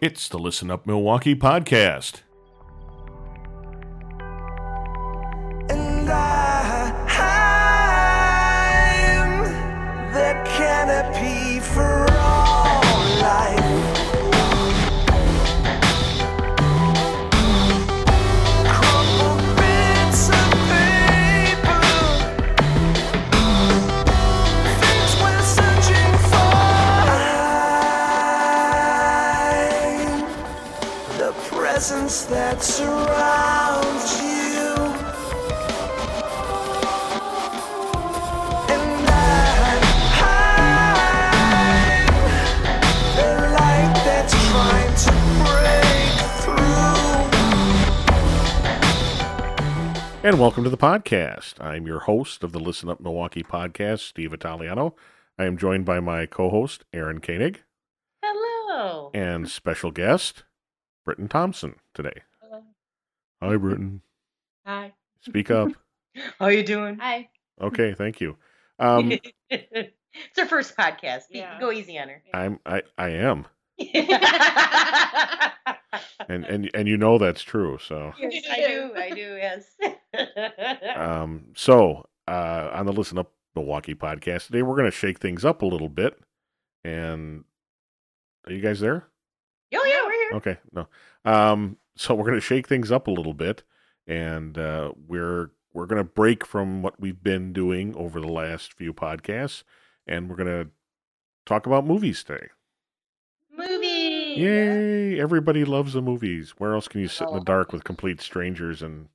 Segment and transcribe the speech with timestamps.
[0.00, 2.20] It's the Listen Up Milwaukee podcast.
[50.28, 51.54] And welcome to the podcast.
[51.58, 54.94] I'm your host of the Listen Up Milwaukee podcast, Steve Italiano.
[55.38, 57.62] I am joined by my co host, Aaron Koenig,
[58.22, 59.10] Hello.
[59.14, 60.44] and special guest,
[61.06, 62.24] Britton Thompson today.
[62.42, 62.62] Hello.
[63.42, 64.02] Hi, Britton.
[64.66, 64.92] Hi.
[65.22, 65.70] Speak up.
[66.38, 66.98] How you doing?
[66.98, 67.30] Hi.
[67.58, 68.36] Okay, thank you.
[68.80, 69.10] Um,
[69.50, 69.92] it's
[70.36, 71.22] her first podcast.
[71.30, 71.58] Yeah.
[71.58, 72.22] Go easy on her.
[72.34, 73.46] I'm I, I am,
[76.28, 77.78] and and and you know that's true.
[77.80, 78.92] So yes, I do.
[78.96, 79.38] I do.
[79.38, 79.76] Yes.
[80.96, 85.44] um, so uh, on the Listen Up Milwaukee podcast today, we're going to shake things
[85.44, 86.18] up a little bit.
[86.84, 87.44] And
[88.46, 89.06] are you guys there?
[89.74, 90.30] oh yeah, we're here.
[90.34, 90.88] Okay, no.
[91.24, 93.62] Um, so we're going to shake things up a little bit,
[94.06, 98.72] and uh, we're we're going to break from what we've been doing over the last
[98.72, 99.62] few podcasts,
[100.06, 100.70] and we're going to
[101.46, 102.48] talk about movies today.
[104.40, 105.20] Yay!
[105.20, 106.54] Everybody loves the movies.
[106.58, 107.44] Where else can you sit in the Oh.
[107.44, 109.08] dark with complete strangers and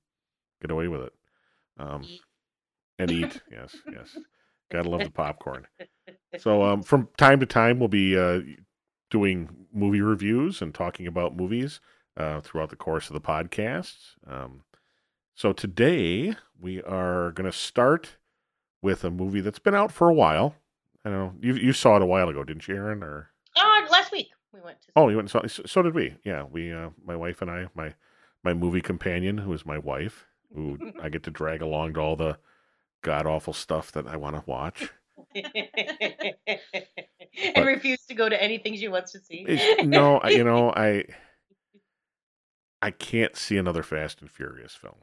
[0.61, 1.13] get away with it?
[1.77, 2.05] Um,
[2.99, 3.41] and eat.
[3.51, 4.17] yes, yes.
[4.71, 5.67] Gotta love the popcorn.
[6.37, 8.41] So um, from time to time, we'll be uh,
[9.09, 11.79] doing movie reviews and talking about movies
[12.17, 13.95] uh, throughout the course of the podcast.
[14.27, 14.63] Um,
[15.35, 18.17] so today we are going to start
[18.81, 20.55] with a movie that's been out for a while.
[21.05, 23.03] I don't know you you saw it a while ago, didn't you, Aaron?
[23.03, 23.29] Or
[24.53, 24.87] we went to.
[24.95, 25.47] oh, you went and saw.
[25.47, 26.15] So, so did we.
[26.23, 26.71] Yeah, we.
[26.71, 27.67] Uh, my wife and I.
[27.75, 27.93] My
[28.43, 32.15] my movie companion, who is my wife, who I get to drag along to all
[32.15, 32.37] the
[33.01, 34.89] god awful stuff that I want to watch.
[35.35, 35.45] and
[37.65, 39.45] refuse to go to anything she wants to see.
[39.83, 41.05] No, I- you know, I
[42.81, 44.95] I can't see another Fast and Furious film.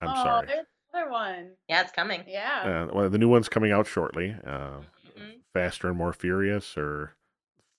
[0.00, 0.46] I'm oh, sorry.
[0.48, 1.50] There's another one.
[1.68, 2.24] Yeah, it's coming.
[2.26, 2.86] Yeah.
[2.90, 4.36] Uh, well, the new one's coming out shortly.
[4.46, 4.80] Uh,
[5.16, 5.40] Mhm.
[5.52, 7.14] Faster and more furious, or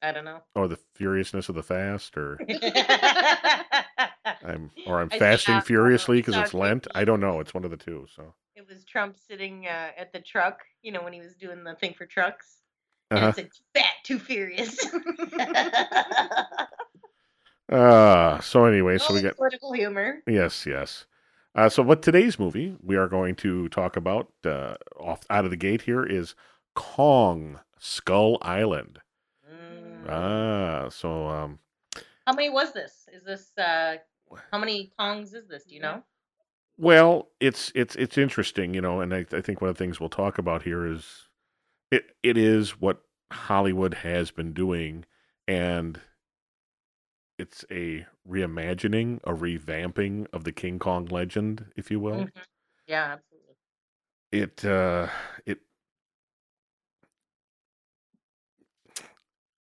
[0.05, 0.41] I don't know.
[0.55, 2.39] or the furiousness of the fast, or
[4.45, 6.87] I'm or I'm I fasting furiously because it's Lent.
[6.93, 7.39] I don't know.
[7.39, 8.05] It's one of the two.
[8.15, 11.63] So it was Trump sitting uh, at the truck, you know, when he was doing
[11.63, 12.57] the thing for trucks.
[13.11, 13.25] Uh-huh.
[13.25, 14.77] And it said, too fat, too furious.
[17.71, 20.21] uh so anyway, so we got political humor.
[20.27, 21.05] Yes, yes.
[21.55, 25.51] Uh, so, what today's movie we are going to talk about uh, off out of
[25.51, 26.35] the gate here is
[26.73, 28.99] Kong Skull Island.
[30.07, 31.59] Ah, so um,
[32.25, 33.07] How many was this?
[33.11, 33.97] Is this uh
[34.51, 35.63] how many Kongs is this?
[35.65, 36.03] Do you know?
[36.77, 39.99] well, it's it's it's interesting, you know, and I, I think one of the things
[39.99, 41.29] we'll talk about here is
[41.91, 43.01] it it is what
[43.31, 45.05] Hollywood has been doing,
[45.47, 45.99] and
[47.37, 52.19] it's a reimagining, a revamping of the King Kong legend, if you will.
[52.19, 52.45] Mhm.
[52.87, 53.55] Yeah, absolutely.
[54.31, 55.07] it uh
[55.45, 55.59] it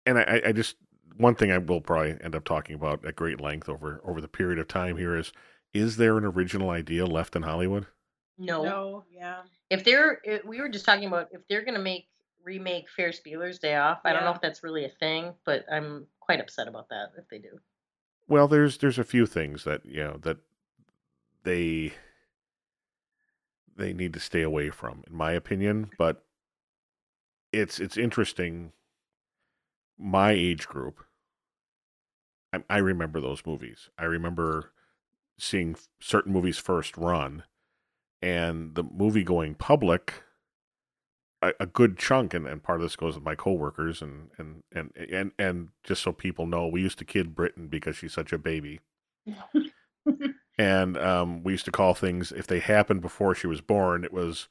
[0.06, 0.76] and I, I just
[1.18, 4.28] one thing I will probably end up talking about at great length over over the
[4.28, 5.32] period of time here is
[5.74, 7.88] is there an original idea left in Hollywood?
[8.38, 8.64] No.
[8.64, 9.04] No.
[9.12, 9.42] Yeah.
[9.70, 12.08] If they're if, we were just talking about if they're gonna make
[12.44, 16.08] remake Ferris Bueller's Day Off, I don't know if that's really a thing, but I'm
[16.20, 17.60] quite upset about that if they do.
[18.28, 20.38] Well, there's there's a few things that you know that
[21.44, 21.94] they
[23.76, 25.90] they need to stay away from, in my opinion.
[25.98, 26.24] But
[27.52, 28.72] it's it's interesting.
[30.06, 31.04] My age group,
[32.52, 33.90] I, I remember those movies.
[33.98, 34.72] I remember
[35.40, 37.44] seeing certain movies first run,
[38.22, 40.24] and the movie going public.
[41.42, 44.64] A, a good chunk, and, and part of this goes with my coworkers, and and
[44.74, 48.34] and and and just so people know, we used to kid Britton because she's such
[48.34, 48.80] a baby
[50.58, 54.14] and um, we used to call things if they happened before she was born it
[54.14, 54.48] was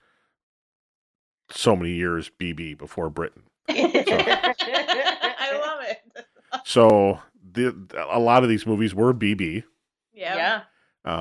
[1.50, 6.26] so many years bb before britton I love it.
[6.64, 7.20] so
[7.52, 7.74] the,
[8.10, 9.64] a lot of these movies were bb
[10.12, 10.36] Yeah.
[10.36, 10.62] yeah.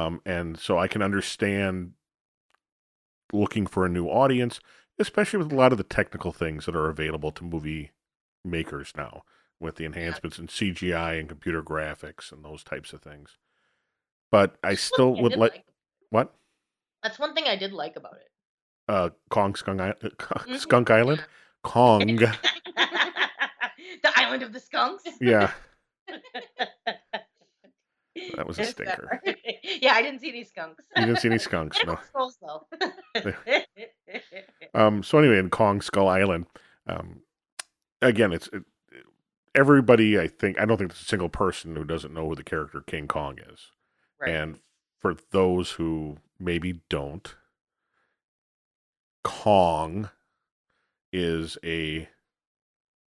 [0.06, 1.94] um, and so i can understand
[3.34, 4.60] looking for a new audience
[5.00, 7.92] especially with a lot of the technical things that are available to movie
[8.44, 9.24] makers now
[9.60, 13.38] with the enhancements in CGI and computer graphics and those types of things.
[14.32, 15.66] But I That's still thing I would like
[16.10, 16.34] what
[17.04, 18.30] That's one thing I did like about it.
[18.88, 20.58] uh Kong Skunk, I- Mhm.
[20.58, 21.24] Skunk Island,
[21.64, 22.16] Kong.
[22.16, 22.36] the
[24.16, 25.04] island of the skunks.
[25.20, 25.52] Yeah,
[28.36, 29.22] that was a stinker.
[29.82, 30.84] yeah, I didn't see any skunks.
[30.98, 31.98] You didn't see any skunks, no.
[32.06, 32.66] suppose so.
[34.74, 36.46] Um, so anyway, in Kong Skull Island,
[36.88, 37.22] um,
[38.02, 38.64] again, it's it,
[39.54, 40.20] everybody.
[40.20, 42.82] I think I don't think there's a single person who doesn't know who the character
[42.82, 43.68] King Kong is.
[44.20, 44.34] right.
[44.34, 44.60] And
[45.00, 47.36] for those who maybe don't,
[49.24, 50.10] Kong
[51.14, 52.08] is a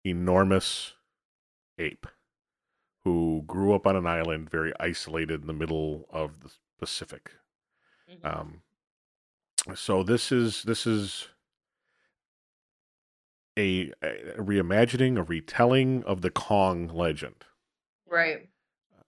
[0.04, 0.94] enormous
[1.78, 2.06] ape
[3.04, 7.32] who grew up on an island very isolated in the middle of the Pacific.
[8.08, 8.24] Mhm.
[8.24, 8.62] Um,
[9.74, 11.28] so this is this is
[13.58, 17.44] a, a reimagining, a retelling of the Kong legend.
[18.06, 18.48] right.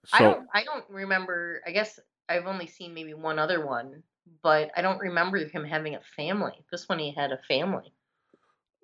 [0.05, 0.47] So I don't.
[0.53, 1.61] I don't remember.
[1.67, 1.99] I guess
[2.29, 4.01] I've only seen maybe one other one,
[4.41, 6.53] but I don't remember him having a family.
[6.71, 7.93] This one he had a family.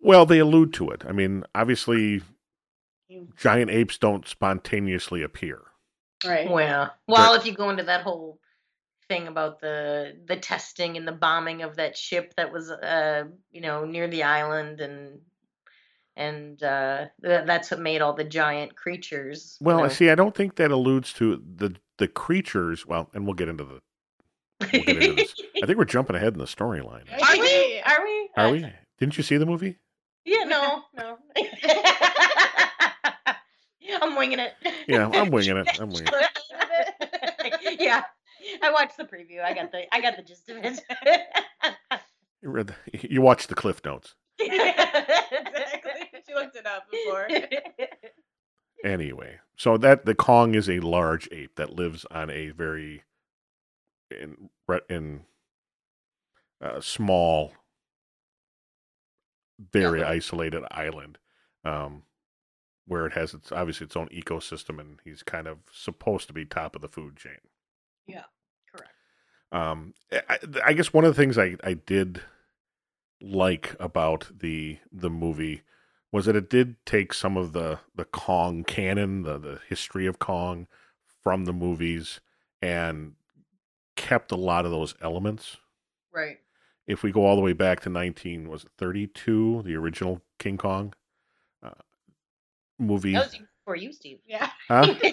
[0.05, 1.03] Well, they allude to it.
[1.07, 2.21] I mean, obviously,
[3.37, 5.61] giant apes don't spontaneously appear.
[6.25, 6.49] Right.
[6.49, 8.39] Well, well, if you go into that whole
[9.07, 13.61] thing about the the testing and the bombing of that ship that was uh you
[13.61, 15.19] know near the island and
[16.15, 19.89] and uh th- that's what made all the giant creatures Well, I know.
[19.89, 20.09] see.
[20.09, 22.85] I don't think that alludes to the the creatures.
[22.85, 23.79] Well, and we'll get into the.
[24.61, 25.35] we'll get into this.
[25.63, 27.03] I think we're jumping ahead in the storyline.
[27.21, 28.65] are we are we Are we?
[28.97, 29.77] Didn't you see the movie?
[30.25, 31.17] Yeah no no
[34.01, 34.53] i'm winging it
[34.87, 35.67] Yeah, I'm winging it.
[35.79, 37.77] I'm winging it.
[37.79, 38.03] yeah
[38.63, 40.79] i watched the preview i got the i got the gist of it
[42.41, 42.67] You read.
[42.67, 42.75] The,
[43.09, 44.13] you watched the cliff notes.
[44.39, 46.09] exactly.
[46.27, 47.27] She looked it up before.
[48.83, 53.03] Anyway, so that the Kong is a large ape that lives on a very
[54.11, 55.21] in re- in
[56.61, 57.51] a small,
[59.59, 60.09] very Yeah.
[60.09, 61.17] isolated island,
[61.63, 62.03] um,
[62.85, 66.45] where it has its obviously its own ecosystem, and he's kind of supposed to be
[66.45, 67.39] top of the food chain.
[68.07, 68.25] Yeah,
[68.71, 68.93] correct.
[69.51, 72.21] Um, I, I guess one of the things I, I did
[73.21, 75.61] like about the the movie
[76.11, 80.19] was that it did take some of the the Kong canon, the the history of
[80.19, 80.67] Kong
[81.23, 82.19] from the movies,
[82.61, 83.15] and
[83.95, 85.57] kept a lot of those elements.
[86.13, 86.39] Right.
[86.87, 90.21] If we go all the way back to nineteen was it thirty two, the original
[90.39, 90.93] King Kong
[91.63, 91.71] uh,
[92.79, 94.19] movie, That was before you, Steve.
[94.27, 94.49] Yeah.
[94.67, 94.93] huh?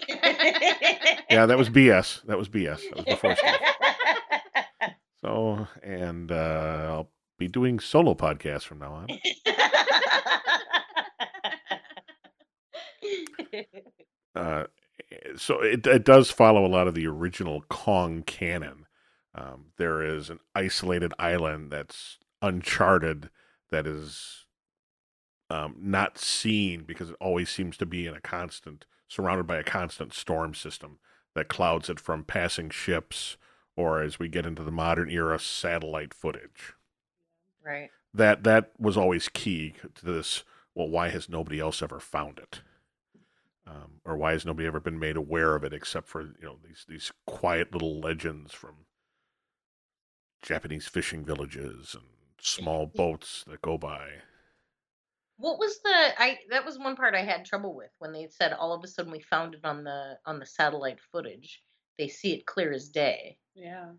[1.31, 2.23] Yeah, that was BS.
[2.27, 2.83] That was BS.
[2.91, 3.55] That was before Steve.
[5.25, 9.09] So, and uh, I'll be doing solo podcasts from now on.
[14.35, 14.65] Uh,
[15.37, 18.82] so it it does follow a lot of the original Kong canon.
[19.35, 23.31] Um, there is an isolated island that's uncharted
[23.71, 24.47] that is
[25.49, 29.65] um, not seen because it always seems to be in a constant surrounded by a
[29.65, 30.99] constant storm system
[31.35, 33.37] that clouds it from passing ships
[33.77, 36.75] or as we get into the modern era satellite footage
[37.65, 37.91] right.
[38.13, 40.45] that that was always key to this.
[40.75, 42.63] Well, why has nobody else ever found it,
[43.67, 46.57] um, or why has nobody ever been made aware of it except for you know
[46.67, 48.87] these these quiet little legends from
[50.43, 52.05] Japanese fishing villages and
[52.41, 54.09] small boats that go by.
[55.37, 58.53] What was the I that was one part I had trouble with when they said
[58.53, 61.63] all of a sudden we found it on the on the satellite footage.
[61.99, 63.39] They see it clear as day.
[63.55, 63.91] Yeah.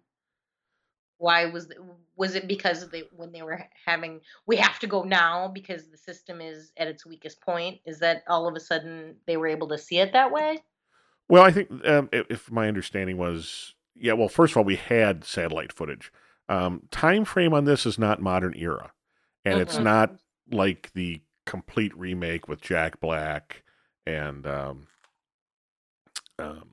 [1.17, 1.75] Why was the,
[2.15, 5.97] was it because they when they were having we have to go now because the
[5.97, 7.79] system is at its weakest point?
[7.85, 10.59] Is that all of a sudden they were able to see it that way?
[11.29, 14.13] Well, I think um, if, if my understanding was, yeah.
[14.13, 16.11] Well, first of all, we had satellite footage.
[16.49, 18.91] Um, time frame on this is not modern era,
[19.45, 20.15] and it's not
[20.51, 23.63] like the complete remake with Jack Black
[24.05, 24.87] and um,
[26.39, 26.69] um,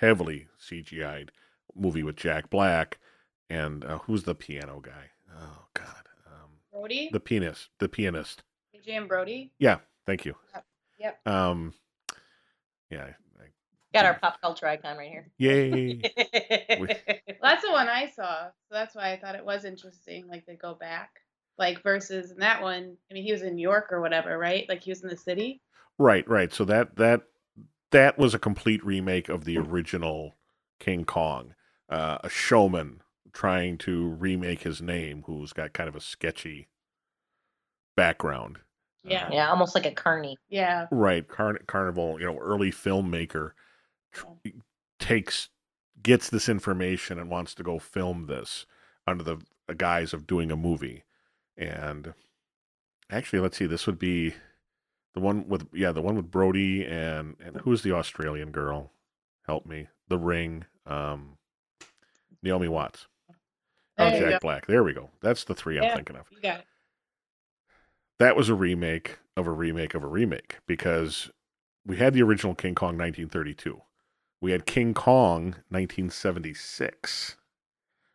[0.00, 1.30] heavily CGI'd
[1.74, 2.98] movie with Jack Black
[3.50, 5.10] and uh, who's the piano guy?
[5.36, 7.10] Oh God, um, Brody.
[7.12, 7.70] the pianist.
[7.78, 8.42] The pianist.
[8.74, 9.52] Adrien Brody.
[9.58, 10.34] Yeah, thank you.
[10.98, 11.26] Yep.
[11.26, 11.74] Um,
[12.90, 13.10] yeah.
[13.94, 15.30] I, Got our pop culture icon right here.
[15.38, 16.00] yay.
[17.40, 20.26] Well, that's the one I saw, so that's why I thought it was interesting.
[20.28, 21.10] Like they go back,
[21.58, 22.96] like versus in that one.
[23.10, 24.64] I mean, he was in New York or whatever, right?
[24.68, 25.60] Like he was in the city.
[25.98, 26.52] Right, right.
[26.52, 27.22] So that that
[27.90, 30.36] that was a complete remake of the original
[30.80, 31.54] King Kong.
[31.90, 33.02] Uh, a showman
[33.34, 36.68] trying to remake his name, who's got kind of a sketchy
[37.96, 38.58] background,
[39.04, 39.28] Yeah.
[39.30, 40.38] Yeah, almost like a carny.
[40.48, 40.86] Yeah.
[40.90, 43.54] right Carn- carnival you know early filmmaker tr-
[44.98, 45.48] takes
[46.02, 48.66] gets this information and wants to go film this
[49.06, 49.38] under the
[49.76, 51.04] guise of doing a movie.
[51.56, 52.14] And
[53.10, 54.34] actually let's see this would be
[55.14, 58.90] the one with yeah the one with brody and and who's the australian girl?
[59.46, 59.88] Help me.
[60.08, 61.38] The ring um
[62.42, 63.06] naomi watts.
[63.96, 64.38] There oh jack go.
[64.40, 64.66] black.
[64.66, 65.10] There we go.
[65.20, 66.26] That's the three i'm thinking of.
[66.30, 66.66] You got it.
[68.18, 71.30] that was a remake of a remake of a remake because
[71.86, 73.80] we had the original King Kong 1932.
[74.44, 77.36] We had King Kong 1976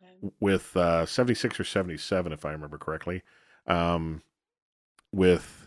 [0.00, 0.32] Okay.
[0.38, 3.22] with uh, 76 or 77, if I remember correctly,
[3.66, 4.22] um,
[5.10, 5.66] with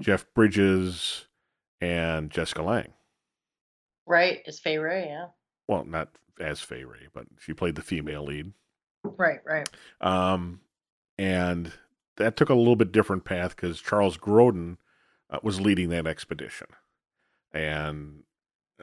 [0.00, 1.26] Jeff Bridges
[1.80, 2.92] and Jessica Lange.
[4.04, 5.26] Right, is Fay Wray, yeah.
[5.68, 6.08] Well, not
[6.40, 8.52] as Fay Wray, but she played the female lead.
[9.04, 9.68] Right, right.
[10.00, 10.60] Um,
[11.18, 11.72] and
[12.16, 14.78] that took a little bit different path because Charles Grodin
[15.30, 16.66] uh, was leading that expedition,
[17.52, 18.24] and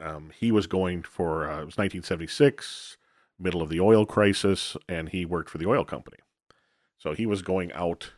[0.00, 2.96] um, he was going for uh, it was 1976,
[3.38, 6.18] middle of the oil crisis, and he worked for the oil company,
[6.96, 8.12] so he was going out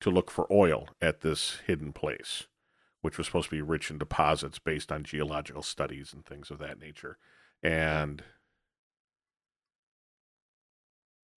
[0.00, 2.44] to look for oil at this hidden place,
[3.02, 6.58] which was supposed to be rich in deposits based on geological studies and things of
[6.58, 7.18] that nature,
[7.62, 8.22] and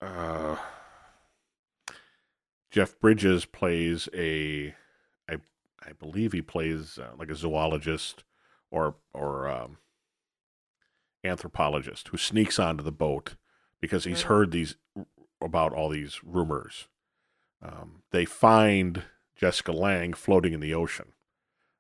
[0.02, 0.58] uh,
[2.72, 4.74] Jeff Bridges plays a,
[5.30, 5.38] I
[5.86, 8.24] I believe he plays uh, like a zoologist
[8.74, 9.78] or or um,
[11.24, 13.36] anthropologist who sneaks onto the boat
[13.80, 14.28] because he's Mm.
[14.28, 14.76] heard these
[15.42, 16.88] about all these rumors.
[17.62, 19.04] Um, they find
[19.36, 21.14] Jessica Lange floating in the ocean.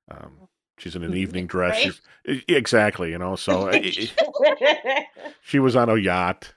[0.10, 0.48] Um,
[0.78, 1.74] she's in an evening dress.
[1.86, 2.00] Right.
[2.26, 3.36] She's, exactly, you know.
[3.36, 3.72] So
[5.42, 6.54] she was on a yacht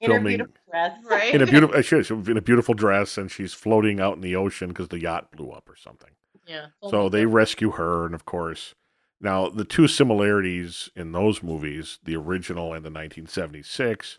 [0.00, 0.98] In her filming- beautiful dress.
[1.04, 1.34] Right.
[1.34, 4.14] in a beautiful uh, she, she was in a beautiful dress and she's floating out
[4.16, 6.10] in the ocean because the yacht blew up or something
[6.46, 6.66] Yeah.
[6.90, 8.74] so they rescue her and of course
[9.20, 14.18] now the two similarities in those movies the original and the 1976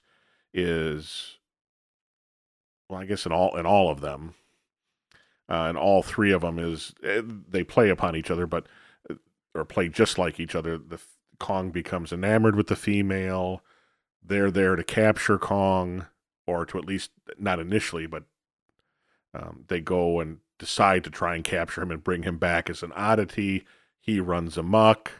[0.54, 1.38] is
[2.90, 4.36] well i guess in all in all of them
[5.52, 8.68] uh, and all three of them is eh, they play upon each other but
[9.10, 9.16] uh,
[9.54, 10.78] or play just like each other.
[10.78, 11.00] The
[11.40, 13.62] kong becomes enamored with the female.
[14.24, 16.08] They're there to capture kong
[16.48, 18.24] or to at least not initially but
[19.34, 22.82] um, they go and decide to try and capture him and bring him back as
[22.82, 23.66] an oddity
[24.02, 25.12] he runs amok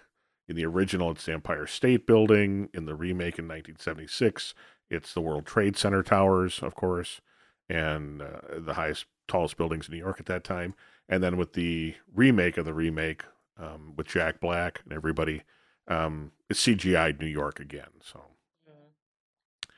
[0.48, 4.54] in the original it's the empire state building in the remake in 1976
[4.90, 7.22] it's the world trade center towers of course
[7.70, 10.74] and uh, the highest tallest buildings in new york at that time
[11.08, 13.24] and then with the remake of the remake
[13.58, 15.44] um, with jack black and everybody
[15.88, 18.22] um, it's cgi'd new york again so
[18.70, 18.92] Mm.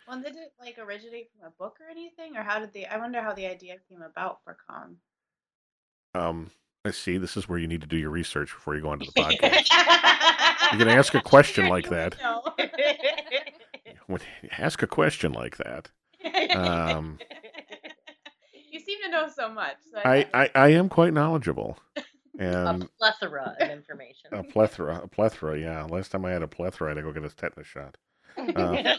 [0.08, 2.86] Well, did it like originate from a book or anything, or how did the?
[2.86, 4.98] I wonder how the idea came about for Kong.
[6.16, 6.52] um,
[6.86, 9.06] i see this is where you need to do your research before you go onto
[9.06, 9.68] the podcast.
[10.72, 12.16] You can ask a question like that.
[14.08, 14.20] When
[14.58, 15.90] ask a question like that.
[16.54, 17.20] Um,
[18.72, 19.78] you seem to know so much.
[19.94, 21.78] So I, I, I am quite knowledgeable.
[22.38, 24.34] And a plethora of information.
[24.34, 25.84] a plethora a plethora yeah.
[25.84, 27.96] Last time i had a plethora i had to go get a tetanus shot.
[28.38, 28.96] Uh,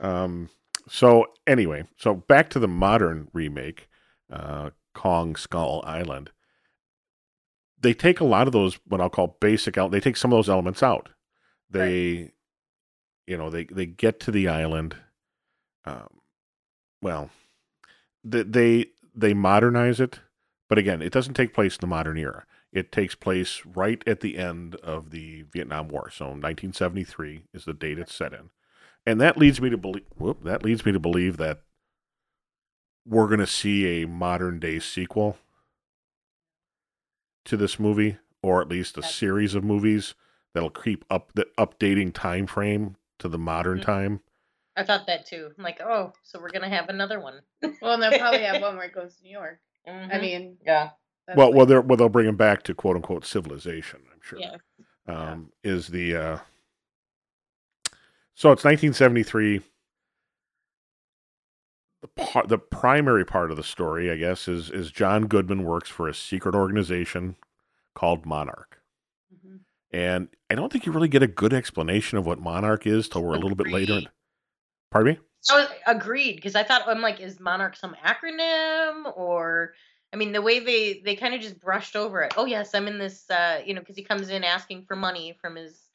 [0.00, 0.48] um
[0.88, 3.88] so anyway so back to the modern remake
[4.32, 6.30] uh kong skull island
[7.80, 10.36] they take a lot of those what i'll call basic out they take some of
[10.36, 11.10] those elements out
[11.70, 12.32] they
[13.26, 14.96] you know they they get to the island
[15.84, 16.08] um
[17.02, 17.30] well
[18.24, 20.20] they they they modernize it
[20.68, 22.44] but again it doesn't take place in the modern era
[22.76, 26.10] it takes place right at the end of the Vietnam War.
[26.10, 28.50] So 1973 is the date it's set in.
[29.06, 31.62] And that leads me to believe whoop, that leads me to believe that
[33.06, 35.38] we're going to see a modern day sequel
[37.44, 40.14] to this movie or at least a That's- series of movies
[40.54, 43.84] that'll keep up the updating time frame to the modern Mhm.
[43.84, 44.20] time.
[44.76, 45.50] I thought that too.
[45.56, 47.40] I'm like, oh, so we're gonna have another one.
[47.80, 49.60] well, and they'll probably have one where it goes to New York.
[49.86, 50.20] I Mhm.
[50.20, 50.90] mean, yeah.
[51.34, 54.02] well, like- well, they're, well, they'll bring him back to quote unquote civilization.
[54.12, 54.38] I'm sure.
[54.38, 54.56] yeah.
[55.08, 56.38] um, is the uh,
[58.34, 59.62] so it's 1973.
[62.16, 65.90] The part, the primary part of the story, I guess, is is John Goodman works
[65.90, 67.36] for a secret organization
[67.94, 68.80] called Monarch,
[69.34, 69.60] Mhm.
[69.90, 73.22] and I don't think you really get a good explanation of what Monarch is till
[73.22, 73.94] we're a little bit later.
[73.98, 74.08] in-
[74.90, 75.20] Pardon me.
[75.52, 79.74] Was agreed because I thought I'm like, is Monarch some acronym or?
[80.12, 82.32] I mean, the way they they kind of just brushed over it.
[82.38, 83.28] Oh yes, I'm in this.
[83.28, 85.90] Uh, you know, because he comes in asking for money from his,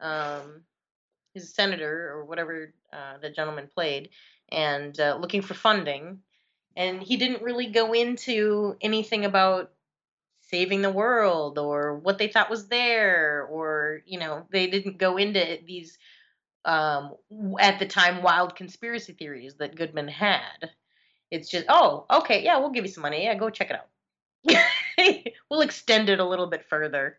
[0.00, 0.64] um,
[1.32, 4.10] his senator or whatever uh, the gentleman played,
[4.52, 6.20] and uh, looking for funding,
[6.76, 9.72] and he didn't really go into anything about
[10.40, 15.16] saving the world or what they thought was there or you know they didn't go
[15.16, 15.98] into these
[16.66, 17.14] um
[17.58, 20.70] at the time wild conspiracy theories that goodman had
[21.30, 25.24] it's just oh okay yeah we'll give you some money yeah go check it out
[25.50, 27.18] we'll extend it a little bit further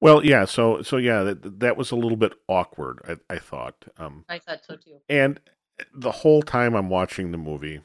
[0.00, 0.46] Well, yeah.
[0.46, 3.00] So so yeah, that that was a little bit awkward.
[3.06, 3.84] I, I thought.
[3.98, 5.38] Um, i thought so too and
[5.94, 7.80] the whole time I'm watching the movie,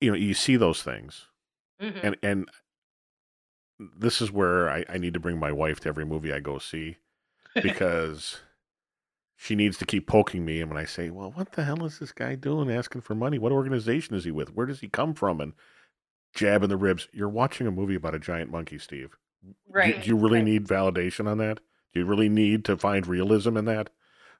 [0.00, 1.26] you know, you see those things,
[1.80, 2.00] Mhm.
[2.02, 2.48] and and
[3.96, 6.58] this is where I, I need to bring my wife to every movie I go
[6.58, 6.98] see
[7.62, 8.40] because
[9.36, 10.60] she needs to keep poking me.
[10.60, 13.38] And when I say, "Well, what the hell is this guy doing, asking for money?
[13.38, 14.54] What organization is he with?
[14.54, 15.52] Where does he come from?" and
[16.34, 17.08] jab in the ribs.
[17.12, 19.16] You're watching a movie about a giant monkey, Steve.
[19.44, 20.44] Do- right Do, you really right.
[20.44, 21.60] need validation on that?
[21.92, 23.90] Do you really need to find realism in that?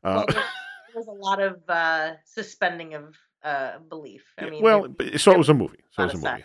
[0.05, 0.45] Uh, well,
[0.95, 5.39] was a lot of uh suspending of uh belief i mean well, but- so it
[5.39, 5.81] was a movie.
[5.91, 6.45] So it was a movie.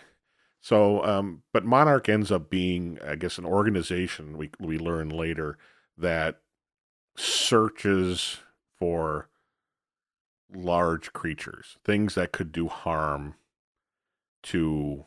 [0.60, 4.36] So, um, but Monarch ends up being, I guess, an organization.
[4.36, 5.56] We we learn later
[5.96, 6.40] that
[7.16, 8.38] searches
[8.76, 9.28] for
[10.52, 13.34] large creatures, things that could do harm
[14.44, 15.04] to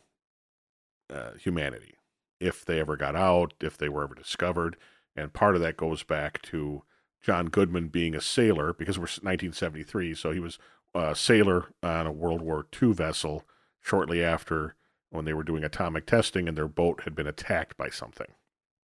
[1.14, 1.96] uh, humanity
[2.40, 4.78] if they ever got out, if they were ever discovered.
[5.16, 6.84] And part of that goes back to
[7.22, 10.58] John Goodman being a sailor because we're 1973, so he was
[10.94, 13.44] a sailor on a World War II vessel
[13.80, 14.76] shortly after
[15.10, 18.28] when they were doing atomic testing and their boat had been attacked by something.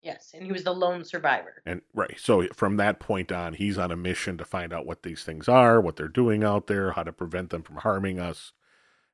[0.02, 3.78] yes and he was the lone survivor And right, so from that point on, he's
[3.78, 6.92] on a mission to find out what these things are, what they're doing out there,
[6.92, 8.52] how to prevent them from harming us.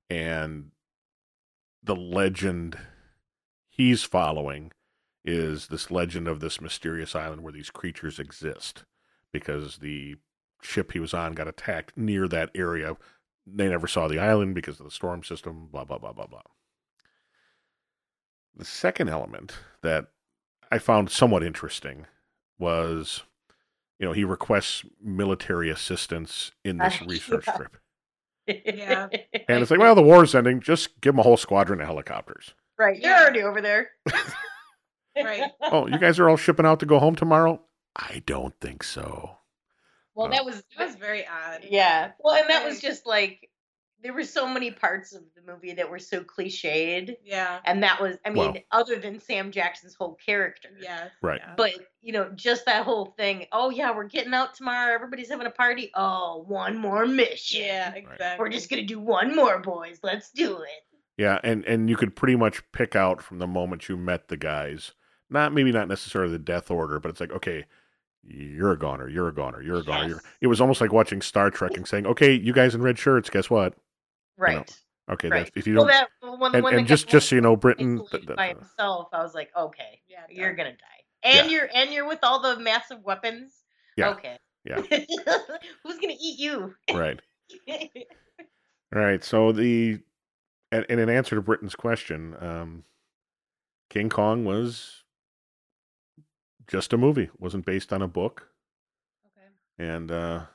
[0.10, 0.72] And
[1.84, 2.78] the legend
[3.70, 4.72] he's following
[5.24, 8.84] is this legend of this mysterious island where these creatures exist
[9.32, 10.16] because the
[10.62, 12.98] ship he was on got attacked near that area.
[13.48, 16.42] They never saw the island because of the storm system, blah, blah, blah, blah, blah.
[18.56, 20.08] The second element that
[20.72, 22.06] I found somewhat interesting
[22.60, 23.24] was,
[24.00, 27.56] you know, he requests military assistance in this Uh, research yeah.
[27.56, 27.78] trip.
[28.48, 29.08] Yeah.
[29.48, 30.60] And it's like, well, the war's ending.
[30.60, 32.54] Just give them a whole squadron of helicopters.
[32.78, 33.22] right they're Yeah.
[33.22, 33.90] already over there
[35.16, 35.52] Right.
[35.62, 37.62] Oh, you guys are all shipping out to go home tomorrow?
[38.02, 39.38] I don't think so.
[40.16, 41.66] well Uh, that was It was very odd.
[41.70, 43.50] yeah well and that was just like
[44.02, 47.60] there were so many parts of the movie that were so cliched Yeah.
[47.66, 51.12] and that was i mean Well- other than sam jackson's whole character Yes.
[51.22, 51.42] Right.
[51.44, 51.54] yeah.
[51.58, 55.48] but you know just that whole thing oh yeah we're getting out tomorrow everybody's having
[55.48, 58.40] a party oh one more mission yeah, exactly.
[58.40, 60.84] we're just gonna do one more boys let's do it
[61.18, 64.38] Yeah, and and you could pretty much pick out from the moment you met the
[64.38, 64.94] guys,
[65.30, 67.66] not maybe not necessarily the death order, but it's like, okay,
[68.24, 70.08] you're a goner, you're a goner, you're a goner.
[70.08, 70.22] You're...
[70.42, 73.30] It was almost like watching Star Trek and saying, okay, you guys in red shirts,
[73.30, 73.76] guess what?
[74.38, 74.74] right
[75.12, 77.42] Okay, right that's, if you don't, that, when, and, when and just just so you
[77.42, 80.20] know, Britton, isolated th- by himself i was like okay Yeah.
[80.30, 81.58] you're gonna die and Yeah.
[81.58, 83.64] you're and you're with all the massive weapons
[83.98, 84.10] Yeah.
[84.12, 84.82] okay Yeah.
[85.84, 87.20] who's gonna eat you right.
[87.68, 87.78] All
[88.94, 89.24] right.
[89.24, 90.00] So the
[90.72, 92.84] and, and in answer to Britton's question, um,
[93.90, 95.04] King Kong was
[96.70, 97.24] just a movie.
[97.24, 98.50] It wasn't based on a book,
[99.26, 99.50] Okay.
[99.78, 100.46] and uh,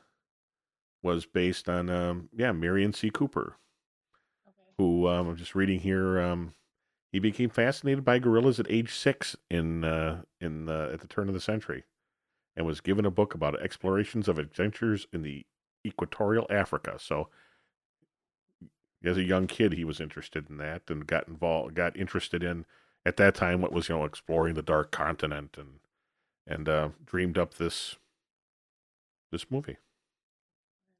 [1.02, 3.10] was based on um, yeah Merian C.
[3.10, 3.56] Cooper,
[4.48, 4.70] Okay.
[4.78, 6.20] who um, I'm just reading here.
[6.20, 6.54] Um,
[7.12, 11.28] he became fascinated by gorillas at age six in uh, in uh, at the turn
[11.28, 11.84] of the century,
[12.56, 15.44] and was given a book about explorations of adventures in the
[15.86, 16.96] equatorial Africa.
[16.98, 17.28] So
[19.04, 22.64] as a young kid, he was interested in that and got involved, got interested in
[23.04, 25.80] at that time what was you know exploring the dark continent and
[26.46, 27.96] and uh, dreamed up this
[29.32, 29.76] this movie.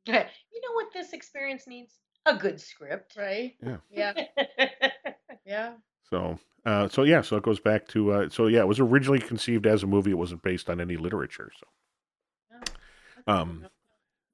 [0.07, 3.55] you know what this experience needs a good script Right.
[3.63, 3.77] Yeah.
[3.91, 4.13] Yeah.
[5.47, 5.75] Yeah.
[6.09, 9.19] So uh, so yeah, so it goes back to uh, so yeah, it was originally
[9.19, 10.11] conceived as a movie.
[10.11, 11.51] It wasn't based on any literature.
[11.59, 12.73] So
[13.27, 13.67] Um,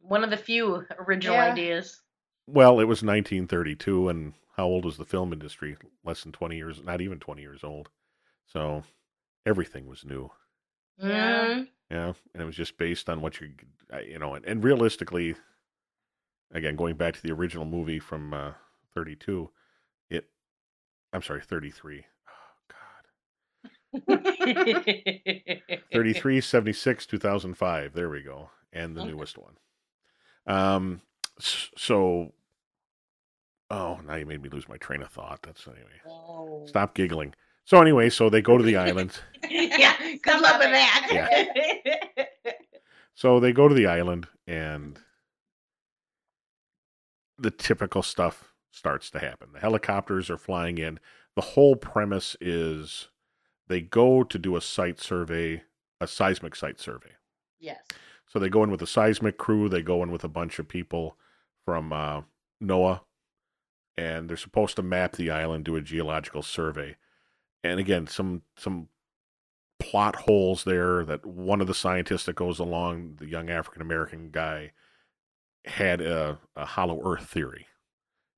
[0.01, 1.51] one of the few original Yeah.
[1.53, 2.01] ideas
[2.47, 5.77] well, it was 1932, and how old was the film industry?
[6.05, 7.89] Less than 20 years, not even 20 years old.
[8.47, 8.83] So
[9.47, 10.31] everything was new.
[11.01, 11.45] Yeah.
[11.49, 13.51] Mm, Yeah, and it was just based on what you,
[14.07, 15.35] you know, and, and realistically,
[16.53, 18.53] again, going back to the original movie from uh,
[18.95, 19.51] 32,
[20.11, 20.27] it,
[21.13, 22.05] I'm sorry, 33.
[22.29, 24.21] Oh, God.
[25.93, 27.93] 33, 76, 2005.
[27.93, 28.51] There we go.
[28.73, 29.11] And the Okay.
[29.11, 29.57] newest one.
[30.47, 31.01] Um,
[31.39, 32.33] so,
[33.71, 35.41] oh, now you made me lose my train of thought.
[35.43, 36.01] That's anyway.
[36.07, 36.65] Oh.
[36.67, 37.35] Stop giggling.
[37.65, 39.19] So, anyway, so they go to the island.
[39.51, 41.85] yeah, good luck with it.
[42.17, 42.29] that.
[43.15, 44.99] So they go to the island and
[47.37, 49.51] the typical stuff starts to happen.
[49.53, 50.99] The helicopters are flying in.
[51.37, 53.09] The whole premise is
[53.69, 55.65] they go to do a site survey,
[56.01, 57.11] a seismic site survey.
[57.59, 57.83] Yes.
[58.27, 59.69] So they go in with a seismic crew.
[59.69, 61.19] They go in with a bunch of people
[61.65, 62.23] from uh,
[62.63, 63.01] NOAA,
[63.99, 66.97] and they're supposed to map the island, do a geological survey.
[67.63, 68.89] And again, some some
[69.81, 71.05] plot holes there.
[71.05, 74.73] That one of the scientists that goes along, the young African American guy,
[75.65, 77.67] had a, a hollow Earth theory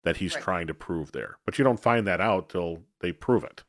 [0.04, 0.42] that he's Right.
[0.42, 1.36] trying to prove there.
[1.44, 3.62] But you don't find that out till they prove it.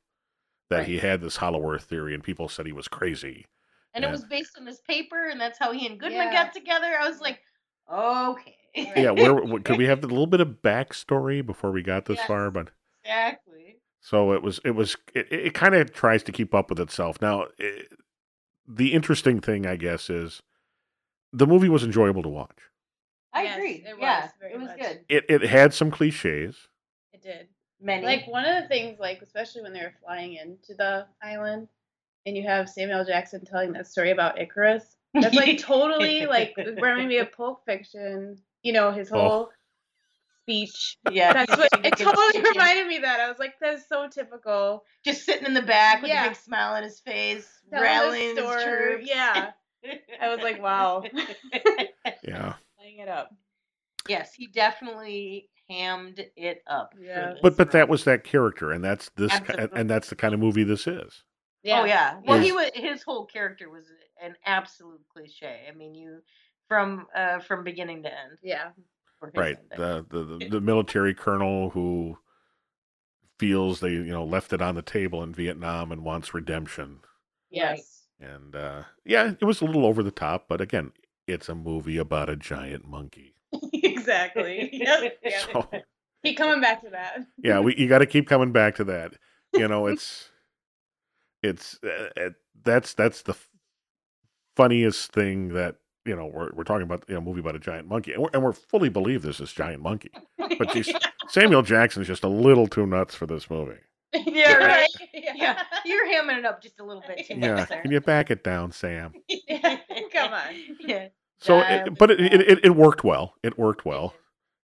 [0.70, 3.46] That he had this hollow Earth theory, and people said he was crazy.
[3.94, 4.10] And Yeah.
[4.10, 6.46] it was based on this paper, and that's how he and Goodman Yeah.
[6.46, 6.98] got together.
[7.00, 7.40] I was like,
[7.92, 8.58] okay.
[8.76, 12.28] Yeah, where could we have a little bit of backstory before we got this Yes.
[12.28, 12.50] far?
[12.50, 12.70] But
[13.04, 13.63] exactly.
[14.04, 17.22] So it was, it was, it, it kind of tries to keep up with itself.
[17.22, 17.88] Now, it,
[18.68, 20.42] the interesting thing, I guess, is
[21.32, 22.58] the movie was enjoyable to watch.
[23.34, 23.84] I Yes, agree.
[23.88, 24.80] it yeah, was very it was much.
[24.80, 25.00] good.
[25.10, 26.68] It it had some cliches.
[27.14, 27.48] It did.
[27.82, 28.06] Many.
[28.06, 31.68] Like one of the things, like especially when they were flying into the island,
[32.26, 34.98] and you have Samuel Jackson telling that story about Icarus.
[35.14, 38.38] That's like totally like reminding me of Pulp Fiction.
[38.64, 39.50] You know his Oh.
[40.48, 40.98] Whole speech.
[41.12, 43.20] yeah, That's what it totally speech, reminded me of that.
[43.20, 44.84] I was like, that's so typical.
[45.06, 46.26] Just sitting in the back with Yeah.
[46.26, 49.08] a big smile on his face, Telling rallying the his troops.
[49.10, 49.52] Yeah,
[50.22, 51.04] I was like, wow,
[52.24, 53.34] Yeah, laying it up.
[54.08, 56.94] yes, he definitely hammed it up.
[57.00, 57.32] Yeah.
[57.32, 59.80] this but but that was that character, and that's this, and, Absolutely.
[59.82, 61.24] and that's the kind of movie this is.
[61.64, 61.82] Yeah.
[61.82, 62.20] Oh yeah.
[62.26, 63.86] Well, he was his whole character was
[64.22, 65.62] an absolute cliche.
[65.70, 66.20] I mean, you
[66.68, 68.38] from uh from beginning to end.
[68.44, 68.86] Yeah, for his
[69.36, 69.78] Right, ending.
[69.78, 72.18] the, the the the military colonel who
[73.40, 77.00] feels they you know left it on the table in Vietnam and wants redemption.
[77.50, 80.92] yes, And uh, yeah, it was a little over the top, but again,
[81.28, 83.36] it's a movie about a giant monkey.
[83.74, 84.70] exactly.
[84.74, 85.20] Yep.
[85.24, 85.40] Yeah.
[85.52, 85.70] So
[86.24, 87.26] Keep coming back to that.
[87.44, 89.14] yeah, we you got to keep coming back to that.
[89.54, 90.30] You know, it's
[91.42, 92.30] it's uh, uh,
[92.64, 93.50] that's that's the f-
[94.56, 97.60] funniest thing that you know we're we're talking about you know a movie about a
[97.60, 100.12] giant monkey, and we're, and we're fully believe this is giant monkey.
[100.38, 100.94] But geez,
[101.30, 103.80] Samuel Jackson's just a little too nuts for this movie.
[104.14, 104.88] Yeah, right.
[105.14, 105.34] Yeah.
[105.36, 107.82] Yeah, you're hamming it up just a little bit too Yeah, much there.
[107.82, 109.14] can you back it down, Sam?
[109.28, 109.78] Yeah,
[110.14, 110.54] Come on.
[110.80, 111.08] Yeah.
[111.40, 113.34] So, it, but it, it it, it, it worked well.
[113.42, 114.14] It worked well.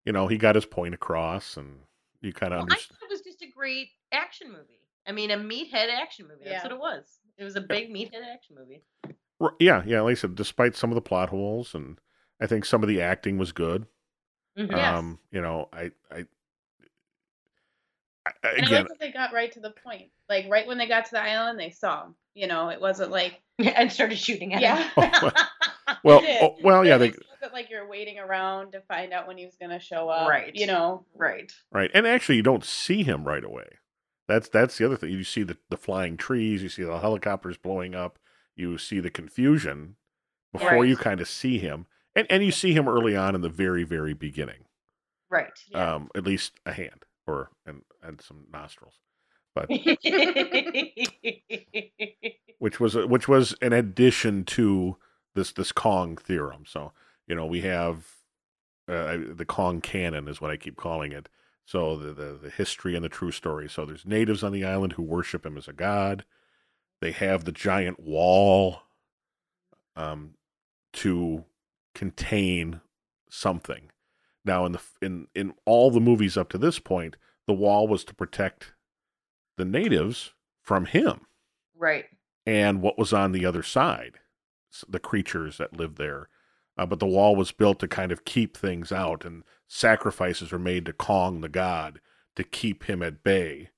[0.05, 1.79] You know, he got his point across, and
[2.21, 2.99] you kind of Well, I understand.
[2.99, 4.81] thought it was just a great action movie.
[5.07, 6.43] I mean, a meathead action movie.
[6.45, 7.05] That's what it was.
[7.37, 8.83] It was a big meathead action movie.
[9.41, 10.01] R- Yeah, yeah.
[10.01, 11.99] Like I said, despite some of the plot holes, and
[12.41, 13.87] I think some of the acting was good.
[14.57, 14.71] Mhm.
[14.71, 14.97] Yes.
[14.97, 16.25] Um, you know, I, I,
[18.25, 20.09] I I- And I like that they got right to the point.
[20.27, 22.15] Like right when they got to the island, they saw him.
[22.33, 24.83] You know, it wasn't like and started shooting at Yeah.
[24.95, 25.31] him.
[26.03, 29.37] well, oh, well, yeah, they it wasn't like you're waiting around to find out when
[29.37, 30.29] he was gonna show up.
[30.29, 30.55] Right.
[30.55, 31.05] You know.
[31.15, 31.51] right.
[31.71, 33.67] right, and actually, you don't see him right away.
[34.27, 35.11] That's that's the other thing.
[35.11, 38.19] You see the the flying trees, you see the helicopters blowing up,
[38.59, 39.95] you see the confusion
[40.51, 43.49] before you kind of see him, and and you see him early on in the
[43.49, 44.65] very very beginning.
[45.29, 45.51] Right.
[45.69, 45.95] Yeah.
[45.95, 48.95] um, at least a hand or and and some nostrils,
[49.53, 49.69] but
[52.59, 54.97] which was which was an addition to
[55.35, 56.63] this this Kong theorem.
[56.65, 56.91] So
[57.27, 58.05] you know we have
[58.87, 61.29] uh, the Kong canon is what I keep calling it.
[61.65, 63.69] So the, the the history and the true story.
[63.69, 66.25] So there's natives on the island who worship him as a god.
[67.01, 68.83] They have the giant wall
[69.95, 70.35] um,
[70.93, 71.45] to
[71.95, 72.81] contain
[73.29, 73.91] something.
[74.45, 78.03] Now, in the in in all the movies up to this point, the wall was
[78.05, 78.73] to protect
[79.57, 81.21] the natives from him
[81.77, 82.05] right.
[82.45, 84.19] and what was on the other side,
[84.87, 86.29] the creatures that lived there.
[86.77, 90.59] Uh, but the wall was built to kind of keep things out, and sacrifices were
[90.59, 91.99] made to Kong the god
[92.35, 93.69] to keep him at bay.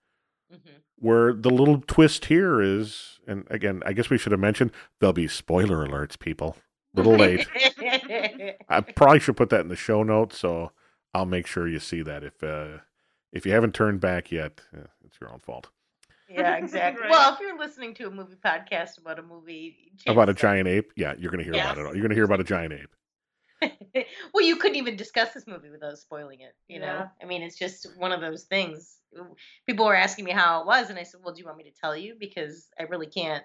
[0.51, 0.57] hmm
[1.01, 5.13] Where the little twist here is, and again, I guess we should have mentioned there'll
[5.13, 6.55] be spoiler alerts, people.
[6.95, 7.47] A Little late.
[8.69, 10.71] I probably should put that in the show notes, so
[11.13, 12.23] I'll make sure you see that.
[12.23, 12.79] If uh,
[13.33, 15.69] if you haven't turned back yet, eh, it's your own fault.
[16.29, 17.01] yeah, exactly.
[17.03, 17.11] Right.
[17.11, 20.91] Well, if you're listening to a movie podcast about a movie About a giant ape,
[20.95, 21.87] yeah, you're gonna hear about Yes.
[21.87, 21.95] it.
[21.95, 22.93] You're gonna hear about a giant ape.
[23.95, 26.55] Are- well, you couldn't even discuss this movie without spoiling it.
[26.67, 28.97] You know, I mean, it's just one of those things.
[29.65, 31.65] People were asking me how it was, and I said, "Well, do you want me
[31.65, 32.15] to tell you?
[32.19, 33.43] Because I really can't.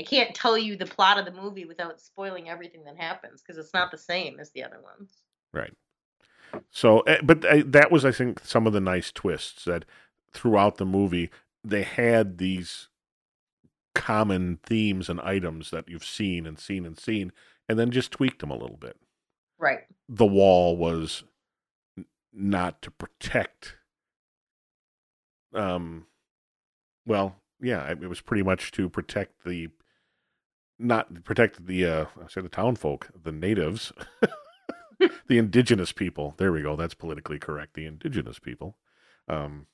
[0.00, 3.58] I can't tell you the plot of the movie without spoiling everything that happens because
[3.58, 5.12] it's not the same as the other ones."
[5.52, 5.74] Right.
[6.70, 9.84] So, eh, but uh, that was, I think, some of the nice twists that
[10.32, 11.30] throughout the movie
[11.64, 12.88] they had these
[13.94, 17.32] common themes and items that you've seen and seen and seen,
[17.68, 18.96] and then just tweaked them a little bit.
[19.62, 19.84] Right.
[20.08, 21.22] The wall was
[22.32, 23.76] not to protect.
[25.54, 26.06] Um,
[27.06, 29.68] well, yeah, it was pretty much to protect the,
[30.80, 33.92] not protect the uh, I said the town folk, the natives,
[35.28, 36.34] the indigenous people.
[36.38, 36.74] There we go.
[36.74, 37.74] That's politically correct.
[37.74, 38.76] The indigenous people,
[39.28, 39.66] um,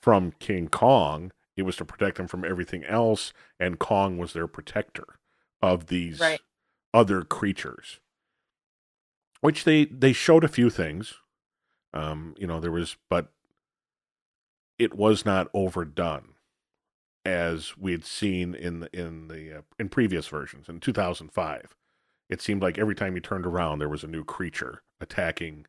[0.00, 1.32] from King Kong.
[1.56, 5.04] It was to protect them from everything else, and Kong was their protector
[5.60, 6.40] of these Right.
[6.94, 8.00] other creatures.
[9.40, 11.14] Which they they showed a few things.
[11.92, 13.32] Um, you know, there was, but
[14.78, 16.34] it was not overdone
[17.24, 21.76] as we had seen in the in the uh, in previous versions in 2005.
[22.28, 25.66] It seemed like every time you turned around, there was a new creature attacking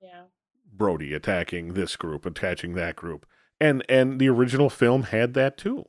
[0.00, 0.24] Yeah.
[0.72, 3.26] Brody, attacking this group, attacking that group,
[3.60, 5.86] and and the original film had that too.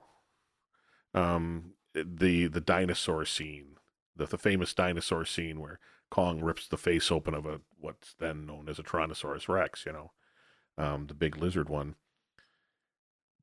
[1.14, 3.78] Um, the the dinosaur scene,
[4.16, 5.80] the the famous dinosaur scene where
[6.12, 9.94] Kong rips the face open of a what's then known as a Tyrannosaurus Rex, you
[9.94, 10.12] know,
[10.78, 11.96] um, the big lizard one.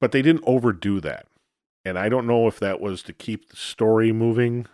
[0.01, 1.27] But they didn't overdo that,
[1.85, 4.67] and I don't know if that was to keep the story moving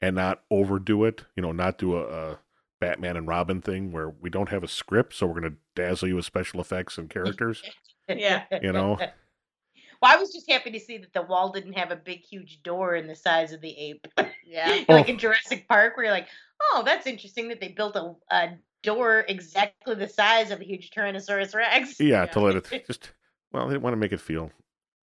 [0.00, 1.24] and not overdo it.
[1.36, 2.38] You know, not do a, a
[2.80, 6.08] Batman and Robin thing where we don't have a script, so we're going to dazzle
[6.08, 7.62] you with special effects and characters.
[8.08, 8.42] Yeah.
[8.60, 8.98] You know?
[8.98, 12.60] Well, I was just happy to see that the wall didn't have a big, huge
[12.64, 14.06] door in the size of the ape.
[14.44, 14.82] Yeah.
[14.88, 15.10] like Oh.
[15.10, 16.26] in Jurassic Park, where you're like,
[16.72, 20.90] oh, that's interesting that they built a, a door exactly the size of a huge
[20.90, 21.98] Tyrannosaurus Rex.
[21.98, 22.26] Yeah, Yeah.
[22.26, 23.12] to let it just
[23.52, 24.50] well, they want to make it feel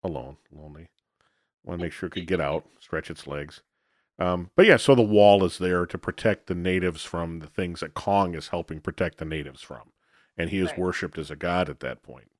[0.03, 0.89] alone, lonely.
[1.63, 3.61] Want to make sure it could get out, stretch its legs.
[4.19, 7.81] Um, but yeah, so the wall is there to protect the natives from the things
[7.81, 9.91] that Kong is helping protect the natives from,
[10.37, 10.77] and he is Right.
[10.77, 12.31] worshipped as a god at that point.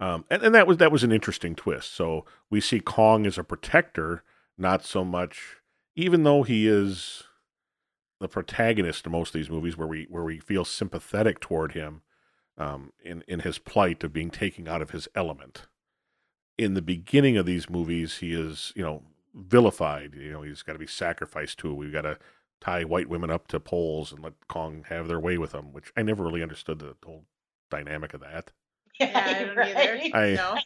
[0.00, 1.92] Um, and, and that was that was an interesting twist.
[1.92, 4.22] So we see Kong as a protector,
[4.56, 5.56] not so much,
[5.96, 7.24] even though he is
[8.20, 12.02] the protagonist in most of these movies, where we where we feel sympathetic toward him
[12.56, 15.66] um, in in his plight of being taken out of his element.
[16.56, 19.02] In the beginning of these movies, he is you know
[19.34, 20.14] vilified.
[20.14, 21.74] You know he's got to be sacrificed to.
[21.74, 22.18] We've got to
[22.60, 25.92] tie white women up to poles and let Kong have their way with them, which
[25.96, 27.24] I never really understood the whole
[27.70, 28.50] dynamic of that.
[29.00, 30.14] Yeah, I don't right?
[30.14, 30.58] I- no.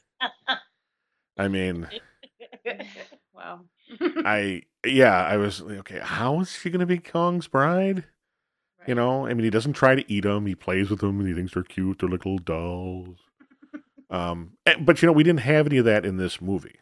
[1.39, 1.87] I mean,
[3.35, 3.61] wow.
[4.01, 6.01] I yeah, I was like, okay.
[6.03, 8.05] How is she going to be Kong's bride?
[8.87, 10.45] You know, I mean, he doesn't try to eat them.
[10.47, 12.01] He plays with them, and he thinks they're cute.
[12.01, 13.17] They're like little dolls.
[14.11, 16.81] um, eh, but you know, we didn't have any of that in this movie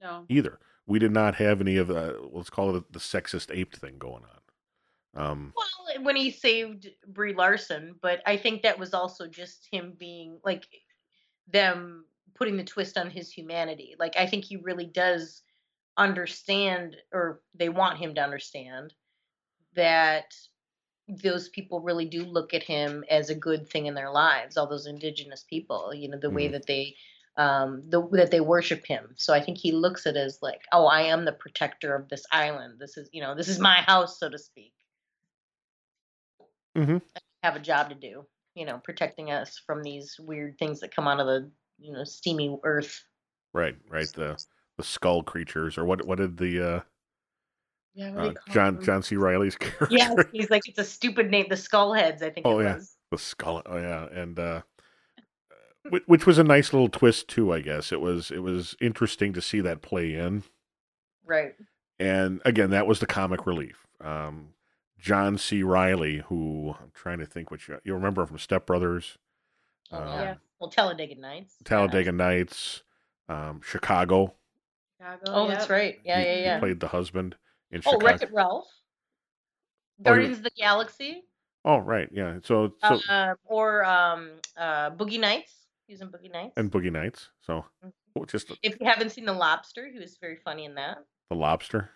[0.00, 0.24] No.
[0.28, 0.60] either.
[0.86, 4.22] We did not have any of the let's call it the sexist ape thing going
[4.24, 4.40] on.
[5.14, 9.94] Um, Well, when he saved Brie Larson, but I think that was also just him
[9.98, 10.66] being like
[11.52, 13.94] them putting the twist on his humanity.
[13.98, 15.42] Like I think he really does
[15.96, 18.94] understand, or they want him to understand
[19.74, 20.34] that
[21.08, 24.56] those people really do look at him as a good thing in their lives.
[24.56, 26.50] All those indigenous people, you know, the way Mhm.
[26.50, 26.96] that they
[27.36, 30.60] um the that they worship him so i think he looks at it as like
[30.72, 33.76] oh i am the protector of this island this is you know this is my
[33.76, 34.74] house so to speak
[36.74, 37.00] Mhm.
[37.42, 41.08] have a job to do, you know, protecting us from these weird things that come
[41.08, 43.04] out of the, you know, steamy earth.
[43.52, 44.12] right, right.
[44.12, 44.38] The
[44.78, 46.06] the skull creatures, or what?
[46.06, 46.80] What did the uh,
[47.94, 48.14] Yeah.
[48.16, 48.84] Uh, John them?
[48.84, 49.16] John C.
[49.16, 49.88] Reilly's character?
[49.90, 52.74] Yes, he's like it's a stupid name, the skull heads, I think Oh, it yeah.
[52.76, 52.96] was.
[53.10, 53.62] the skull.
[53.66, 54.62] Oh yeah, and uh,
[56.06, 57.52] which was a nice little twist too.
[57.52, 60.44] I guess it was it was interesting to see that play in.
[61.24, 61.54] Right.
[62.00, 64.48] and again that was the comic relief um,
[64.98, 69.18] john c reilly who i'm trying to think which you remember from step brothers
[69.92, 70.34] Oh, Um, yeah.
[70.58, 71.54] Well, Talladega Nights.
[71.60, 71.68] yeah.
[71.68, 72.82] talladega nights
[73.28, 74.34] um, chicago
[75.02, 75.32] Chicago.
[75.34, 76.00] Oh, that's right.
[76.04, 76.58] Yeah, He- yeah, he yeah.
[76.58, 77.36] played the husband
[77.70, 78.66] in Oh, chicago Wreck It Ralph.
[80.00, 81.22] Oh, Guardians of the Galaxy.
[81.64, 85.66] oh right yeah so so um, or um, uh, Boogie Nights.
[85.86, 86.54] He was in Boogie Nights.
[86.56, 87.92] and boogie nights so Mhm.
[88.16, 90.98] oh, just if you haven't seen The Lobster, he was very funny in that.
[91.30, 91.90] the lobster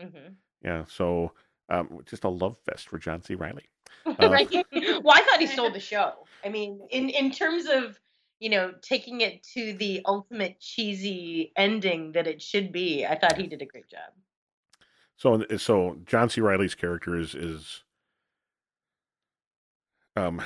[0.00, 1.32] hmm yeah so
[1.68, 3.64] um, just a love fest for john c reilly
[4.06, 4.48] Uh, right?
[5.02, 6.12] well, I thought he stole the show.
[6.44, 7.98] I mean, in in terms of
[8.40, 13.36] you know taking it to the ultimate cheesy ending that it should be, I thought
[13.38, 14.12] he did a great job.
[15.16, 16.40] So so John C.
[16.40, 17.84] Reilly's character is is
[20.16, 20.42] um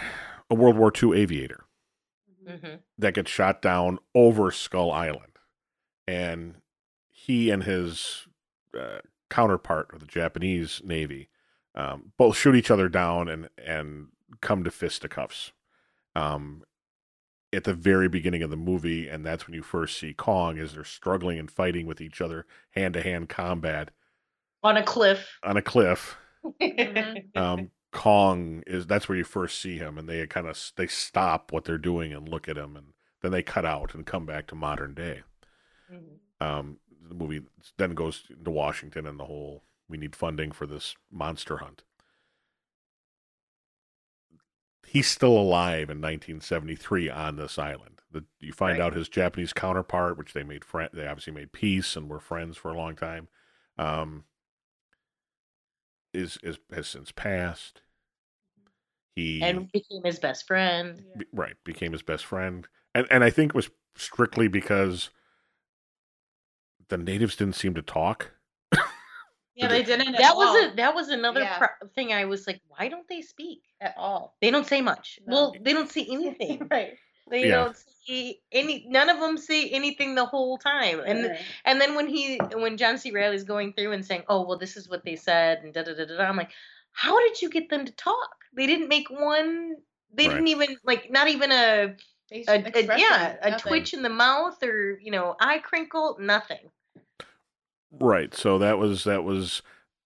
[0.50, 1.64] a World War II aviator
[2.28, 2.60] Mhm.
[2.60, 5.38] hmm that gets shot down over Skull Island,
[6.08, 6.62] and
[7.08, 8.28] he and his
[8.78, 9.00] uh,
[9.30, 11.30] counterpart of the Japanese Navy
[11.74, 14.08] um, both shoot each other down and and
[14.40, 15.52] come to fisticuffs.
[16.16, 16.64] Um,
[17.52, 20.74] at the very beginning of the movie, and that's when you first see Kong as
[20.74, 23.90] they're struggling and fighting with each other, hand to hand combat
[24.62, 25.38] On a cliff.
[25.42, 26.16] on a cliff.
[26.44, 27.24] Mhm.
[27.36, 31.52] Um, Kong is that's where you first see him, and they kind of they stop
[31.52, 34.46] what they're doing and look at him, and then they cut out and come back
[34.48, 35.22] to modern day.
[35.92, 36.18] Mhm.
[36.40, 37.42] Um, the movie
[37.76, 41.82] then goes to Washington and the whole we need funding for this monster hunt.
[44.92, 48.00] He's still alive in 1973 on this island.
[48.10, 48.84] The, you find Right.
[48.86, 52.56] out his Japanese counterpart, which they made friend, they obviously made peace and were friends
[52.56, 53.28] for a long time.
[53.78, 54.24] Um,
[56.12, 57.82] is is has since passed.
[59.14, 61.04] He and became his best friend.
[61.16, 65.10] Be- right became his best friend and and i think it was strictly because
[66.88, 68.32] the natives didn't seem to talk
[69.56, 70.16] Yeah, they didn't.
[70.16, 71.58] That was a that was another Yeah.
[71.58, 72.12] pro- thing.
[72.12, 73.60] I was like, why don't they speak?
[73.80, 74.36] at all.
[74.42, 75.18] They don't say much.
[75.26, 75.34] No.
[75.34, 76.68] Well, they don't say anything.
[76.70, 76.98] right.
[77.30, 77.56] They Yeah.
[77.56, 78.84] don't see any.
[78.88, 81.00] None of them say anything the whole time.
[81.00, 81.40] And Right.
[81.64, 83.10] and then when he when John C.
[83.10, 85.94] Reilly's going through and saying, "Oh, well, this is what they said," and da da
[85.94, 86.50] da da, da I'm like,
[86.92, 88.36] how did you get them to talk?
[88.54, 89.76] They didn't make one.
[90.12, 90.34] They Right.
[90.34, 91.96] didn't even like not even a,
[92.30, 96.16] They a, a yeah it, a twitch in the mouth or you know eye crinkle
[96.20, 96.70] nothing.
[97.98, 99.62] Right so that was that was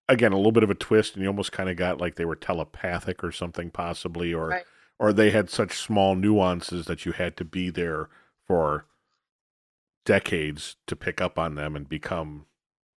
[0.08, 2.24] again a little bit of a twist and you almost kind of got like they
[2.24, 4.64] were telepathic or something possibly or Right.
[4.98, 8.08] or they had such small nuances that you had to be there
[8.46, 8.86] for
[10.04, 12.46] decades to pick up on them and become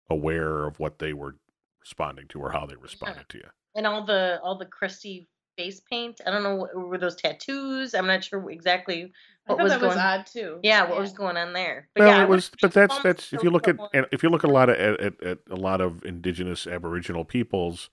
[0.09, 1.35] aware of what they were
[1.81, 5.81] responding to or how they responded to you and all the all the crusty face
[5.89, 6.21] paint.
[6.25, 7.93] I don't know what were those tattoos.
[7.93, 9.11] I'm not sure exactly
[9.45, 10.05] what thought was that was going.
[10.05, 10.59] odd too.
[10.63, 11.89] Yeah, what was going on there?
[11.97, 14.43] well, yeah, it was, but that's that's if you look at and if you look
[14.43, 17.89] at a lot of at, at, at a lot of indigenous Aboriginal peoples,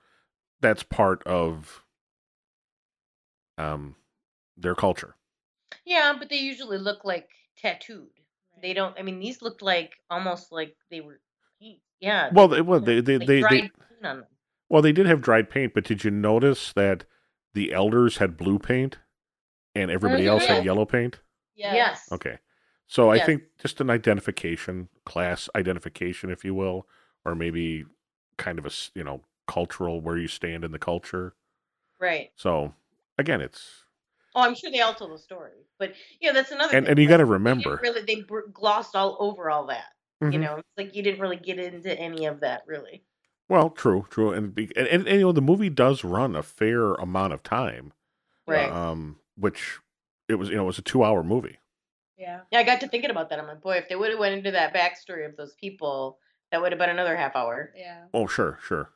[0.60, 1.82] that's part of
[3.58, 3.96] um
[4.56, 5.16] their culture.
[5.84, 8.08] Yeah, but they usually look like tattooed.
[8.62, 8.98] They don't.
[8.98, 11.20] I mean, these looked like almost like they were.
[12.00, 12.30] Yeah.
[12.32, 13.72] Well, they, well, they they like they, dried they paint
[14.04, 14.26] on them.
[14.68, 17.04] well they did have dried paint, but did you notice that
[17.54, 18.98] the elders had blue paint
[19.74, 21.20] and everybody else had yellow paint?
[21.56, 22.08] Yes.
[22.12, 22.38] Okay,
[22.86, 26.86] so I think just an identification, class identification, if you will,
[27.24, 27.84] or maybe
[28.36, 31.34] kind of a, you know cultural where you stand in the culture.
[32.00, 32.30] Right.
[32.36, 32.74] So
[33.18, 33.84] again, it's
[34.36, 36.76] Oh, I'm sure they all told the story, but yeah, that's another.
[36.76, 36.90] and thing.
[36.90, 39.84] and you like, got to they remember, really, they br- glossed all over all that.
[40.20, 40.40] You Mhm.
[40.40, 43.04] know, it's like you didn't really get into any of that, really.
[43.48, 46.94] Well, true, true, and, and, and and you know the movie does run a fair
[46.94, 47.92] amount of time,
[48.46, 48.70] Right.
[48.70, 49.78] um, which
[50.28, 51.58] it was you know it was a two hour movie.
[52.16, 52.40] Yeah.
[52.52, 53.40] yeah, I got to thinking about that.
[53.40, 56.18] I'm like, boy, if they would have went into that backstory of those people,
[56.52, 57.72] that would have been another half hour.
[57.76, 58.04] Yeah.
[58.14, 58.90] Oh, sure, sure.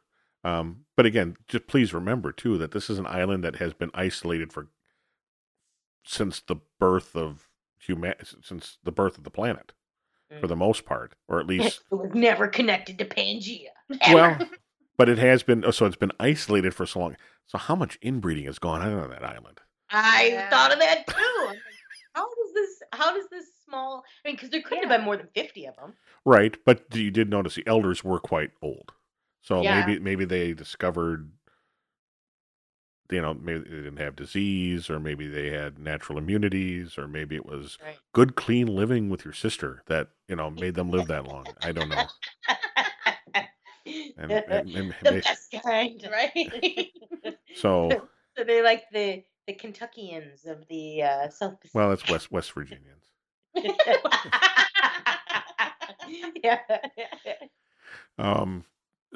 [0.44, 3.90] Um, but again, just please remember too that this is an island that has been
[3.92, 4.68] isolated for
[6.04, 9.72] since the birth of human since the birth of the planet,
[10.28, 10.48] for Mm.
[10.48, 13.68] the most part, or at least It was never connected to Pangea.
[14.12, 14.38] well,
[14.98, 15.64] but it has been.
[15.64, 17.16] oh, So it's been isolated for so long.
[17.46, 19.60] So how much inbreeding has gone on on that island?
[19.90, 20.50] I Yeah.
[20.50, 21.14] thought of that too.
[22.14, 22.82] How does this?
[22.92, 24.02] How does this small?
[24.24, 24.88] I mean, because there couldn't Yeah.
[24.90, 25.94] have been more than fifty of them.
[26.24, 28.92] Right, but you did notice the elders were quite old.
[29.42, 29.86] So Yeah.
[29.86, 31.30] maybe maybe they discovered
[33.10, 37.36] you know, maybe they didn't have disease or maybe they had natural immunities or maybe
[37.36, 37.96] it was Right.
[38.12, 41.46] good clean living with your sister that, you know, made them live that long.
[41.62, 42.04] I don't know.
[44.20, 46.90] And, and, and the may- best kind, Right.
[47.54, 47.88] so
[48.36, 51.74] so they're like the the Kentuckians of the uh, South Pacific.
[51.74, 53.00] well, it's West West Virginians.
[56.42, 56.58] yeah.
[58.18, 58.64] Um,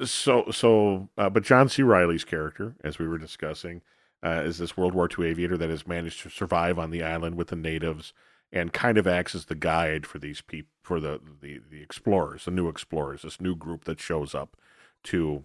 [0.05, 1.83] so so, uh, but John C.
[1.83, 3.83] Reilly's character, as we were discussing,
[4.25, 7.37] uh, is this World War II aviator that has managed to survive on the island
[7.37, 8.13] with the natives
[8.51, 12.45] and kind of acts as the guide for these people, for the, the the explorers,
[12.45, 14.57] the new explorers, this new group that shows up
[15.05, 15.45] to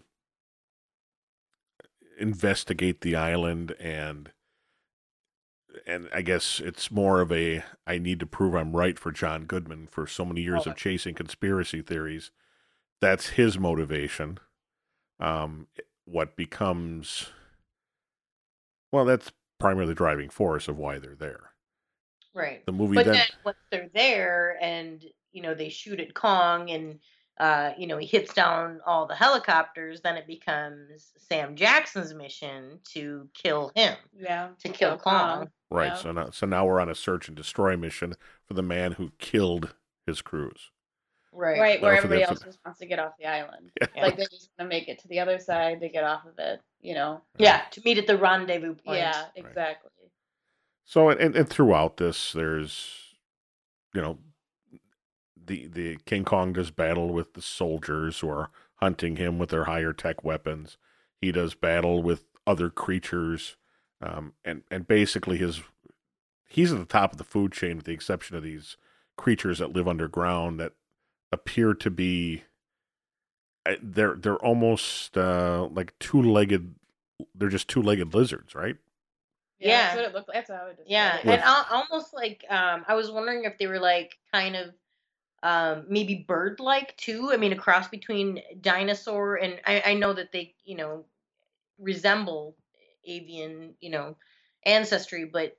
[2.19, 4.31] investigate the island and
[5.86, 9.45] and I guess it's more of a I need to prove I'm right for John
[9.45, 10.71] Goodman for so many years Oh.
[10.71, 12.31] of chasing conspiracy theories.
[13.01, 14.39] That's his motivation.
[15.19, 15.67] Um,
[16.05, 17.29] what becomes
[18.91, 21.51] well, that's primarily the driving force of why they're there.
[22.33, 22.65] Right.
[22.65, 26.69] The movie But then, then once they're there and you know they shoot at Kong
[26.69, 27.00] and
[27.39, 32.79] uh, you know he hits down all the helicopters, then it becomes Sam Jackson's mission
[32.93, 34.50] to kill him, yeah.
[34.60, 35.50] to kill Kong.
[35.69, 35.87] right?
[35.87, 35.95] yeah.
[35.95, 38.13] So now, so now we're on a search and destroy mission
[38.45, 39.75] for the man who killed
[40.06, 40.71] his crews.
[41.38, 41.60] Right.
[41.60, 43.71] Right, where Well, for the- everybody else just wants to get off the island.
[43.79, 44.02] Yeah.
[44.02, 46.33] Like they just want to make it to the other side to get off of
[46.40, 47.21] it, you know.
[47.38, 48.98] Yeah, to meet at the rendezvous point.
[48.98, 49.92] Yeah, exactly.
[50.83, 53.13] So and, and throughout this, there's
[53.94, 54.17] you know
[55.46, 59.65] the the King Kong does battle with the soldiers who are hunting him with their
[59.65, 60.77] higher tech weapons.
[61.21, 63.58] He does battle with other creatures,
[64.02, 65.62] um, and and basically his
[66.50, 68.77] he's at the top of the food chain with the exception of these
[69.17, 70.73] creatures that live underground that
[71.32, 72.44] appear to be
[73.65, 76.75] uh, they're they're almost uh, like two legged.
[77.36, 78.75] They're just two legged lizards, right?
[79.60, 79.82] Yeah, Yeah.
[79.84, 80.28] that's what it looked.
[80.30, 81.25] Like that's how I would Yeah, it.
[81.25, 84.73] With- and al- almost like um, I was wondering if they were like kind of
[85.44, 87.32] um, maybe bird-like too.
[87.32, 91.06] I mean, a cross between dinosaur and I, I know that they you know
[91.80, 92.56] resemble
[93.06, 94.17] avian you know
[94.65, 95.58] ancestry, but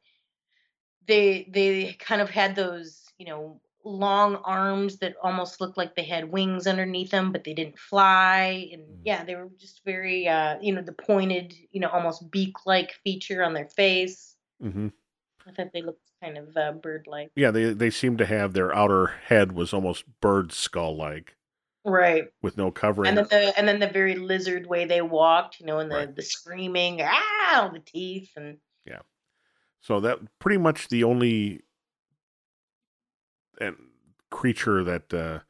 [1.07, 6.03] they they kind of had those you know long arms that almost looked like they
[6.05, 8.99] had wings underneath them but they didn't fly and Mm.
[9.05, 12.93] yeah they were just very uh you know the pointed you know almost beak like
[13.05, 14.89] feature on their face Mm-hmm.
[15.47, 17.31] I thought they looked kind of uh, bird-like.
[17.37, 21.37] Yeah, they they seem to have their outer head was almost bird skull like
[21.85, 22.25] Right.
[22.43, 23.09] with no covering.
[23.09, 25.95] And then the and then the very lizard way they walked, you know, and the
[25.97, 26.15] Right.
[26.17, 29.01] the screaming, ah, the teeth and Yeah.
[29.81, 31.63] So that pretty much the only
[33.61, 33.77] and
[34.31, 35.41] creature that uh,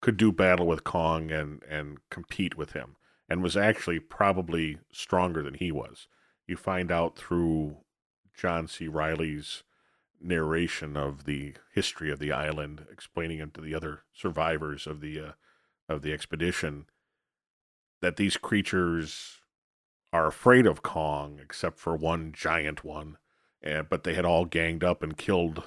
[0.00, 2.96] could do battle with Kong and and compete with him,
[3.28, 6.08] and was actually probably stronger than he was.
[6.46, 7.78] You find out through
[8.36, 8.88] John C.
[8.88, 9.62] Reilly's
[10.20, 15.20] narration of the history of the island, explaining it to the other survivors of the
[15.20, 15.32] uh,
[15.88, 16.86] of the expedition,
[18.00, 19.40] that these creatures
[20.12, 23.18] are afraid of Kong, except for one giant one
[23.64, 25.64] and but they had all ganged up and killed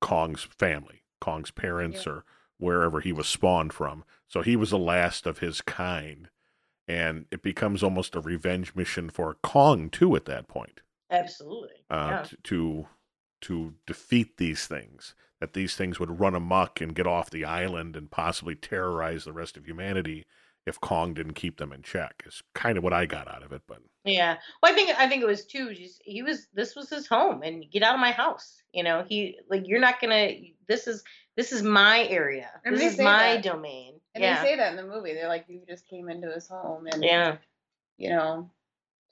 [0.00, 2.24] Kong's family, Kong's parents, or
[2.58, 4.04] wherever he was spawned from.
[4.26, 6.28] So he was the last of his kind,
[6.86, 11.76] and it becomes almost a revenge mission for Kong too at that point absolutely.
[11.90, 12.22] uh, yeah.
[12.22, 12.86] t- to
[13.40, 15.14] to defeat these things.
[15.40, 19.32] That these things would run amok and get off the island and possibly terrorize the
[19.32, 20.26] rest of humanity
[20.68, 22.22] if Kong didn't keep them in check.
[22.26, 24.36] Is kind of what I got out of it, but Yeah.
[24.62, 25.74] Well, I think I think it was too.
[25.74, 26.46] Just he was.
[26.54, 28.62] This was his home, and get out of my house.
[28.72, 30.30] You know, he like you're not gonna.
[30.68, 31.02] This is
[31.36, 32.50] this is my area.
[32.64, 33.42] And this is my that.
[33.44, 33.94] domain.
[34.14, 34.42] And yeah.
[34.42, 35.14] they say that in the movie.
[35.14, 37.36] They're like, you just came into his home and yeah.
[37.96, 38.50] you know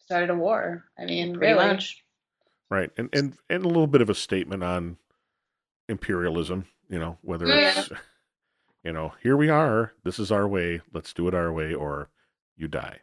[0.04, 0.84] started a war.
[0.98, 1.66] I mean, Pretty really.
[1.66, 2.02] much.
[2.70, 4.96] Right, and and and a little bit of a statement on
[5.88, 6.66] imperialism.
[6.88, 7.78] You know, whether Yeah.
[7.80, 7.90] it's
[8.86, 9.92] you know, here we are.
[10.04, 10.80] This is our way.
[10.94, 12.08] Let's do it our way, or
[12.56, 13.00] you die.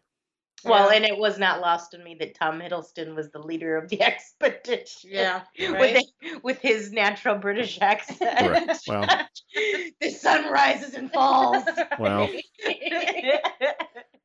[0.63, 3.89] Well, and it was not lost on me that Tom Hiddleston was the leader of
[3.89, 5.09] the expedition.
[5.11, 6.05] Yeah, with, right.
[6.21, 8.37] it- with his natural British accent.
[8.39, 8.79] Correct.
[8.87, 9.05] Well-
[9.99, 11.65] the sun rises and falls.
[11.99, 12.29] Well.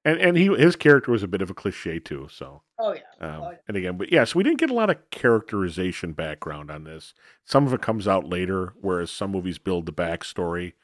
[0.05, 2.29] And and he his character was a bit of a cliche too.
[2.31, 3.01] So oh yeah.
[3.21, 3.57] um, Oh, yeah.
[3.67, 7.15] and again, but yes, we didn't get a lot of characterization background on this.
[7.45, 10.75] Some of it comes out later, whereas some movies build the backstory.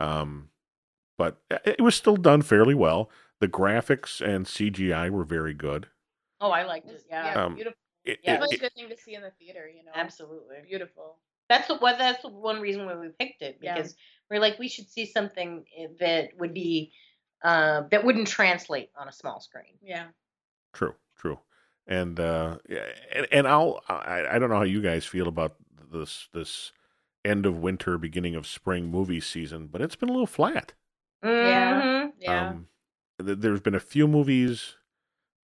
[0.00, 0.48] Um,
[1.18, 3.10] but it it was still done fairly well.
[3.40, 5.86] The graphics and CGI were very good.
[6.40, 7.02] Oh, I liked it.
[7.08, 7.78] Yeah, yeah, Um, beautiful.
[8.04, 8.32] It, Yeah.
[8.32, 9.68] it- It's like a good thing to see in the theater.
[9.68, 10.56] You know, absolutely.
[10.66, 11.18] beautiful.
[11.48, 13.74] That's what well, that's one reason why we picked it Yeah.
[13.74, 13.94] because
[14.30, 16.92] we're like we should see something eh, that would be
[17.42, 19.76] uh, that wouldn't translate on a small screen.
[19.82, 20.08] Yeah.
[20.72, 21.38] True, true,
[21.86, 25.56] and uh, yeah, and, and I'll I, I don't know how you guys feel about
[25.92, 26.72] this this
[27.24, 30.72] end of winter, beginning of spring movie season, but it's been a little flat.
[31.22, 31.82] Yeah.
[31.82, 32.12] Mhm.
[32.18, 32.48] Yeah.
[32.50, 32.68] Um,
[33.24, 34.76] th- there's been a few movies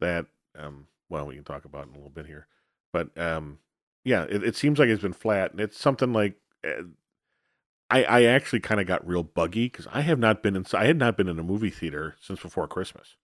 [0.00, 2.46] that um, well we can talk about in a little bit here,
[2.92, 3.58] but um,
[4.04, 6.36] yeah, it, it seems like it's been flat, and it's something like.
[6.66, 6.82] Uh,
[7.88, 10.86] I, I actually kind of got real buggy because I have not been in I
[10.86, 13.14] had not been in a movie theater since before Christmas.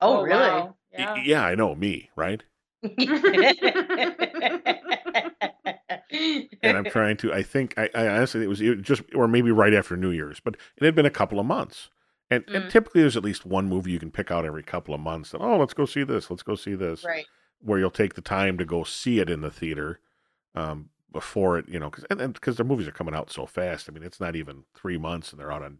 [0.00, 0.40] Oh, really?
[0.42, 0.76] wow.
[0.96, 1.22] Y- Yeah.
[1.24, 2.42] yeah, I know me, right?
[6.62, 7.32] and I'm trying to.
[7.32, 10.56] I think I, I honestly it was just or maybe right after New Year's, but
[10.76, 11.90] it had been a couple of months.
[12.28, 12.70] And, and Mm.
[12.70, 15.30] typically there's at least one movie you can pick out every couple of months.
[15.30, 16.28] That, oh, let's go see this.
[16.28, 17.04] Let's go see this.
[17.04, 17.24] right.
[17.60, 20.00] Where you'll take the time to go see it in the theater
[20.56, 23.88] um, before it, you know, because and because the movies are coming out so fast.
[23.88, 25.78] I mean, it's not even three months and they're out on,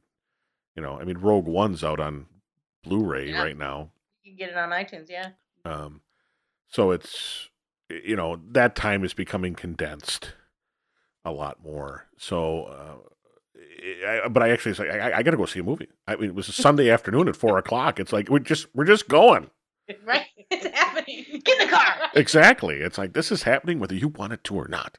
[0.77, 2.27] you know, I mean, Rogue One's out on
[2.85, 3.43] Blu-ray Yeah.
[3.43, 3.91] right now.
[4.23, 5.31] You can get it on iTunes, yeah.
[5.65, 6.01] Um,
[6.69, 7.49] so it's
[7.91, 10.33] you know that time is becoming condensed
[11.25, 12.07] a lot more.
[12.19, 13.59] So, uh,
[14.09, 15.89] I, but I actually say I, I got to go see a movie.
[16.07, 17.99] I mean, it was a Sunday afternoon at four o'clock.
[18.01, 19.51] It's like we're just we're just going.
[20.05, 20.27] Right.
[20.51, 21.25] It's happening.
[21.45, 21.95] Get in the car.
[22.15, 22.81] Exactly.
[22.81, 24.99] It's like this is happening whether you want it to or not.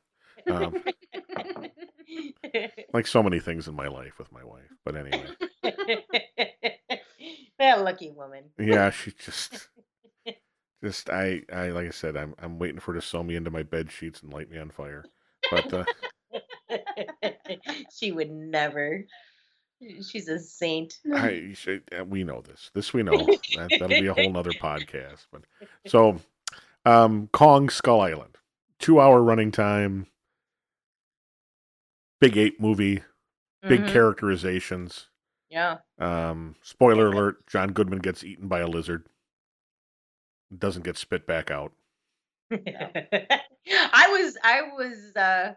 [0.49, 0.81] Um,
[2.93, 4.71] like so many things in my life with my wife.
[4.85, 5.25] But anyway,
[7.59, 8.45] that lucky woman.
[8.57, 9.67] yeah, she just.
[10.87, 13.51] Just I, I like I said, I'm I'm waiting for her to sew me into
[13.51, 15.03] my bed sheets and light me on fire.
[15.51, 15.83] But uh,
[17.93, 19.03] she would never.
[20.09, 20.97] She's a saint.
[21.13, 22.71] I, you should- uh, we know this.
[22.73, 23.17] This we know.
[23.17, 25.25] That, that'll be a whole nother podcast.
[25.29, 25.43] But
[25.87, 26.21] so,
[26.85, 28.37] Um, Kong Skull Island,
[28.79, 30.07] two hour running time.
[32.21, 33.03] Big ape movie,
[33.67, 33.91] big Mhm.
[33.91, 35.07] characterizations.
[35.49, 35.79] Yeah.
[35.99, 39.05] Um, spoiler alert: John Goodman gets eaten by a lizard.
[40.55, 41.73] Doesn't get spit back out.
[42.51, 43.41] I
[44.09, 45.53] was I was uh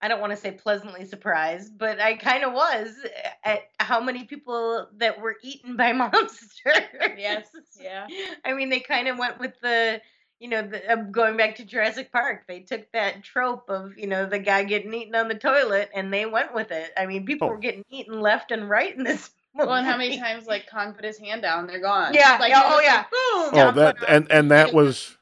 [0.00, 2.94] I don't want to say pleasantly surprised, but I kind of was
[3.42, 6.76] at how many people that were eaten by monsters.
[7.16, 7.48] Yes,
[7.80, 8.06] yeah.
[8.44, 10.00] I mean, they kind of went with the,
[10.38, 12.44] you know, the, uh, going back to Jurassic Park.
[12.46, 16.12] They took that trope of, you know, the guy getting eaten on the toilet, and
[16.12, 16.92] they went with it.
[16.96, 17.52] I mean, people Oh.
[17.52, 19.30] were getting eaten left and right in this.
[19.58, 22.14] Well, and how many times like Kong put his hand down, they're gone.
[22.14, 22.96] Yeah, like, yeah, oh, yeah.
[22.96, 23.60] like, boom.
[23.60, 25.16] Oh, that and and that was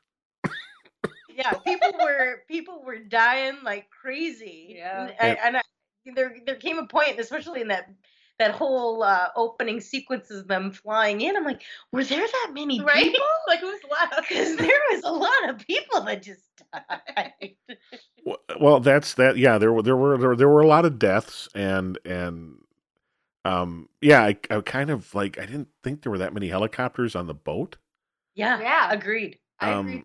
[1.35, 4.77] yeah, people were people were dying like crazy.
[4.79, 5.11] Yeah.
[5.21, 5.63] and, I- and I,
[6.15, 7.91] there there came a point, especially in that
[8.39, 11.37] that whole uh, opening sequences of them flying in.
[11.37, 11.63] I'm like,
[11.93, 13.05] were there that many right?
[13.05, 13.27] people?
[13.49, 14.29] like who's left?
[14.29, 17.55] Because there was a lot of people that just died.
[18.25, 18.81] w- well.
[18.81, 19.39] That's that.
[19.39, 22.57] Yeah, there were there were there, were- there were a lot of deaths and and
[23.47, 24.23] um yeah.
[24.23, 27.35] I, I kind of like I didn't think there were that many helicopters on the
[27.35, 27.77] boat.
[28.35, 28.91] yeah, Yeah.
[28.93, 29.39] agreed.
[29.61, 30.05] I Um, agree.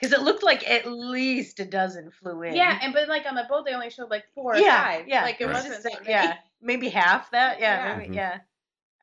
[0.00, 2.56] Because it looked like at least a dozen flew in.
[2.56, 5.08] Yeah, and but like on the boat they only showed like four or yeah, five.
[5.08, 5.22] yeah.
[5.22, 5.54] Like it Right.
[5.54, 7.60] wasn't that like- yeah, maybe half that.
[7.60, 7.96] Yeah, Yeah.
[7.96, 8.16] maybe, Mhm.
[8.16, 8.38] yeah.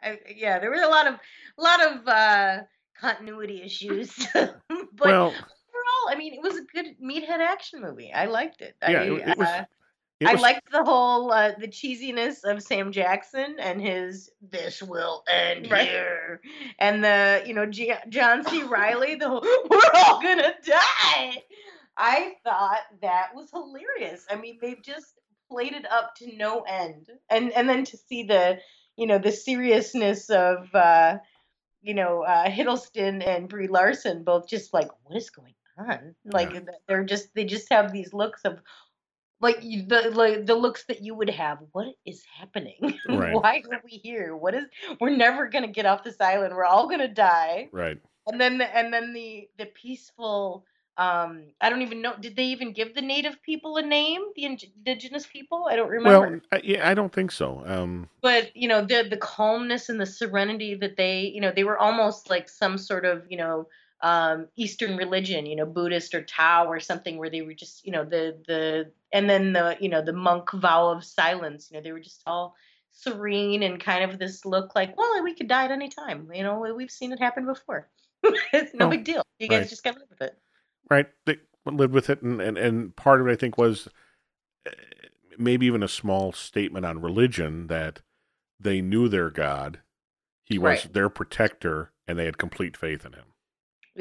[0.03, 1.13] I, yeah, there were a lot of
[1.57, 2.57] a lot of uh,
[2.99, 4.61] continuity issues, but
[4.99, 8.11] well, overall, I mean, it was a good meathead action movie.
[8.13, 8.75] I liked it.
[8.81, 9.47] yeah, I, it, it was.
[9.47, 9.67] uh, it
[10.27, 15.23] I was- liked the whole uh, the cheesiness of Sam Jackson and his "This will
[15.29, 15.87] end Right.
[15.87, 16.41] here,"
[16.77, 18.63] and the you know G- John C.
[18.63, 21.43] Reilly, the whole, "We're all gonna die."
[21.97, 24.25] I thought that was hilarious.
[24.29, 25.17] I mean, they've just
[25.49, 28.59] played it up to no end, and and then to see the
[28.97, 31.19] you know the seriousness of uh,
[31.81, 36.13] you know uh, Hiddleston and Brie Larson both just like, what is going on?
[36.25, 36.59] Like Yeah.
[36.89, 38.61] they're just they just have these looks of
[39.41, 41.59] like the like the looks that you would have.
[41.71, 42.99] What is happening?
[43.09, 43.33] Right.
[43.33, 44.35] Why are we here?
[44.35, 44.65] What is?
[44.99, 46.55] We're never gonna get off this island.
[46.55, 47.69] We're all gonna die.
[47.71, 47.97] right.
[48.27, 50.65] And then the, and then the the peaceful.
[50.97, 52.13] Um, I don't even know.
[52.19, 54.21] Did they even give the native people a name?
[54.35, 55.65] The indi- indigenous people?
[55.69, 56.29] I don't remember.
[56.29, 57.63] Well, I, yeah, I don't think so.
[57.65, 61.63] Um, but you know the the calmness and the serenity that they you know they
[61.63, 63.67] were almost like some sort of you know
[64.01, 67.91] um eastern religion you know buddhist or tao or something where they were just you
[67.91, 71.83] know the the and then the you know the monk vow of silence you know
[71.83, 72.55] they were just all
[72.91, 76.43] serene and kind of this look like well we could die at any time you
[76.43, 77.89] know we've seen it happen before
[78.53, 79.69] it's no Oh, big deal you guys right.
[79.69, 80.37] just gotta live with it
[80.89, 81.07] right.
[81.25, 83.87] They lived with it, and, and and part of it, I think, was
[84.67, 84.71] uh,
[85.37, 88.01] maybe even a small statement on religion that
[88.59, 89.81] they knew their God,
[90.45, 90.93] he was Right.
[90.93, 93.28] their protector, and they had complete faith in him.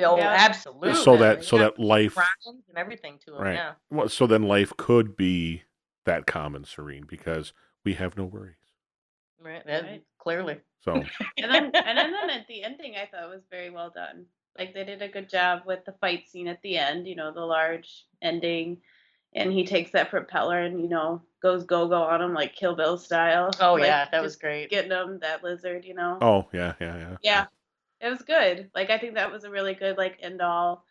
[0.05, 0.35] Oh Yeah.
[0.39, 1.63] absolutely so that so Yeah.
[1.65, 3.55] that life, Shrines and everything to them Right.
[3.55, 5.63] yeah well, so then life could be
[6.05, 7.53] that calm and serene because
[7.85, 8.57] we have no worries.
[9.41, 10.05] right, that- Right.
[10.19, 10.95] clearly So
[11.39, 14.27] And then and then, then at the ending I thought was very well done.
[14.59, 17.33] Like they did a good job with the fight scene at the end, you know,
[17.33, 18.79] the large ending.
[19.35, 22.75] And he takes that propeller and, you know, goes go go on him like Kill
[22.75, 23.51] Bill style.
[23.61, 26.19] oh like, yeah that was great Getting him, that lizard, you know.
[26.23, 27.47] oh yeah yeah yeah Yeah.
[28.01, 28.71] It was good.
[28.75, 30.85] Like I think that was a really good like end all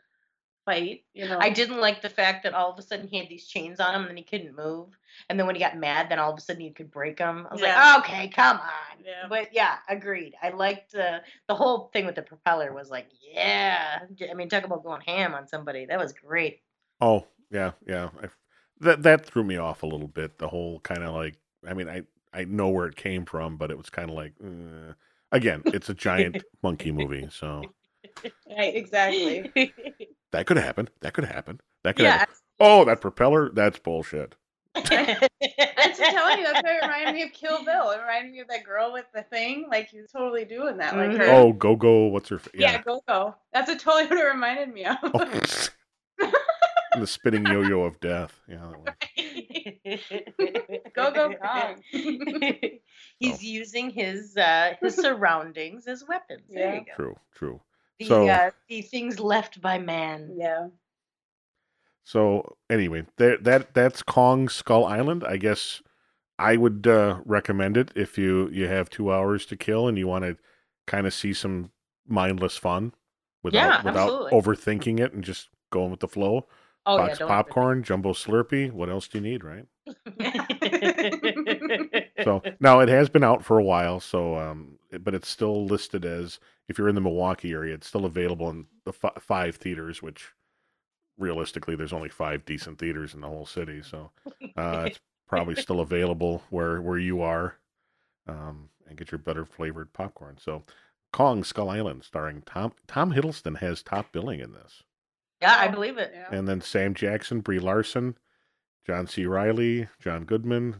[0.65, 1.39] fight, you know.
[1.39, 3.95] I didn't like the fact that all of a sudden he had these chains on
[3.95, 4.89] him and then he couldn't move.
[5.29, 7.47] And then when he got mad, then all of a sudden he could break them.
[7.49, 7.95] I was Yeah.
[7.95, 9.03] like, okay, come on.
[9.05, 9.27] Yeah.
[9.29, 10.35] But yeah, agreed.
[10.43, 13.99] I liked uh, the whole thing with the propeller was like, yeah.
[14.29, 15.85] I mean, talk about going ham on somebody.
[15.85, 16.59] That was great.
[16.99, 18.09] Oh yeah, yeah.
[18.21, 18.27] I,
[18.81, 20.37] that that threw me off a little bit.
[20.37, 21.35] The whole kind of like,
[21.65, 22.01] I mean, I
[22.33, 24.93] I know where it came from, but it was kind of like, uh,
[25.31, 27.61] again, it's a giant monkey movie, so
[28.49, 29.51] Right, exactly.
[30.31, 30.89] that could happen.
[31.01, 31.59] That could happen.
[31.83, 32.17] That could yeah.
[32.19, 32.35] happen.
[32.59, 34.35] Oh, that propeller, that's bullshit.
[34.75, 37.89] That's telling you that's why it reminded me of Kill Bill.
[37.91, 39.65] It reminded me of that girl with the thing.
[39.71, 40.95] Like he was totally doing that.
[40.95, 41.17] Like Mhm.
[41.17, 41.25] her.
[41.29, 42.05] Oh, go go.
[42.07, 42.37] What's her?
[42.37, 42.81] fa- yeah, Yeah.
[42.83, 43.35] go go.
[43.53, 44.97] That's what totally what it reminded me of.
[46.99, 48.39] The spinning yo-yo of death.
[48.47, 48.71] Yeah.
[48.85, 49.99] that
[50.65, 50.85] one.
[50.95, 51.81] go go Kong.
[51.91, 53.41] He's Oh.
[53.41, 56.43] using his uh, his surroundings as weapons.
[56.49, 56.81] Yeah.
[56.95, 57.15] True.
[57.33, 57.61] True.
[57.99, 60.33] The, So- uh, the things left by man.
[60.37, 60.67] yeah.
[62.03, 65.23] So anyway, that that that's Kong Skull Island.
[65.27, 65.81] I guess
[66.39, 70.07] I would uh, recommend it if you you have two hours to kill and you
[70.07, 70.37] want to
[70.85, 71.71] kind of see some
[72.07, 72.93] mindless fun
[73.43, 74.31] without Yeah, without absolutely.
[74.31, 76.47] overthinking it and just going with the flow.
[76.87, 78.71] Oh Box yeah, popcorn, jumbo Slurpee.
[78.71, 79.65] What else do you need, right?
[82.23, 86.03] So now it has been out for a while, so um, but it's still listed
[86.03, 90.01] as if you're in the Milwaukee area, it's still available in the f- five theaters,
[90.01, 90.31] which
[91.17, 94.11] realistically, there's only five decent theaters in the whole city, so
[94.57, 97.55] uh, it's probably still available where where you are,
[98.27, 100.37] um, and get your better flavored popcorn.
[100.39, 100.63] So,
[101.13, 104.83] Kong Skull Island, starring Tom Tom Hiddleston, has top billing in this,
[105.41, 106.11] yeah, I believe it.
[106.13, 106.27] Yeah.
[106.31, 108.17] and then Sam Jackson, Brie Larson,
[108.85, 109.25] John C.
[109.25, 110.77] Reilly, John Goodman.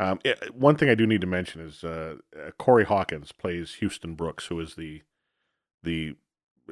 [0.00, 3.74] Um, eh, one thing I do need to mention is uh, uh, Corey Hawkins plays
[3.74, 5.02] Houston Brooks, who is the
[5.82, 6.16] the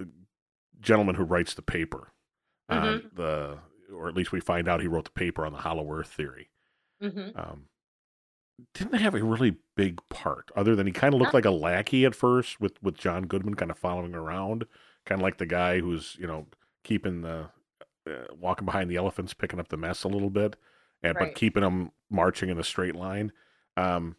[0.00, 0.04] uh,
[0.80, 2.08] gentleman who writes the paper
[2.68, 3.58] on the,
[3.94, 6.48] or at least we find out he wrote the paper on the Hollow Earth theory.
[7.00, 7.66] hmm Um,
[8.74, 11.36] didn't have a really big part, other than he kind of looked No.
[11.38, 14.64] like a lackey at first, with with John Goodman kind of following around,
[15.04, 16.46] kind of like the guy who's you know
[16.84, 17.48] keeping the
[18.08, 20.56] uh, walking behind the elephants, picking up the mess a little bit,
[21.02, 23.32] and but keeping them marching in a straight line.
[23.76, 24.16] Um,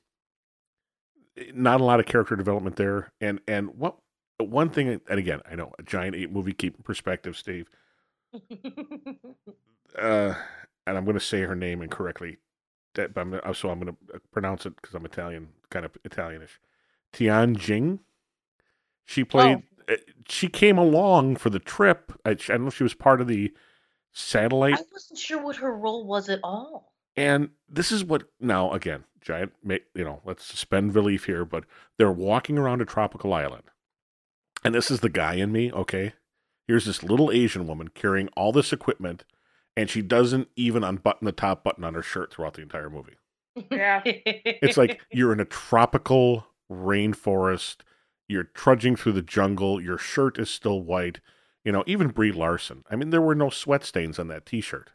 [1.38, 3.98] eh, not a lot of character development there, and and what
[4.40, 7.68] one thing, and again, I know a giant eight movie keep perspective, Steve.
[9.96, 10.34] Uh,
[10.88, 12.38] and I'm going to say her name incorrectly,
[12.96, 16.58] that, but I'm so I'm going to pronounce it because I'm Italian, kind of Italianish.
[17.12, 18.00] Tian Jing.
[19.06, 19.62] She played.
[20.34, 22.12] She came along for the trip.
[22.26, 23.54] I, I don't know if she was part of the
[24.14, 26.94] satellite I wasn't sure what her role was at all.
[27.16, 29.54] and this is what now again, giant.
[29.64, 31.66] ma- You know, let's suspend belief here, but
[31.98, 33.64] they're walking around a tropical island,
[34.64, 35.72] and this is the guy in me.
[35.72, 36.14] Okay,
[36.68, 39.24] here's this little Asian woman carrying all this equipment,
[39.76, 43.16] and she doesn't even unbutton the top button on her shirt throughout the entire movie.
[43.72, 44.02] Yeah.
[44.66, 47.78] It's like you're in a tropical rainforest.
[48.34, 49.80] You're trudging through the jungle.
[49.82, 51.20] Your shirt is still white.
[51.64, 52.84] You know, even Brie Larson.
[52.92, 54.92] I mean, there were no sweat stains on that T-shirt.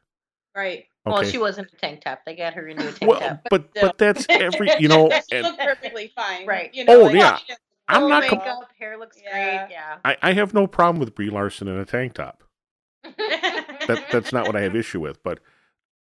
[0.55, 0.85] Right.
[1.07, 2.21] Well, she wasn't a tank top.
[2.27, 3.41] They got her into a tank well, top.
[3.49, 3.89] but still.
[3.89, 5.09] but that's every you know.
[5.31, 6.47] she and- looked perfectly fine.
[6.47, 6.75] Right.
[6.75, 7.37] You know, Oh, like, yeah.
[7.39, 9.31] she didn't I'm blow not Full com- makeup, hair looks Yeah.
[9.67, 9.73] great.
[9.73, 9.97] Yeah.
[10.05, 12.43] I, I have no problem with Brie Larson in a tank top.
[13.87, 15.41] That that's not what I have issue with, but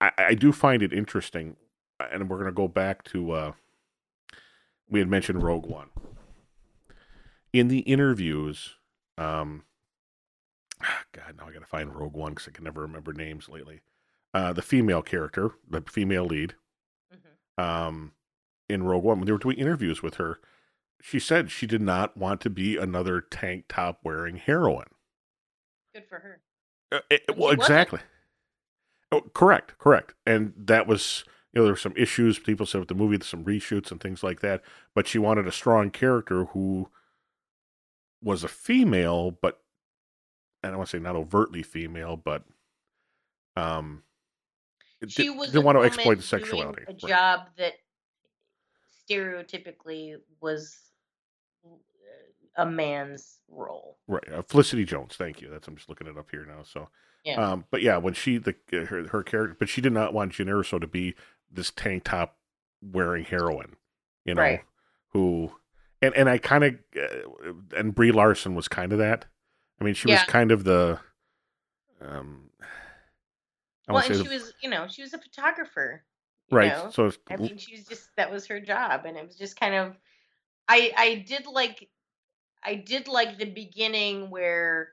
[0.01, 1.57] I, I do find it interesting,
[2.01, 3.53] and we're going to go back to uh,
[4.89, 5.89] we had mentioned Rogue One
[7.55, 8.75] in the interviews.
[9.17, 9.65] Um,
[11.13, 13.81] God, now I got to find Rogue One because I can never remember names lately.
[14.35, 16.55] Uh, the female character, the female lead,
[17.15, 17.63] Mhm.
[17.63, 18.13] um,
[18.69, 20.41] in Rogue One, when they were doing interviews with her,
[21.01, 24.89] she said she did not want to be another tank top wearing heroine.
[25.95, 26.41] Good for her.
[26.91, 28.01] Uh, it- well, she exactly.
[29.13, 30.15] Oh, correct, correct.
[30.27, 32.41] And that was, you know, there were some issues.
[32.41, 34.65] People said with the movie, some reshoots and things like that.
[34.95, 36.91] But she wanted a strong character who
[38.25, 39.61] was a female, but
[40.65, 42.43] I don't want to say not overtly female, but
[43.57, 44.03] um,
[45.07, 46.83] She di- was didn't want to exploit the sexuality.
[46.89, 46.99] A Right.
[46.99, 47.75] job that
[49.09, 50.77] stereotypically was
[51.67, 53.99] uh, a man's role.
[54.09, 54.25] Right.
[54.33, 55.15] Uh, Felicity Jones.
[55.17, 55.51] Thank you.
[55.51, 56.63] That's I'm just looking it up here now.
[56.63, 56.89] So,
[57.25, 57.35] Yeah.
[57.45, 60.33] um, but yeah, when she the uh, her her character, but she did not want
[60.33, 61.15] Jyn Erso to be
[61.51, 62.39] this tank top
[62.83, 63.77] wearing heroine,
[64.25, 64.65] you know, Right.
[65.09, 65.53] who
[66.05, 69.25] and and I kind of uh, and Brie Larson was kind of that.
[69.81, 70.99] I mean, she was kind of the
[72.01, 72.51] um.
[73.89, 76.05] I well, and say she the- was, you know, she was a photographer.
[76.51, 76.73] right.
[76.73, 76.91] know?
[76.91, 79.75] So I mean, she was just that was her job, and it was just kind
[79.75, 79.97] of.
[80.69, 81.89] I I did like,
[82.65, 84.91] I did like the beginning where.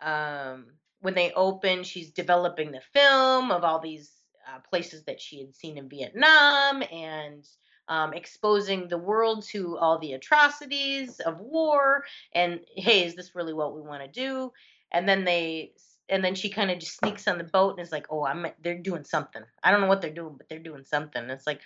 [0.00, 0.66] Um,
[1.00, 4.10] when they open, she's developing the film of all these
[4.48, 7.46] uh, places that she had seen in Vietnam and
[7.88, 12.04] um, exposing the world to all the atrocities of war.
[12.34, 14.52] And hey, is this really what we want to do?
[14.92, 15.72] And then they,
[16.08, 18.46] and then she kind of just sneaks on the boat and is like, "Oh, I'm
[18.62, 19.42] they're doing something.
[19.62, 21.60] I don't know what they're doing, but they're doing something." And it's like,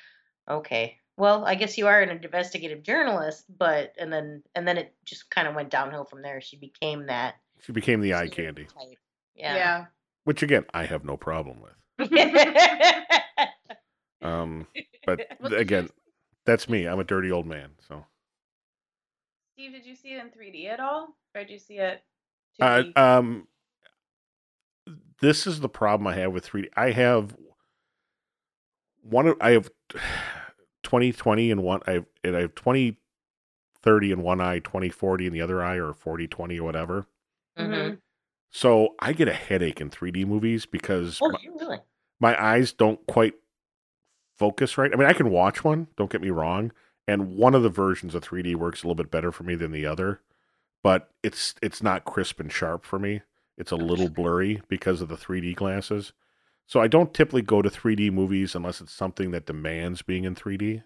[0.49, 4.95] okay, well, I guess you are an investigative journalist, but and then and then it
[5.05, 6.41] just kind of went downhill from there.
[6.41, 8.69] She became that she became the eye stereotype.
[8.77, 8.99] candy,
[9.35, 9.55] Yeah.
[9.57, 9.85] yeah
[10.25, 12.11] which again I have no problem with.
[14.23, 14.67] Um,
[15.05, 15.89] but Well, again,
[16.47, 16.87] that's me.
[16.87, 17.71] I'm a dirty old man.
[17.89, 18.05] So.
[19.55, 21.17] Steve, did you see it in 3D at all?
[21.35, 22.03] Or did you see it?
[22.61, 22.97] Uh, 2D?
[22.99, 23.49] um,
[25.21, 26.69] this is the problem I have with 3D.
[26.77, 27.37] I have
[29.03, 29.27] one.
[29.29, 29.71] of- I have
[30.83, 31.81] 2020 in one.
[31.87, 35.93] I have, and I have 2030 in one eye, 2040 in the other eye, or
[35.95, 37.07] 4020 or whatever.
[37.59, 37.99] Mhm.
[38.51, 41.79] So I get a headache in 3D movies because Oh, my, really?
[42.21, 43.35] my eyes don't quite
[44.37, 44.93] focus right.
[44.93, 45.89] I mean, I can watch one.
[45.97, 46.73] Don't get me wrong.
[47.09, 49.71] And one of the versions of 3D works a little bit better for me than
[49.73, 50.21] the other,
[50.83, 53.23] but it's it's not crisp and sharp for me.
[53.57, 56.13] It's a little blurry because of the 3D glasses.
[56.67, 60.35] So I don't typically go to 3D movies unless it's something that demands being in
[60.35, 60.83] 3D.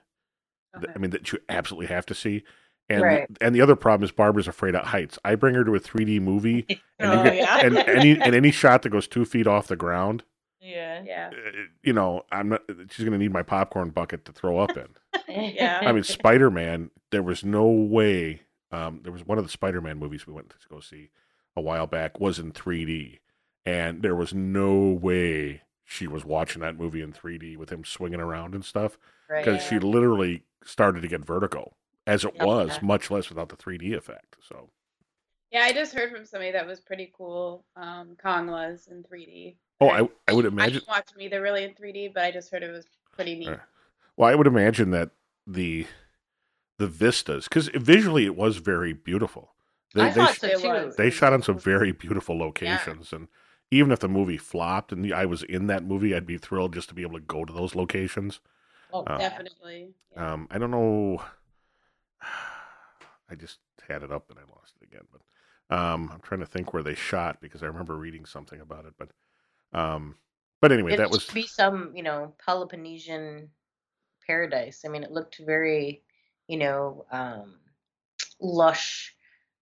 [0.76, 0.92] Okay.
[0.94, 2.44] I mean that you absolutely have to see.
[2.90, 3.26] And Right.
[3.40, 5.18] and the other problem is Barbara's afraid of heights.
[5.24, 6.66] I bring her to a 3D movie,
[6.98, 7.58] and, Oh, get, yeah.
[7.64, 10.22] and any and any shot that goes two feet off the ground,
[10.60, 11.02] yeah.
[11.04, 11.30] Yeah.
[11.32, 11.50] uh,
[11.82, 12.62] you know, I'm not.
[12.90, 14.88] She's gonna need my popcorn bucket to throw up in.
[15.28, 15.80] Yeah.
[15.82, 16.90] I mean, Spider Man.
[17.10, 18.42] There was no way.
[18.72, 21.10] Um, there was one of the Spider Man movies we went to go see
[21.56, 23.18] a while back was in 3D,
[23.66, 28.20] and there was no way she was watching that movie in 3D with him swinging
[28.20, 28.96] around and stuff
[29.28, 29.44] right.
[29.44, 31.72] because she literally started to get vertigo
[32.06, 32.46] as it Yep.
[32.46, 32.78] was, Yeah.
[32.86, 34.36] much less without the 3D effect.
[34.48, 34.70] So
[35.50, 37.64] Yeah, I just heard from somebody that was pretty cool.
[37.74, 39.56] Um, Kong was in 3D.
[39.80, 40.46] Oh, I I would imagine.
[40.46, 40.72] I imagine.
[40.74, 43.48] didn't watch them either really in 3D, but I just heard it was pretty neat.
[43.48, 43.56] Uh,
[44.16, 45.10] Well, I would imagine that
[45.46, 45.86] the
[46.78, 49.52] the vistas, because visually it was very beautiful.
[49.94, 50.92] They I they, thought sh- so too.
[50.96, 53.28] they shot on some very beautiful locations, and
[53.70, 56.88] even if the movie flopped and I was in that movie, I'd be thrilled just
[56.90, 58.40] to be able to go to those locations.
[58.92, 59.94] Oh, uh, Definitely.
[60.12, 60.32] Yeah.
[60.32, 61.22] Um, I don't know.
[63.30, 63.58] I just
[63.88, 66.82] had it up and I lost it again, but um, I'm trying to think where
[66.82, 68.94] they shot because I remember reading something about it.
[68.98, 69.10] But
[69.72, 70.16] um,
[70.60, 73.48] but anyway, it that must was be some, you know, Peloponnesian
[74.26, 74.82] paradise.
[74.84, 76.02] I mean, it looked very,
[76.48, 77.54] you know, um,
[78.40, 79.14] lush,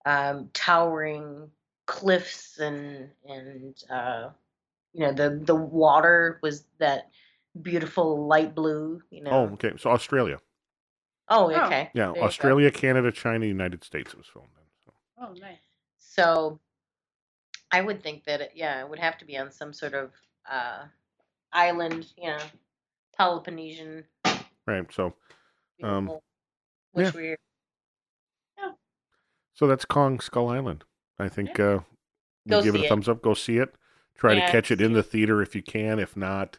[0.04, 1.50] um, towering
[1.86, 4.30] cliffs and and uh,
[4.92, 7.10] you know the the water was that
[7.62, 9.00] beautiful light blue.
[9.10, 9.30] You know.
[9.30, 9.72] oh okay.
[9.78, 10.38] So Australia,
[11.28, 11.66] Oh, Oh.
[11.66, 11.90] okay.
[11.94, 12.22] yeah, There.
[12.22, 14.12] Australia, Canada, China, United States.
[14.12, 14.64] It was filmed in.
[14.84, 14.92] So.
[15.20, 15.58] Oh, nice.
[15.98, 16.58] So
[17.70, 20.10] I would think that it, yeah, it would have to be on some sort of
[20.50, 20.84] uh,
[21.52, 22.38] island, you know,
[23.16, 24.04] Peloponnesian.
[24.66, 24.90] Right.
[24.92, 25.14] So
[25.82, 26.10] Um,
[26.92, 27.12] which yeah.
[27.14, 27.36] we're
[29.54, 30.84] so that's Kong Skull Island.
[31.18, 31.80] I think uh,
[32.46, 32.88] we give it a it.
[32.88, 33.22] thumbs up.
[33.22, 33.74] Go see it.
[34.16, 35.98] Try Yeah, to catch it in the theater if you can.
[35.98, 36.58] If not,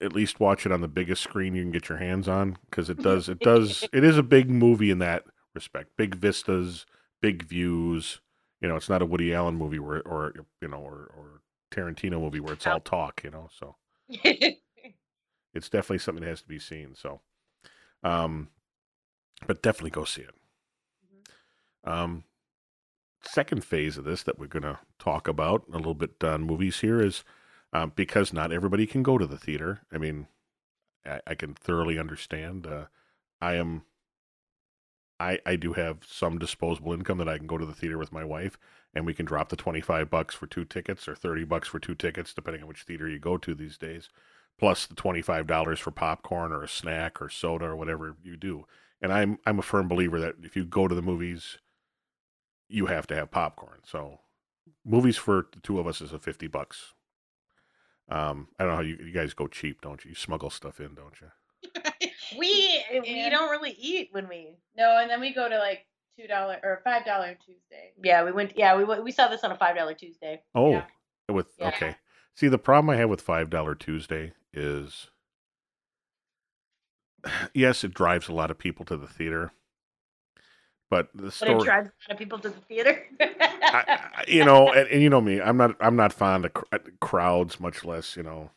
[0.00, 2.90] at least watch it on the biggest screen you can get your hands on because
[2.90, 3.28] it does.
[3.28, 3.88] It does.
[3.92, 5.24] It is a big movie in that
[5.54, 5.96] respect.
[5.96, 6.86] Big vistas,
[7.20, 8.20] big views.
[8.60, 11.40] You know, it's not a Woody Allen movie where, or you know, or or
[11.70, 13.22] Tarantino movie where it's all talk.
[13.24, 13.76] You know, so
[14.08, 16.94] it's definitely something that has to be seen.
[16.94, 17.20] So,
[18.02, 18.48] um,
[19.46, 20.34] but definitely go see it.
[21.84, 22.24] Um,
[23.22, 26.80] second phase of this that we're going to talk about a little bit on movies
[26.80, 27.24] here is
[27.72, 29.82] um, because not everybody can go to the theater.
[29.92, 30.26] I mean,
[31.06, 32.66] I, I can thoroughly understand.
[32.66, 32.86] Uh,
[33.40, 33.82] I am.
[35.20, 38.10] I, I do have some disposable income that I can go to the theater with
[38.10, 38.58] my wife
[38.94, 41.94] and we can drop the 25 bucks for two tickets or 30 bucks for two
[41.94, 44.08] tickets depending on which theater you go to these days
[44.58, 48.66] plus the $25 for popcorn or a snack or soda or whatever you do.
[49.02, 51.58] And i'm i'm a firm believer that if you go to the movies
[52.68, 53.80] you have to have popcorn.
[53.84, 54.20] So
[54.84, 56.94] movies for the two of us is a 50 bucks.
[58.08, 60.10] Um i don't know how you, you guys go cheap don't you?
[60.10, 61.30] You smuggle stuff in don't you
[62.38, 64.56] we we And- don't really eat when we.
[64.76, 65.86] No, and then we go to like
[66.18, 67.92] two dollar or five dollar Tuesday.
[68.02, 68.56] Yeah, we went.
[68.56, 70.42] Yeah, we we saw this on a five dollar Tuesday.
[70.54, 70.84] oh Yeah.
[71.30, 71.68] with Yeah.
[71.68, 71.96] okay
[72.34, 75.08] see the problem i have with five dollar tuesday is
[77.54, 79.52] yes it drives a lot of people to the theater
[80.90, 83.00] but the But story it drives a lot of people to the theater.
[83.20, 83.30] I,
[84.16, 86.64] I- you know, and, and you know me, I'm not I'm not fond of cr-
[86.72, 88.50] uh, crowds, much less you know.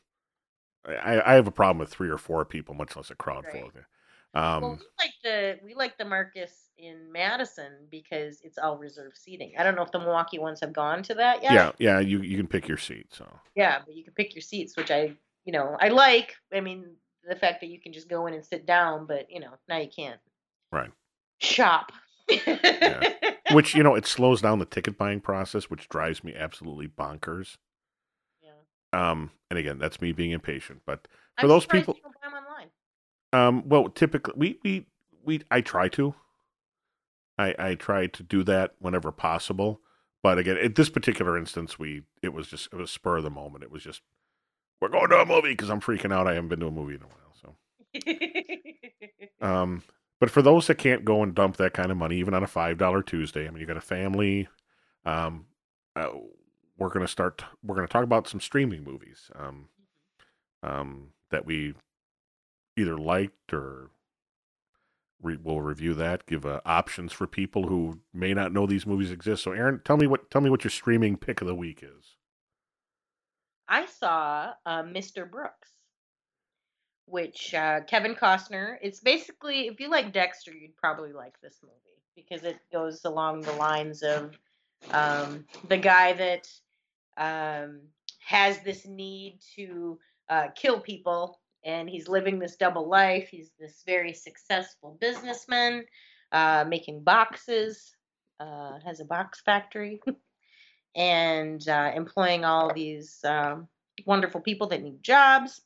[0.85, 3.67] I, I have a problem with three or four people, much less a crowd full
[3.67, 3.85] of it.
[4.35, 9.17] Um, well, we like the we like the Marcus in Madison because it's all reserved
[9.17, 9.53] seating.
[9.59, 11.53] I don't know if the Milwaukee ones have gone to that yet.
[11.53, 13.07] yeah, yeah, you you can pick your seat.
[13.11, 15.13] So Yeah, but you can pick your seats, which I,
[15.45, 16.35] you know, I like.
[16.51, 16.95] I mean,
[17.27, 19.77] the fact that you can just go in and sit down, but you know, now
[19.77, 20.19] you can't.
[20.71, 20.91] Right.
[21.39, 21.91] Shop.
[23.51, 27.57] which you know it slows down the ticket buying process, which drives me absolutely bonkers.
[28.93, 30.81] Um, and again, that's me being impatient.
[30.85, 31.07] But
[31.39, 32.69] For I'm those people- you don't online.
[33.33, 34.85] Um, well, typically we we
[35.23, 36.13] we I try to.
[37.37, 39.81] I I try to do that whenever possible,
[40.21, 43.29] but again, at this particular instance, we it was just it was spur of the
[43.31, 43.63] moment.
[43.63, 44.01] It was just
[44.79, 46.27] we're going to a movie because I'm freaking out.
[46.27, 47.55] I haven't been to a movie in a while, so.
[49.41, 49.83] Um,
[50.19, 52.47] but for those that can't go and dump that kind of money, even on a
[52.47, 54.47] five dollar Tuesday, I mean, you got a family.
[55.05, 55.47] Um,
[55.97, 56.09] uh,
[56.77, 57.43] we're gonna start.
[57.63, 59.29] We're gonna talk about some streaming movies.
[59.35, 59.69] Um,
[60.61, 61.73] um, that we
[62.77, 63.89] either liked or
[65.21, 66.25] re- we'll review that.
[66.25, 69.43] Give uh, options for people who may not know these movies exist.
[69.43, 72.15] So, Aaron, tell me what tell me what your streaming pick of the week is.
[73.67, 75.29] I saw uh, Mr.
[75.29, 75.69] Brooks,
[77.05, 78.77] which uh, Kevin Costner.
[78.81, 81.75] It's basically, if you like Dexter, you'd probably like this movie
[82.15, 84.37] because it goes along the lines of
[84.91, 86.47] um, the guy that
[87.17, 87.81] um,
[88.19, 89.99] has this need to
[90.29, 93.29] uh, kill people, and he's living this double life.
[93.29, 95.85] He's this very successful businessman.
[96.33, 97.95] uh, making boxes,
[98.39, 100.01] uh, has a box factory,
[100.95, 103.67] and uh, employing all these um,
[104.05, 105.61] wonderful people that need jobs.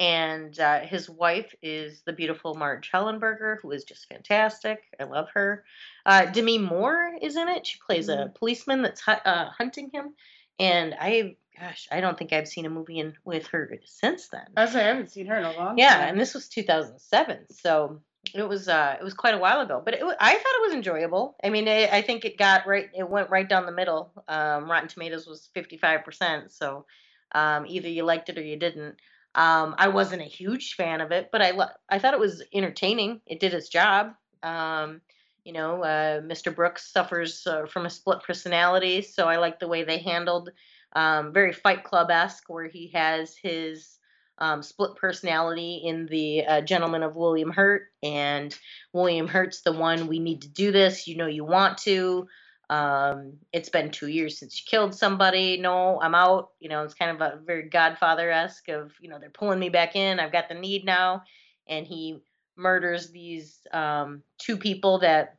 [0.00, 4.80] And uh, his wife is the beautiful Marg Helgenberger, who is just fantastic.
[5.00, 5.64] I love her.
[6.04, 7.66] Uh, Demi Moore is in it.
[7.66, 10.14] She plays a policeman that's hu- uh, hunting him.
[10.58, 14.46] And I, gosh, I don't think I've seen a movie in, with her since then.
[14.56, 16.08] I was like, I haven't seen her in a long Yeah, time.
[16.10, 18.00] and this was 2007, so
[18.34, 19.82] it was uh it was quite a while ago.
[19.84, 21.36] But it, I thought it was enjoyable.
[21.44, 22.88] I mean, I, I think it got right.
[22.96, 24.10] It went right down the middle.
[24.28, 26.86] Um, Rotten Tomatoes was 55 percent, so
[27.32, 28.96] um, either you liked it or you didn't.
[29.34, 32.42] Um, I wasn't a huge fan of it, but I lo- I thought it was
[32.52, 33.20] entertaining.
[33.26, 34.14] It did its job.
[34.42, 35.00] Um,
[35.44, 36.54] you know, uh, Mr.
[36.54, 40.50] Brooks suffers uh, from a split personality, so I like the way they handled
[40.94, 43.98] um, very Fight Club esque, where he has his
[44.38, 48.56] um, split personality in the uh, Gentleman of William Hurt, and
[48.92, 51.06] William Hurt's the one we need to do this.
[51.06, 52.28] You know, you want to.
[52.70, 55.58] Um, it's been two years since you killed somebody.
[55.58, 56.50] No, I'm out.
[56.60, 59.68] You know, it's kind of a very Godfather esque of you know they're pulling me
[59.68, 60.18] back in.
[60.18, 61.22] I've got the need now,
[61.66, 62.20] and he
[62.56, 65.36] murders these um, two people that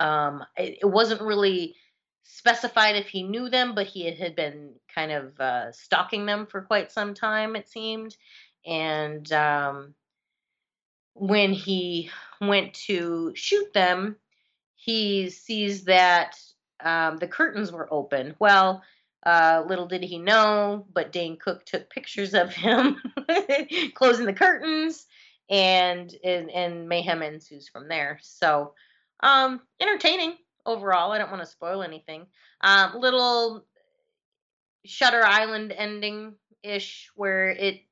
[0.00, 1.76] um, it, it wasn't really
[2.24, 6.62] specified if he knew them, but he had been kind of uh, stalking them for
[6.62, 8.16] quite some time, it seemed.
[8.64, 9.94] And um,
[11.14, 12.10] when he
[12.40, 14.16] went to shoot them,
[14.82, 16.36] he sees that
[16.84, 18.34] um, the curtains were open.
[18.40, 18.82] Well,
[19.24, 22.96] uh, little did he know, but Dane Cook took pictures of him
[23.94, 25.06] closing the curtains,
[25.48, 28.18] and, and and mayhem ensues from there.
[28.22, 28.74] So,
[29.20, 30.34] um, entertaining
[30.66, 31.12] overall.
[31.12, 32.26] I don't want to spoil anything.
[32.60, 33.64] Um, little
[34.84, 37.82] Shutter Island ending ish, where it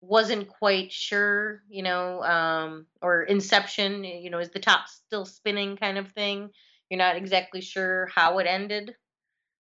[0.00, 5.76] wasn't quite sure, you know, um, or Inception, you know, is the top still spinning
[5.76, 6.50] kind of thing.
[6.88, 8.94] You're not exactly sure how it ended.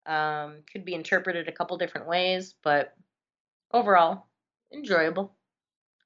[0.06, 2.94] Um, could be interpreted a couple different ways, but
[3.72, 4.26] overall,
[4.72, 5.34] enjoyable.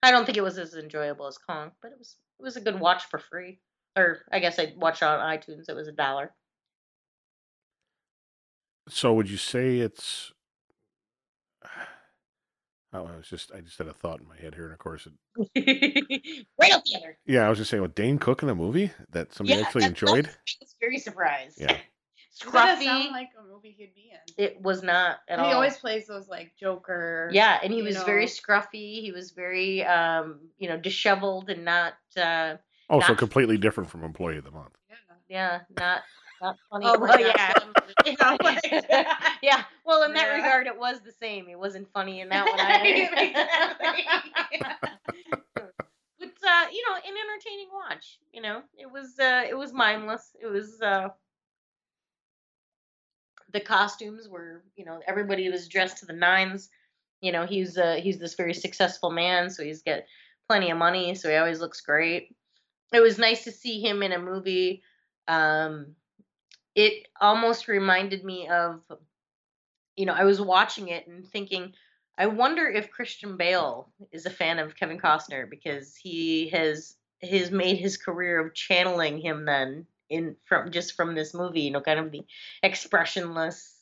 [0.02, 2.60] I don't think it was as enjoyable as Kong, but it was it was a
[2.60, 3.60] good watch for free.
[3.96, 5.68] Or I guess I watched it on iTunes.
[5.68, 6.32] It was a dollar.
[8.88, 10.32] So would you say it's?
[12.94, 14.78] Oh, I was just I just had a thought in my head here, and of
[14.78, 17.16] course, it, right out the other.
[17.26, 19.82] yeah, I was just saying, with Dane Cook in a movie that somebody Yeah, actually
[19.82, 20.26] that- enjoyed.
[20.28, 21.60] I was very surprised.
[21.60, 21.76] Yeah.
[22.40, 22.84] Scruffy.
[22.84, 24.42] sound like a movie he'd be in?
[24.42, 25.52] it was not at he all.
[25.54, 27.28] always plays those like Joker.
[27.32, 29.02] yeah, and he you was very scruffy.
[29.02, 32.56] He was very, um, you know, disheveled and not, uh,
[32.90, 34.74] Oh, so Not- completely different from Employee of the Month.
[34.88, 34.96] Yeah.
[35.28, 36.02] yeah, not,
[36.42, 36.84] not funny.
[36.86, 37.54] Oh, well, yeah.
[38.04, 38.58] funny.
[39.42, 39.62] yeah.
[39.86, 40.36] Well, in that Yeah.
[40.36, 41.48] regard, it was the same.
[41.48, 43.08] It wasn't funny in that one either.
[45.54, 48.18] but uh, you know, an entertaining watch.
[48.32, 50.36] You know, it was uh, it was mindless.
[50.40, 51.08] It was uh,
[53.52, 56.68] the costumes were, you know, everybody was dressed to the nines.
[57.20, 60.00] You know, he's uh, he's this very successful man, so he's got
[60.48, 62.34] plenty of money, so he always looks great.
[62.92, 64.82] It was nice to see him in a movie.
[65.28, 65.94] Um,
[66.74, 68.80] it almost reminded me of,
[69.96, 71.72] you know, I was watching it and thinking,
[72.16, 77.50] I wonder if Christian Bale is a fan of Kevin Costner because he has has
[77.50, 81.80] made his career of channeling him then in from just from this movie, you know,
[81.80, 82.22] kind of the
[82.62, 83.78] expressionless,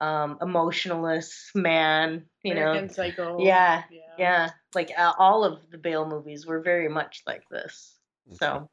[0.00, 2.88] um, emotionless man, you know.
[2.88, 3.38] Psycho.
[3.38, 4.00] Yeah, Yeah.
[4.18, 7.96] Yeah, like uh, all of the Bale movies were very much like this.
[8.32, 8.68] So,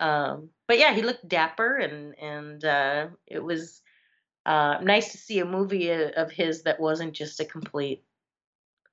[0.00, 3.82] um, but yeah, he looked dapper, and and uh, it was
[4.46, 8.04] uh, nice to see a movie of his that wasn't just a complete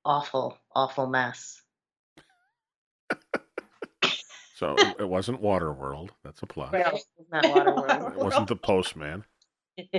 [0.06, 1.62] awful, awful mess.
[4.56, 6.10] So it, wasn't Waterworld.
[6.24, 6.72] That's a plus.
[6.72, 8.14] No, it was.
[8.14, 9.24] It wasn't The Postman,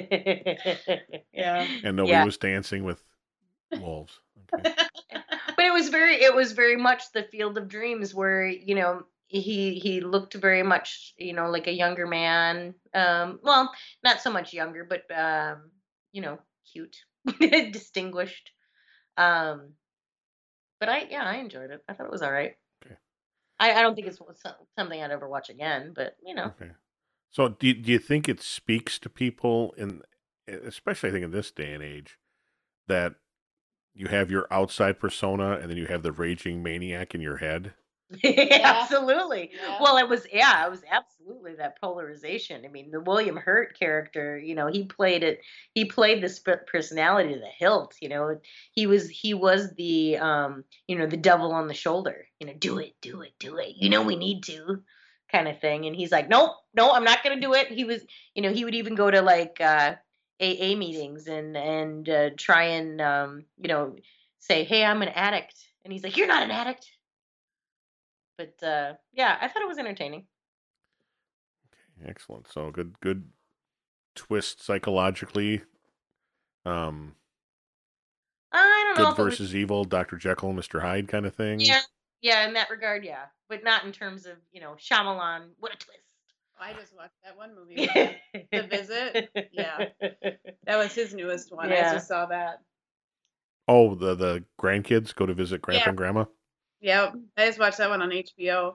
[1.32, 1.66] Yeah.
[1.82, 2.24] and nobody Yeah.
[2.24, 3.02] was dancing with
[3.80, 4.20] wolves.
[4.54, 4.72] Okay.
[5.56, 9.04] but it was very it was very much the field of dreams where you know
[9.32, 13.72] he he looked very much you know like a younger man um well
[14.04, 15.70] not so much younger but um
[16.12, 16.38] you know
[16.70, 16.96] cute
[17.72, 18.50] distinguished
[19.16, 19.72] um
[20.78, 22.96] but i yeah i enjoyed it i thought it was all right Okay.
[23.58, 24.18] I, I don't think it's
[24.78, 26.72] something i'd ever watch again but you know Okay.
[27.30, 30.02] So do do you think it speaks to people in,
[30.46, 32.18] especially I think in this day and age,
[32.86, 33.14] that
[33.94, 37.72] you have your outside persona and then you have the raging maniac in your head?
[38.24, 39.78] absolutely Yeah.
[39.80, 44.38] well it was yeah it was absolutely that polarization i mean the william hurt character
[44.38, 45.40] you know he played it
[45.74, 48.38] he played this personality to the hilt you know
[48.72, 52.54] he was he was the um you know the devil on the shoulder you know
[52.58, 54.82] do it do it do it you know we need to
[55.32, 55.86] kind of thing.
[55.86, 57.68] And he's like, nope, no, I'm not gonna do it.
[57.68, 58.02] He was,
[58.34, 59.94] you know, he would even go to like uh,
[60.40, 63.96] AA meetings and and uh, try and um, you know
[64.38, 66.90] say, hey, I'm an addict, and he's like, you're not an addict.
[68.60, 70.24] But uh, yeah, I thought it was entertaining.
[72.00, 72.48] Okay, excellent.
[72.50, 73.24] So good, good
[74.14, 75.62] twist psychologically.
[76.64, 77.14] Um,
[78.52, 81.34] I don't know good if it was- versus evil, Doctor Jekyll, Mister Hyde kind of
[81.34, 81.60] thing.
[81.60, 81.80] yeah,
[82.20, 85.48] yeah, in that regard, yeah, but not in terms of you know Shyamalan.
[85.58, 85.98] What a twist!
[86.60, 87.86] I just watched that one movie.
[88.52, 89.30] The Visit?
[89.52, 89.86] Yeah.
[90.64, 91.72] That was his newest one.
[91.72, 92.58] I just saw that.
[93.66, 95.88] Oh, the the grandkids go to visit Grandpa Yeah.
[95.88, 96.24] and Grandma.
[96.82, 97.14] Yep.
[97.36, 98.74] I just watched that one on HBO.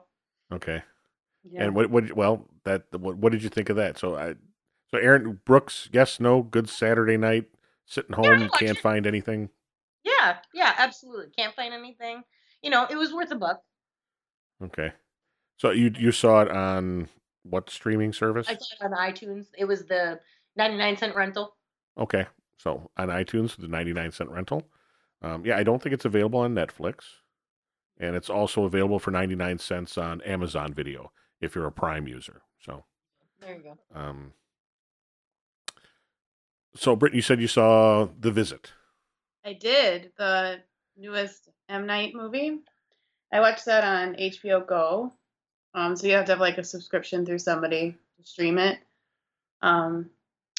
[0.51, 0.81] Okay.
[1.49, 1.65] Yeah.
[1.65, 3.97] And what what well that what what did you think of that?
[3.97, 4.35] So I
[4.89, 7.45] so Aaron Brooks, yes, no, good Saturday night,
[7.85, 8.81] sitting home, watched can't it.
[8.81, 9.49] find anything.
[10.03, 11.27] Yeah, yeah, absolutely.
[11.37, 12.23] Can't find anything.
[12.61, 13.61] You know, it was worth a buck.
[14.63, 14.91] Okay.
[15.57, 17.09] So you you saw it on
[17.43, 18.47] what streaming service?
[18.49, 19.47] I saw it on iTunes.
[19.57, 20.19] It was the
[20.55, 21.55] 99 cent rental.
[21.97, 22.25] Okay.
[22.57, 24.67] So on iTunes, the 99 cent rental.
[25.21, 27.03] Um, yeah, I don't think it's available on Netflix.
[27.99, 32.41] And it's also available for 99 cents on Amazon Video if you're a Prime user.
[32.59, 32.83] So,
[33.39, 33.77] There you go.
[33.99, 34.33] um,
[36.75, 38.71] so Britt, you said you saw The Visit.
[39.45, 40.59] I did the
[40.97, 42.59] newest M Night movie.
[43.31, 45.13] I watched that on HBO Go.
[45.73, 48.79] Um, so you have to have like a subscription through somebody to stream it.
[49.61, 50.09] Um,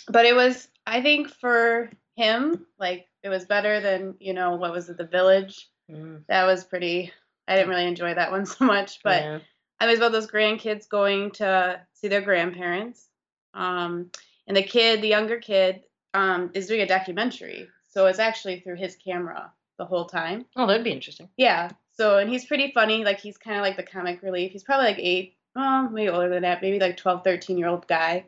[0.09, 4.73] but it was, I think, for him, like it was better than you know what
[4.73, 5.69] was it, The Village.
[5.91, 7.13] Mm, That was pretty.
[7.49, 9.39] I didn't really enjoy that one so much, but yeah.
[9.81, 13.07] I was about those grandkids going to see their grandparents.
[13.55, 14.11] Um,
[14.47, 15.83] and the kid, the younger kid,
[16.15, 17.69] um, is doing a documentary.
[17.89, 20.45] So it's actually through his camera the whole time.
[20.57, 21.29] Oh, that'd be interesting.
[21.37, 21.71] Yeah.
[21.93, 23.05] So, and he's pretty funny.
[23.05, 24.53] Like, he's kind of like the comic relief.
[24.53, 27.87] He's probably like eight, oh, maybe older than that, maybe like 12, 13 year old
[27.89, 28.27] guy.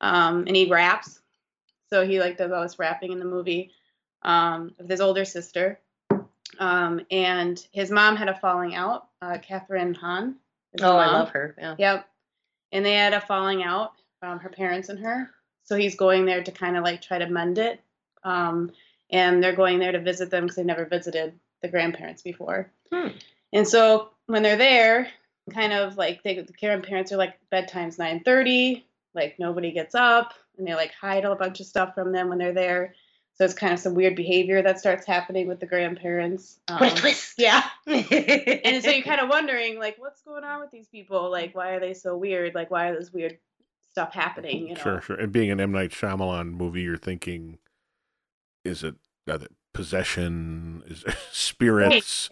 [0.00, 1.20] Um, and he raps.
[1.90, 3.72] So he like does all this rapping in the movie
[4.22, 5.80] um, with his older sister.
[6.60, 10.36] Um, and his mom had a falling out, uh, Kathryn Hahn.
[10.80, 11.56] Oh, I love her.
[11.58, 11.74] Yeah.
[11.78, 12.08] Yep.
[12.72, 13.92] And they had a falling out,
[14.22, 15.30] um, her parents and her.
[15.64, 17.80] So he's going there to kind of like try to mend it.
[18.22, 18.70] Um,
[19.10, 21.32] and they're going there to visit them because they've never visited
[21.62, 22.70] the grandparents before.
[22.92, 23.08] Hmm.
[23.52, 25.08] And so when they're there,
[25.50, 28.84] kind of like they, the grandparents are like bedtime's 9:30,
[29.14, 32.38] like nobody gets up, and they like hide a bunch of stuff from them when
[32.38, 32.94] they're there.
[33.40, 36.60] So it's kind of some weird behavior that starts happening with the grandparents.
[36.68, 37.34] What a Um, twist.
[37.38, 41.30] Yeah and and so you're kind of wondering like what's going on with these people
[41.30, 43.38] like why are they so weird like why is this weird
[43.92, 45.16] stuff happening you know Sure, sure.
[45.16, 45.72] And being an M.
[45.72, 47.56] Night Shyamalan movie, you're thinking,
[48.62, 49.38] is it uh,
[49.72, 50.82] possession?
[50.86, 52.28] Is it spirits?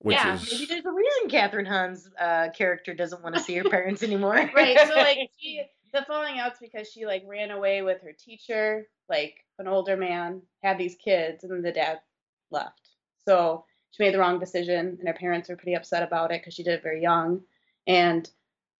[0.00, 3.54] Which Yeah, is Maybe there's a reason Kathryn Hahn's uh, character doesn't want to see
[3.54, 4.34] her parents anymore.
[4.54, 5.62] right so like she
[5.94, 10.42] the falling out's because she like ran away with her teacher like an older man
[10.62, 12.00] had these kids and then the dad
[12.50, 12.90] left.
[13.24, 16.54] So she made the wrong decision and her parents were pretty upset about it because
[16.54, 17.42] she did it very young.
[17.86, 18.28] And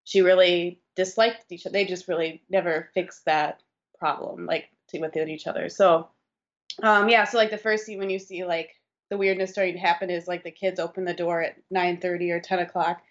[0.03, 3.63] she really disliked each other they just really never fixed that
[3.97, 4.69] problem like
[4.99, 5.69] within each other.
[5.69, 6.09] So
[6.83, 8.75] um yeah so like the first scene when you see like
[9.09, 12.39] the weirdness starting to happen is like the kids open the door at 9:30 or
[12.39, 13.01] 10 o'clock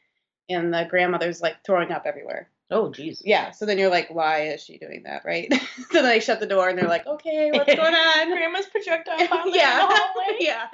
[0.49, 3.20] and the grandmother's like throwing up everywhere oh, jeez.
[3.25, 6.41] yeah so then you're like why is she doing that right so then they shut
[6.41, 9.95] the door and they're like okay what's going on Grandma's projectile vomit yeah in the
[9.95, 10.37] hallway.
[10.41, 10.66] yeah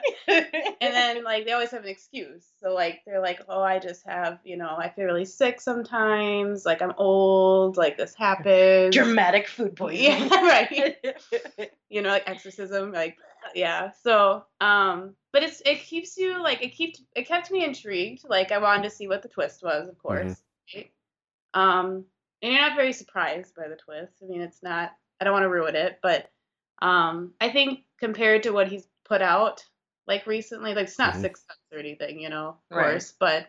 [0.80, 4.06] and then like they always have an excuse so like they're like oh i just
[4.06, 9.48] have you know i feel really sick sometimes like i'm old like this happens Dramatic
[9.48, 10.28] food poisoning.
[10.30, 11.70] Yeah, right.
[11.88, 13.16] you know like exorcism like
[13.54, 18.24] yeah so um but it's it keeps you like it keeps it kept me intrigued
[18.28, 20.36] like i wanted to see what the twist was of course
[20.74, 20.90] right?
[21.54, 22.04] Um
[22.42, 25.42] and you're not very surprised by the twist i mean it's not i don't want
[25.42, 26.30] to ruin it but
[26.82, 29.64] um i think compared to what he's put out
[30.06, 31.20] like recently like it's not Mhm.
[31.20, 32.90] Sixth Sense or anything you know of Right.
[32.90, 33.48] course but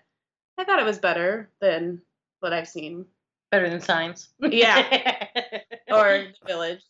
[0.57, 2.01] i thought it was better than
[2.39, 3.05] what i've seen
[3.51, 4.29] Better than signs.
[4.39, 5.27] Yeah.
[5.91, 6.81] or the village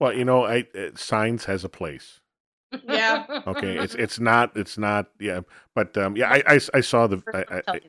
[0.00, 2.20] well, you know, I uh, Signs has a place.
[2.84, 3.26] Yeah.
[3.48, 5.40] Okay, it's it's not it's not yeah,
[5.74, 7.80] but um yeah, I I, I saw the I, I,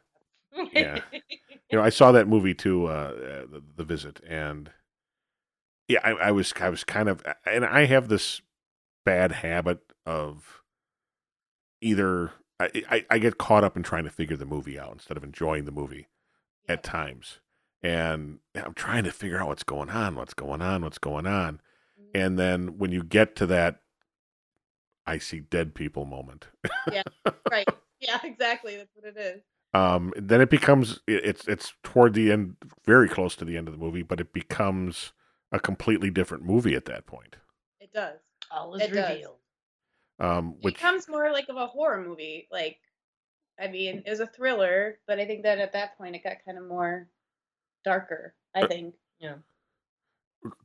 [0.73, 0.99] yeah.
[1.71, 4.71] you know I saw that movie too, uh, uh the, the Visit, and
[5.87, 8.41] yeah, I, I was I was kind of and I have this
[9.05, 10.61] bad habit of
[11.81, 15.17] either I, I I get caught up in trying to figure the movie out instead
[15.17, 16.07] of enjoying the movie
[16.67, 17.39] at times.
[17.81, 21.61] And I'm trying to figure out what's going on, what's going on, what's going on.
[22.13, 23.79] And then when you get to that
[25.09, 26.47] I see dead people moment.
[26.91, 27.03] Yeah.
[27.49, 27.67] Right.
[28.01, 28.77] Yeah, exactly.
[28.77, 29.41] That's what it is.
[29.73, 32.55] Um, then it becomes it- it's it's toward the end,
[32.85, 35.11] very close to the end of the movie, but it becomes
[35.51, 37.35] a completely different movie at that point.
[37.79, 38.19] It does.
[38.51, 39.09] All is It does.
[39.11, 39.37] revealed.
[40.19, 42.47] Um, It becomes more like of a horror movie.
[42.51, 42.79] Like,
[43.59, 46.37] I mean, it was a thriller, but I think that at that point it got
[46.45, 47.07] kind of more
[47.83, 48.33] darker.
[48.55, 48.95] I Uh, think.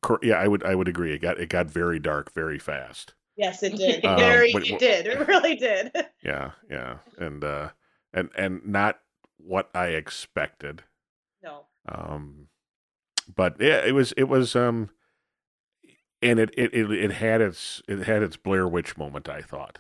[0.01, 1.13] cor- yeah, I would I would agree.
[1.13, 3.15] It got it got very dark very fast.
[3.37, 4.05] Yes, it did.
[4.05, 5.07] Um, Very, but- it did.
[5.07, 5.93] It really did.
[6.23, 7.71] Yeah, yeah, and uh,
[8.15, 9.01] and and not
[9.37, 10.85] what I expected.
[11.43, 11.67] no.
[11.87, 12.49] Um,
[13.35, 14.89] but yeah, it was it was um,
[16.23, 19.29] and it it it, it had its it had its Blair Witch moment.
[19.29, 19.79] I thought.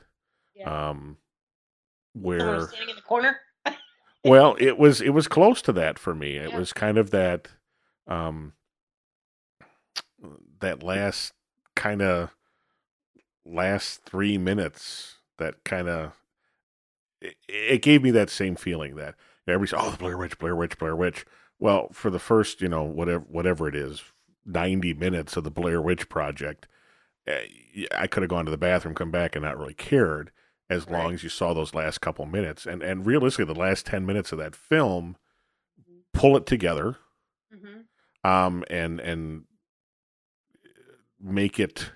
[0.55, 0.91] Yeah.
[0.91, 1.17] Um,
[2.13, 3.39] where standing in the corner.
[4.25, 6.37] well, it was it was close to that for me.
[6.37, 6.59] It Yeah.
[6.59, 7.49] was kind of that
[8.07, 8.53] um
[10.61, 11.33] that last
[11.75, 12.35] kind of
[13.45, 16.13] last 3 minutes that kind of
[17.25, 19.15] it, it gave me that same feeling that
[19.47, 21.25] everybody's oh the Blair Witch Blair Witch Blair Witch.
[21.59, 24.03] Well, for the first, you know, whatever whatever it is,
[24.45, 26.67] 90 minutes of the Blair Witch project,
[27.27, 27.47] eh,
[27.97, 30.31] I could have gone to the bathroom, come back and not really cared
[30.71, 31.05] as Right.
[31.05, 32.67] long as you saw those last couple minutes.
[32.67, 35.17] And and realistically, the last ten minutes of that film
[36.13, 36.97] pull it together,
[37.53, 37.81] hmm
[38.25, 39.45] um, and and
[41.21, 41.91] make it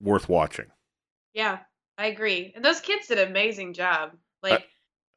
[0.00, 0.66] worth watching.
[1.32, 1.60] Yeah,
[1.98, 2.52] I agree.
[2.54, 4.12] And those kids did an amazing job.
[4.42, 4.68] Like,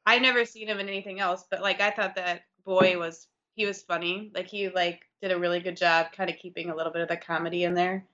[0.04, 3.64] I've never seen him in anything else, but like, I thought that boy was he
[3.64, 4.32] was funny.
[4.34, 7.08] Like, he like did a really good job, kind of keeping a little bit of
[7.08, 8.04] the comedy in there.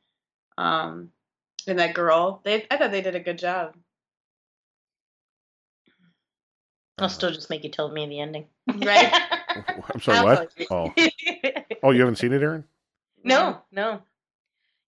[0.59, 1.11] Um,
[1.67, 3.75] and that girl, they I thought they did a good job.
[6.99, 8.47] I'll still just make you tell me the ending.
[8.75, 9.13] Right.
[9.95, 10.53] I'm sorry, what?
[10.71, 10.93] Oh,
[11.83, 12.65] oh, you haven't seen it, Aaron?
[13.25, 14.03] no, no.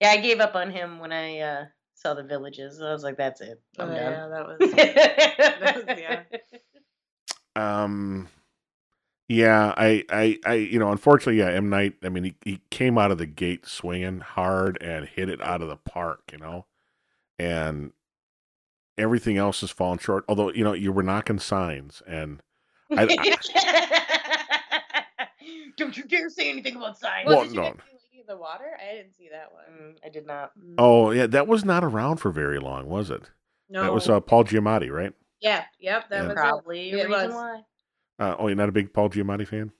[0.01, 1.65] Yeah, I gave up on him when I uh,
[1.99, 2.81] saw the villages.
[2.81, 3.61] I was like, that's it.
[3.77, 4.31] Oh, I'm yeah, done.
[4.31, 4.71] that was.
[4.71, 6.23] that was- yeah.
[7.83, 8.29] Um,
[9.27, 11.95] yeah, I, I, I, you know, unfortunately, yeah, M Night.
[12.03, 15.61] I mean, he, he came out of the gate swinging hard and hit it out
[15.61, 16.65] of the park, you know,
[17.37, 17.91] and
[18.97, 20.23] everything else has fallen short.
[20.29, 22.41] Although, you know, you were knocking signs, and
[22.91, 23.05] I-
[25.77, 27.27] Don't you dare say anything about signs.
[27.27, 27.73] Well, Well, no.
[28.19, 28.77] Guys see Lady of the Water?
[28.79, 29.63] I didn't see that one.
[29.93, 30.51] Mm, I did not.
[30.77, 33.29] Oh yeah, that was not around for very long, was it?
[33.69, 33.81] no.
[33.83, 35.13] That was uh, Paul Giamatti, right?
[35.41, 36.23] yeah, yep, that Yeah.
[36.23, 36.35] was it.
[36.35, 37.33] Probably a reason was.
[37.33, 37.61] why.
[38.19, 39.71] Uh, oh, you're not a big Paul Giamatti fan?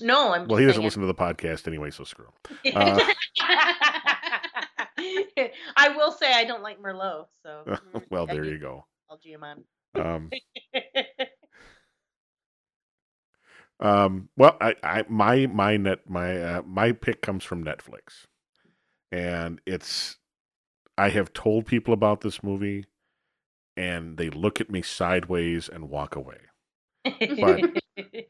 [0.00, 0.46] No, I'm.
[0.48, 0.84] Well, he just doesn't saying.
[0.84, 2.26] listen to the podcast anyway, so screw
[2.64, 2.72] him.
[5.04, 7.76] Uh, I will say I don't like Merlot, so
[8.10, 8.86] well, there you go.
[9.10, 9.64] I'll Giamatti.
[9.94, 10.30] Um,
[13.82, 18.26] Um, well, I, I my my net my uh, my pick comes from Netflix,
[19.10, 20.16] and it's
[20.96, 22.86] I have told people about this movie,
[23.76, 26.38] and they look at me sideways and walk away.
[27.04, 27.82] But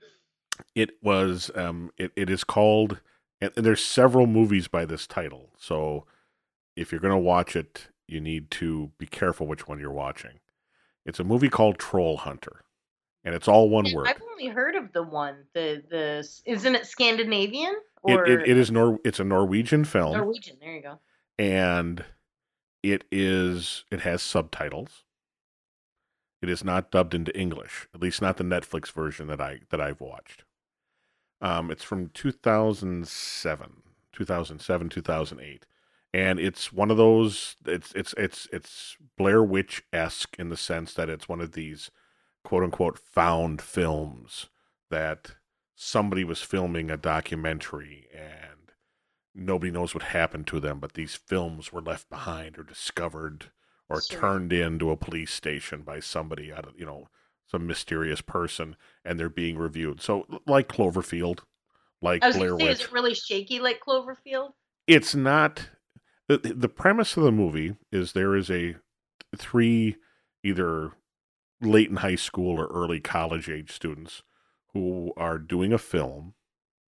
[0.74, 3.00] It was um it, it is called
[3.40, 6.06] and, and there's several movies by this title, so
[6.76, 10.40] if you're gonna watch it, you need to be careful which one you're watching.
[11.04, 12.62] It's a movie called Troll Hunter,
[13.24, 14.08] and it's all one word.
[14.08, 15.36] I've only heard of the one.
[15.54, 17.74] The the isn't it Scandinavian
[18.06, 20.56] It, it, it is Nor it's a Norwegian film Norwegian?
[20.60, 20.98] There you go.
[21.38, 22.04] and
[22.82, 25.04] it is it has subtitles.
[26.40, 29.80] It is not dubbed into English, at least not the Netflix version that I that
[29.80, 30.44] I've watched.
[31.40, 35.66] Um, it's from 2007, 2007, 2008,
[36.12, 37.56] and it's one of those.
[37.64, 41.90] It's it's it's it's Blair Witch esque in the sense that it's one of these
[42.44, 44.46] quote unquote found films
[44.90, 45.32] that
[45.74, 48.72] somebody was filming a documentary and
[49.34, 53.50] nobody knows what happened to them, but these films were left behind or discovered
[53.88, 54.20] or Sure.
[54.20, 57.08] turned into a police station by somebody out of, you know,
[57.50, 60.00] some mysterious person and they're being reviewed.
[60.00, 61.40] So, like Cloverfield,
[62.00, 62.72] like I was Blair say, Witch.
[62.78, 64.52] is it really shaky like Cloverfield?
[64.86, 65.68] it's not.
[66.28, 68.76] The, the premise of the movie is there is a
[69.36, 69.96] three
[70.42, 70.92] either
[71.62, 74.22] late in high school or early college age students
[74.72, 76.34] who are doing a film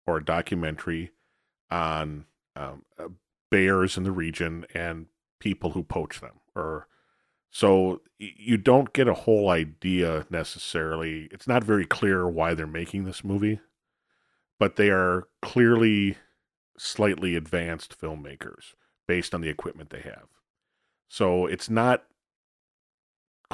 [0.07, 1.11] or a documentary
[1.71, 2.25] on
[2.57, 3.09] um, uh,
[3.51, 5.07] bears in the region and
[5.41, 6.87] people who poach them or
[7.51, 11.29] so you don't get a whole idea necessarily.
[11.31, 13.61] It's not very clear why they're making this movie
[14.59, 16.17] but they are clearly
[16.79, 18.75] slightly advanced filmmakers
[19.07, 20.27] based on the equipment they have.
[21.09, 22.05] So it's not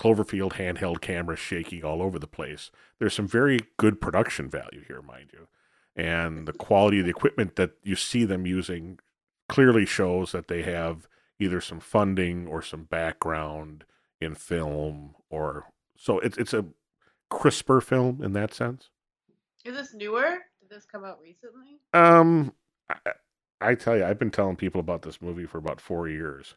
[0.01, 2.71] Cloverfield handheld camera shaking all over the place.
[2.99, 5.47] There's some very good production value here, mind you.
[5.95, 8.99] And the quality of the equipment that you see them using
[9.47, 11.07] clearly shows that they have
[11.39, 13.85] either some funding or some background
[14.23, 15.67] in film or
[15.97, 16.65] so it's it's a
[17.29, 18.89] crisper film in that sense.
[19.67, 20.39] Is this newer?
[20.61, 21.81] Did this come out recently?
[21.93, 22.55] Um,
[22.89, 23.13] I,
[23.61, 26.55] I tell you, I've been telling people about this movie for about four years.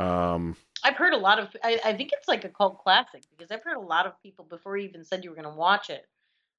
[0.00, 1.54] Um, I've heard a lot of.
[1.62, 4.46] I, I think it's like a cult classic because I've heard a lot of people
[4.46, 6.06] before you even said you were going to watch it.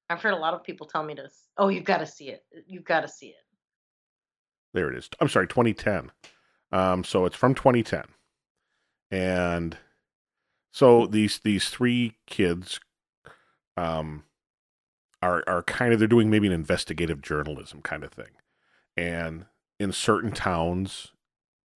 [0.08, 1.28] I've heard a lot of people tell me to.
[1.58, 2.44] Oh, you've got to see it.
[2.66, 3.44] You've got to see it.
[4.72, 5.10] there it is.
[5.20, 6.12] I'm sorry, 2010.
[6.70, 8.04] Um, so it's from 2010,
[9.10, 9.76] and
[10.72, 12.78] so these these three kids,
[13.76, 14.22] um,
[15.20, 18.30] are are kind of they're doing maybe an investigative journalism kind of thing,
[18.96, 19.46] and
[19.80, 21.08] in certain towns,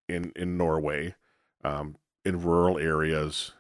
[0.09, 1.17] in in Norway,
[1.65, 3.53] um, in rural areas,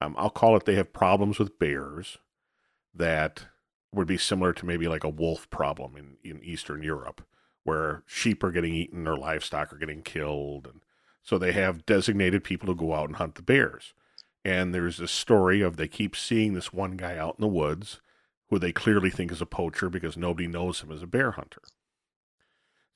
[0.00, 2.18] um, I'll call it they have problems with bears
[2.94, 3.46] that
[3.92, 7.26] would be similar to maybe like a wolf problem in in Eastern Europe
[7.64, 10.80] where sheep are getting eaten or livestock are getting killed and
[11.22, 13.92] so they have designated people to go out and hunt the bears.
[14.46, 18.00] And there's this story of they keep seeing this one guy out in the woods
[18.48, 21.60] who they clearly think is a poacher because nobody knows him as a bear hunter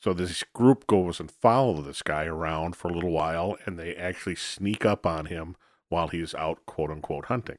[0.02, 3.94] so this group goes and follow this guy around for a little while and they
[3.94, 5.56] actually sneak up on him
[5.88, 7.58] while he's out quote unquote hunting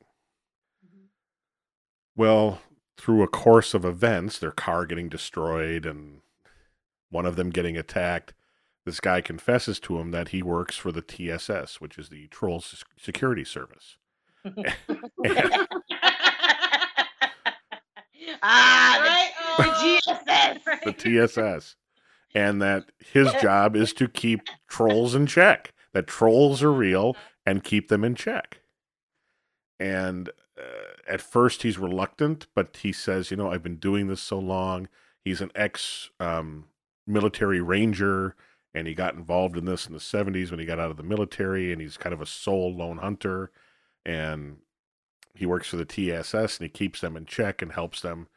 [2.15, 2.61] well,
[2.97, 6.21] through a course of events, their car getting destroyed and
[7.09, 8.33] one of them getting attacked,
[8.85, 12.63] this guy confesses to him that he works for the TSS, which is the Troll
[12.97, 13.97] Security Service.
[18.43, 20.83] ah, Right, oh, the GSS.
[20.83, 20.93] The
[21.27, 21.75] TSS.
[22.35, 27.15] And that his job is to keep trolls in check, that trolls are real
[27.45, 28.61] and keep them in check.
[29.79, 34.21] And uh, at first he's reluctant, but he says, you know, I've been doing this
[34.21, 34.87] so long.
[35.23, 36.65] He's an ex um,
[37.07, 38.35] military ranger,
[38.73, 41.03] and he got involved in this in the 70s when he got out of the
[41.03, 43.51] military, and he's kind of a sole lone hunter.
[44.05, 44.57] And
[45.35, 48.27] he works for the TSS, and he keeps them in check and helps them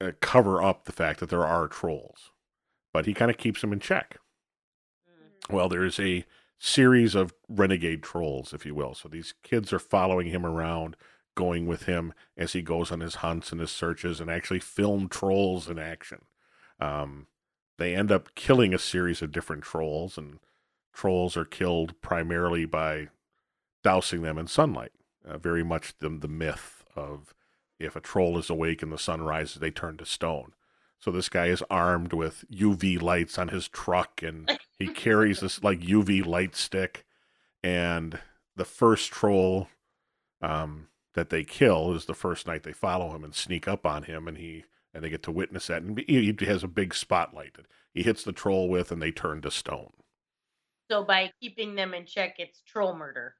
[0.00, 2.30] uh, cover up the fact that there are trolls.
[2.96, 4.16] But he kind of keeps them in check.
[5.50, 6.24] Well, there's a
[6.58, 8.94] series of renegade trolls, if you will.
[8.94, 10.96] So these kids are following him around,
[11.34, 15.10] going with him as he goes on his hunts and his searches, and actually film
[15.10, 16.22] trolls in action.
[16.80, 17.26] Um,
[17.76, 20.38] they end up killing a series of different trolls, and
[20.94, 23.08] trolls are killed primarily by
[23.84, 24.92] dousing them in sunlight.
[25.22, 27.34] Uh, very much the, the myth of
[27.78, 30.54] if a troll is awake and the sun rises, they turn to stone.
[30.98, 35.62] So this guy is armed with UV lights on his truck and he carries this
[35.62, 37.04] like UV light stick.
[37.62, 38.18] And
[38.56, 39.68] the first troll
[40.40, 44.04] um, that they kill is the first night they follow him and sneak up on
[44.04, 44.64] him and he
[44.94, 45.82] and they get to witness that.
[45.82, 49.10] And he he has a big spotlight that he hits the troll with and they
[49.12, 49.92] turn to stone.
[50.90, 53.34] So by keeping them in check, it's troll murder.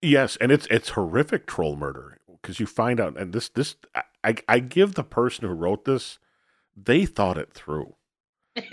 [0.00, 4.02] Yes, and it's it's horrific troll murder because you find out, and this this I-
[4.22, 6.18] I I give the person who wrote this,
[6.84, 7.94] they thought it through.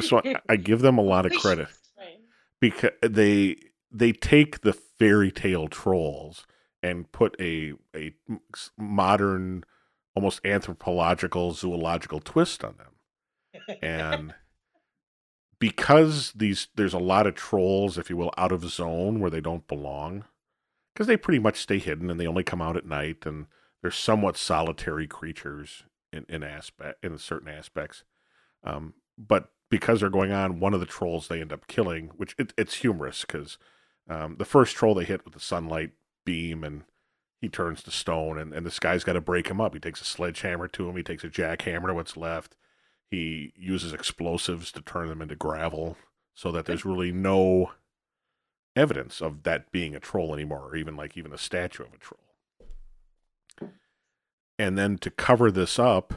[0.00, 1.68] So I, I give them a lot of credit
[2.60, 3.56] because they
[3.90, 6.46] they take the fairy tale trolls
[6.82, 8.14] and put a a
[8.78, 9.64] modern,
[10.14, 14.34] almost anthropological zoological twist on them, and
[15.58, 19.40] because these there's a lot of trolls, if you will, out of zone where they
[19.40, 20.24] don't belong,
[20.92, 23.46] because they pretty much stay hidden and they only come out at night, and
[23.84, 28.02] they're somewhat solitary creatures in in aspect in certain aspects.
[28.64, 32.34] Um, but because they're going on, one of the trolls they end up killing, which
[32.38, 33.58] it, it's humorous because
[34.08, 35.90] um, the first troll they hit with the sunlight
[36.24, 36.84] beam and
[37.42, 39.74] he turns to stone, and, and this guy's got to break him up.
[39.74, 42.56] He takes a sledgehammer to him, he takes a jackhammer to what's left.
[43.10, 45.98] He uses explosives to turn them into gravel
[46.32, 47.72] so that there's really no
[48.74, 51.98] evidence of that being a troll anymore, or even like even a statue of a
[51.98, 52.23] troll.
[54.58, 56.14] And then to cover this up,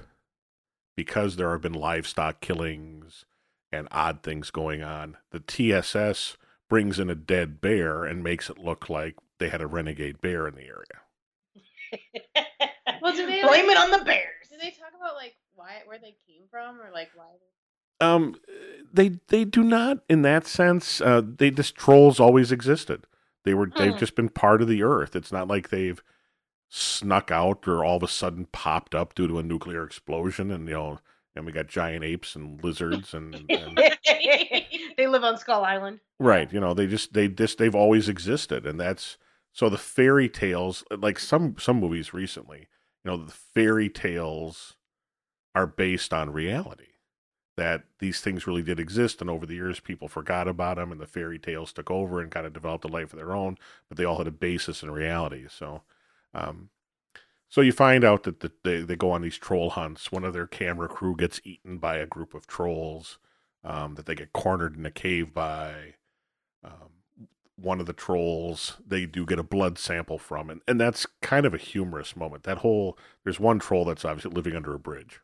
[0.95, 3.26] because there have been livestock killings
[3.72, 6.38] and odd things going on, the TSS
[6.69, 10.47] brings in a dead bear and makes it look like they had a renegade bear
[10.47, 11.01] in the area.
[13.01, 14.49] Well, do they blame like, it on the bears?
[14.49, 17.26] Do they talk about like why where they came from or like why?
[17.99, 18.05] They...
[18.05, 18.35] Um,
[18.91, 20.99] they they do not in that sense.
[20.99, 23.05] Uh, they just trolls always existed.
[23.45, 23.99] They were they've Hmm.
[23.99, 25.15] just been part of the earth.
[25.15, 26.01] It's not like they've
[26.69, 30.68] snuck out or all of a sudden popped up due to a nuclear explosion and
[30.68, 30.99] you know
[31.35, 33.77] and we got giant apes and lizards and, and
[34.98, 35.99] they live on Skull Island.
[36.19, 36.52] Right.
[36.52, 39.18] You know, they just they just they've always existed, and that's
[39.53, 40.84] so the fairy tales.
[40.91, 42.68] Like some some movies recently,
[43.06, 44.76] you know, the fairy tales
[45.56, 46.94] are based on reality,
[47.56, 50.99] that these things really did exist, and over the years people forgot about them, and
[50.99, 53.57] the fairy tales took over and kind of developed a life of their own,
[53.88, 55.45] but they all had a basis in reality.
[55.49, 55.84] So,
[56.33, 56.69] um,
[57.49, 60.11] so you find out that the, they they go on these troll hunts.
[60.11, 63.17] One of their camera crew gets eaten by a group of trolls.
[63.63, 65.95] Um, that they get cornered in a cave by.
[66.63, 66.91] Um,
[67.57, 71.43] one of the trolls they do get a blood sample from and, and that's kind
[71.43, 75.21] of a humorous moment that whole there's one troll that's obviously living under a bridge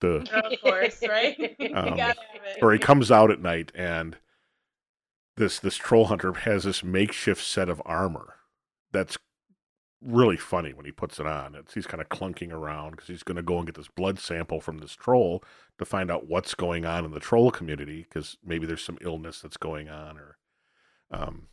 [0.00, 1.56] the Of course, right?
[1.74, 2.16] Um, it.
[2.62, 4.16] or he comes out at night and
[5.36, 8.34] this this troll hunter has this makeshift set of armor
[8.92, 9.18] that's
[10.02, 11.54] really funny when he puts it on.
[11.54, 14.18] It's he's kind of clunking around because he's going to go and get this blood
[14.18, 15.42] sample from this troll
[15.78, 19.40] to find out what's going on in the troll community because maybe there's some illness
[19.40, 20.36] that's going on or
[21.10, 21.48] um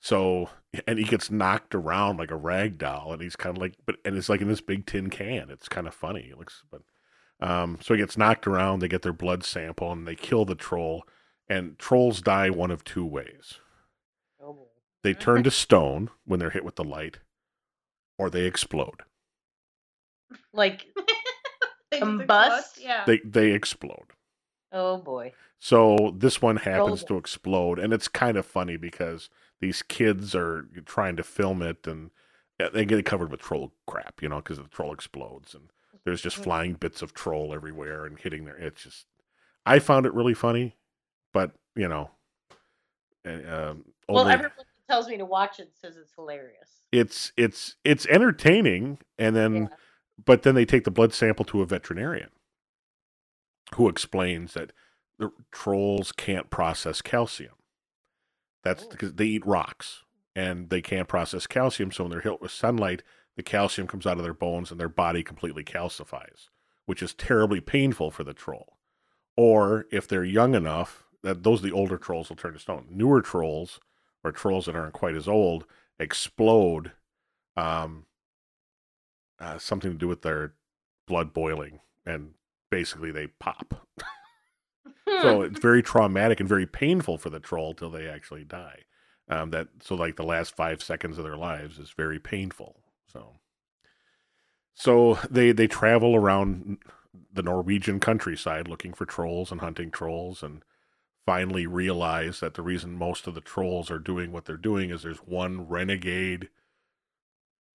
[0.00, 0.48] so
[0.86, 3.96] and he gets knocked around like a rag doll and he's kind of like but
[4.04, 5.50] and it's like in this big tin can.
[5.50, 6.28] It's kind of funny.
[6.30, 6.82] It looks but
[7.40, 8.80] um, so he gets knocked around.
[8.80, 11.04] They get their blood sample and they kill the troll.
[11.48, 13.54] And trolls die one of two ways:
[14.40, 14.68] Oh,
[15.02, 17.18] they turn to stone when they're hit with the light,
[18.20, 19.02] or they explode.
[20.52, 20.86] Like,
[21.90, 22.58] They combust?
[22.58, 22.84] explode.
[22.84, 23.04] Yeah.
[23.06, 24.12] They they explode.
[24.72, 25.32] oh boy.
[25.58, 29.28] So this one happens to explode, and it's kind of funny because
[29.60, 32.10] these kids are trying to film it, and
[32.62, 35.70] uh, they get covered with troll crap, you know, because the troll explodes, and
[36.04, 36.42] there's just Mhm.
[36.44, 38.56] flying bits of troll everywhere and hitting their.
[38.56, 39.06] It's just,
[39.66, 40.76] I found it really funny,
[41.32, 42.10] but you know,
[43.24, 46.68] and, um, Well, everyone who tells me to watch it says it's hilarious.
[46.92, 49.68] it's it's it's entertaining, and then Yeah.
[50.24, 52.30] but then they take the blood sample to a veterinarian
[53.76, 54.72] who explains that
[55.18, 57.54] the trolls can't process calcium.
[58.64, 58.88] That's Oh.
[58.90, 60.04] because they eat rocks
[60.34, 61.92] and they can't process calcium.
[61.92, 63.02] So when they're hit with sunlight,
[63.36, 66.48] the calcium comes out of their bones and their body completely calcifies,
[66.86, 68.76] which is terribly painful for the troll.
[69.36, 72.86] Or if they're young enough, that those are the older trolls will turn to stone.
[72.90, 73.78] Newer trolls
[74.22, 75.66] or trolls that aren't quite as old
[75.98, 76.92] explode.
[77.56, 78.06] Um,
[79.38, 80.54] uh, something to do with their
[81.06, 82.34] blood boiling, and
[82.70, 83.86] basically they pop.
[85.08, 85.22] Hmm.
[85.22, 88.80] so it's very traumatic and very painful for the troll till they actually die.
[89.28, 92.80] Um, that so like the last five seconds of their lives is very painful.
[93.12, 93.34] So,
[94.74, 96.78] so they they travel around
[97.32, 100.62] the Norwegian countryside looking for trolls and hunting trolls, and
[101.26, 105.02] finally realize that the reason most of the trolls are doing what they're doing is
[105.02, 106.48] there's one renegade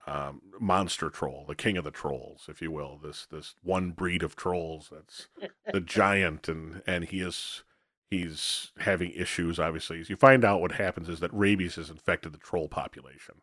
[0.08, 3.00] um, monster troll, the king of the trolls, if you will.
[3.02, 5.28] This this one breed of trolls that's
[5.74, 7.64] the giant, and and he is
[8.12, 9.58] he's having issues.
[9.58, 13.36] Obviously, As you find out what happens is that rabies has infected the troll population.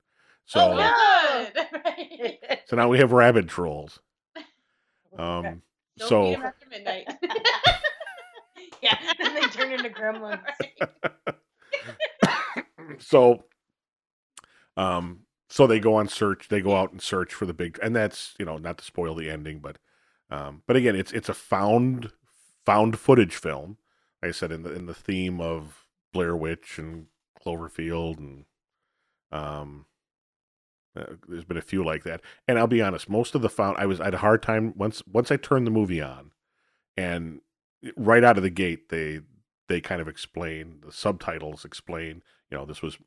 [0.46, 1.46] So Oh.
[1.84, 2.60] Right.
[2.66, 3.98] so now we have rabid trolls.
[5.18, 5.62] Um,
[5.98, 6.52] Don't so
[8.82, 10.40] yeah, then they turn into gremlins.
[12.98, 13.44] so
[14.76, 17.94] um so they go on search they go out and search for the big and
[17.96, 19.78] that's you know not to spoil the ending but
[20.30, 22.10] um but again it's it's a found
[22.64, 23.76] found footage film
[24.22, 27.06] like i said in the in the theme of blair witch and
[27.44, 28.44] cloverfield and
[29.30, 29.86] um
[30.94, 32.20] uh, there's been a few like that.
[32.46, 34.74] And i'll be honest most of the found i was I had a hard time
[34.76, 36.32] once once i turned the movie on
[36.96, 37.40] and
[37.96, 39.20] right out of the gate they
[39.68, 42.98] they kind of explain the subtitles explain you know this was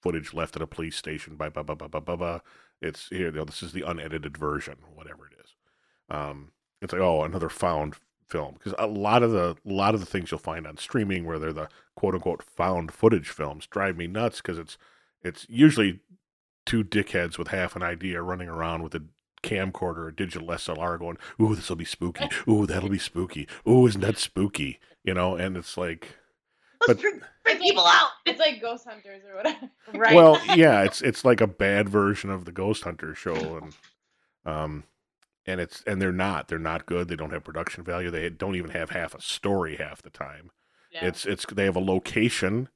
[0.00, 2.40] footage left at a police station by blah blah blah blah blah blah
[2.80, 5.54] it's here you know this is the unedited version whatever it is.
[6.08, 7.96] Um it's like oh another found
[8.28, 8.54] film.
[8.54, 11.38] Because a lot of the a lot of the things you'll find on streaming where
[11.38, 14.78] they're the quote unquote found footage films drive me nuts because it's
[15.22, 16.00] it's usually
[16.66, 19.02] two dickheads with half an idea running around with a
[19.42, 22.28] camcorder or digital SLR going, ooh, this will be spooky.
[22.48, 23.46] Ooh, that'll be spooky.
[23.68, 24.78] Ooh, isn't that spooky?
[25.04, 26.16] You know, and it's like,
[26.86, 27.12] Let's But-
[27.44, 28.10] bring people out.
[28.26, 29.70] It's like Ghost Hunters or whatever.
[29.94, 30.14] Right.
[30.14, 33.74] well, yeah, it's it's like a bad version of the Ghost Hunter show, and
[34.44, 34.84] um,
[35.46, 37.08] and it's and they're not they're not good.
[37.08, 38.10] They don't have production value.
[38.10, 40.50] They don't even have half a story half the time.
[40.92, 41.06] Yeah.
[41.06, 42.68] It's it's they have a location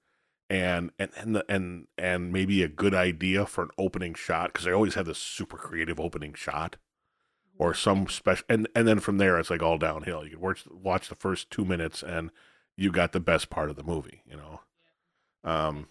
[0.53, 4.67] and and and the, and and maybe a good idea for an opening shot because
[4.67, 6.77] they always have this super creative opening shot
[7.59, 10.25] or some special and and then from there it's like all downhill.
[10.25, 12.31] You can watch watch the first two minutes and
[12.77, 14.23] you got the best part of the movie.
[14.27, 14.61] You know,
[15.43, 15.89] um,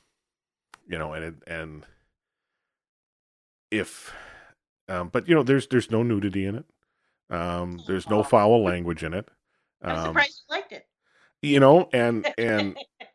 [0.87, 1.85] you know, and it, and
[3.71, 4.13] if
[4.87, 6.65] um, but you know, there's there's no nudity in it.
[7.31, 9.27] Um, there's no foul language in it.
[9.81, 10.85] I'm Um, surprised you liked it.
[11.41, 12.77] you know, and and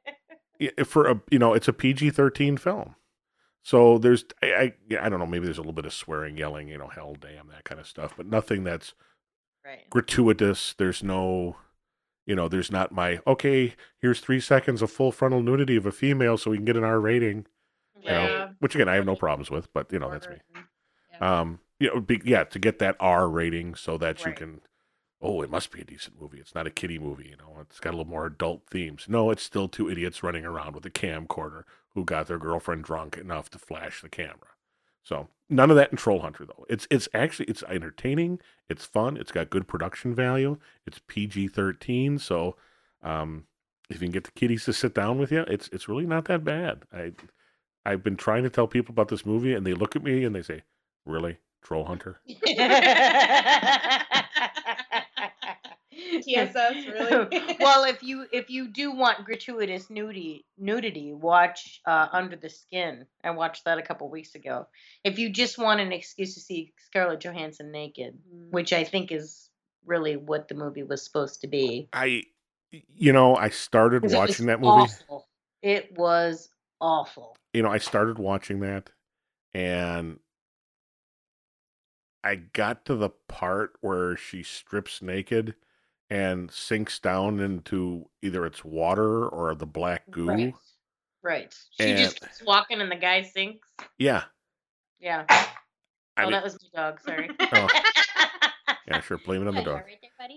[0.85, 2.95] for a you know it's a PG thirteen film,
[3.63, 6.69] so there's I, I I don't know maybe there's a little bit of swearing, yelling,
[6.69, 8.95] you know, hell, damn, that kind of stuff, but nothing that's
[9.65, 9.89] right.
[9.91, 10.75] gratuitous.
[10.77, 11.57] There's no
[12.27, 13.75] you know, there's not my okay.
[14.01, 16.83] Here's three seconds of full frontal nudity of a female, so we can get an
[16.85, 17.47] R rating.
[18.03, 18.49] You know, Yeah.
[18.59, 20.37] which again, I have no problems with, but you know, that's me.
[21.13, 21.41] Yeah.
[21.41, 24.61] Um, you know, be, yeah, to get that R rating so that you can,
[25.27, 26.39] oh, it must be a decent movie.
[26.39, 27.61] It's not a kiddie movie, you know.
[27.61, 29.07] It's got a little more adult themes.
[29.09, 33.19] No, it's still two idiots running around with a camcorder who got their girlfriend drunk
[33.19, 34.55] enough to flash the camera.
[35.03, 36.65] So none of that in Troll Hunter though.
[36.69, 38.39] It's it's actually it's entertaining.
[38.69, 39.17] It's fun.
[39.17, 40.59] It's got good production value.
[40.87, 42.19] It's PG thirteen.
[42.19, 42.57] So
[43.03, 43.47] um,
[43.91, 46.27] if you can get the kiddies to sit down with you, it's it's really not
[46.27, 46.85] that bad.
[46.93, 47.13] I
[47.85, 50.35] I've been trying to tell people about this movie, and they look at me and
[50.35, 50.63] they say,
[51.05, 52.21] "Really, Troll Hunter?"
[56.23, 57.57] TSS, really?
[57.61, 63.07] well, if you if you do want gratuitous nudity, nudity, watch uh, Under the Skin.
[63.25, 64.67] I watched that a couple weeks ago.
[65.05, 68.51] If you just want an excuse to see Scarlett Johansson naked, Mm.
[68.51, 69.51] which I think is
[69.85, 71.89] really what the movie was supposed to be.
[71.93, 72.25] I,
[72.71, 74.83] you know, I started watching that movie.
[74.83, 75.27] Awful.
[75.63, 76.49] It was
[76.81, 77.37] awful.
[77.55, 78.91] you know, I started watching that
[79.55, 80.19] and
[82.25, 85.55] I got to the part where she strips naked
[86.11, 90.29] and sinks down into either it's water or the black goo.
[90.29, 90.55] Right.
[91.23, 91.55] Right.
[91.81, 93.67] She just And- keeps walking and the guy sinks.
[93.99, 94.25] Yeah.
[95.01, 95.25] Yeah.
[95.29, 95.49] I
[96.19, 97.01] oh, mean, that was my dog.
[97.01, 97.31] Sorry.
[97.53, 97.69] Oh.
[98.89, 99.19] yeah, sure.
[99.19, 99.83] Blame it on the dog.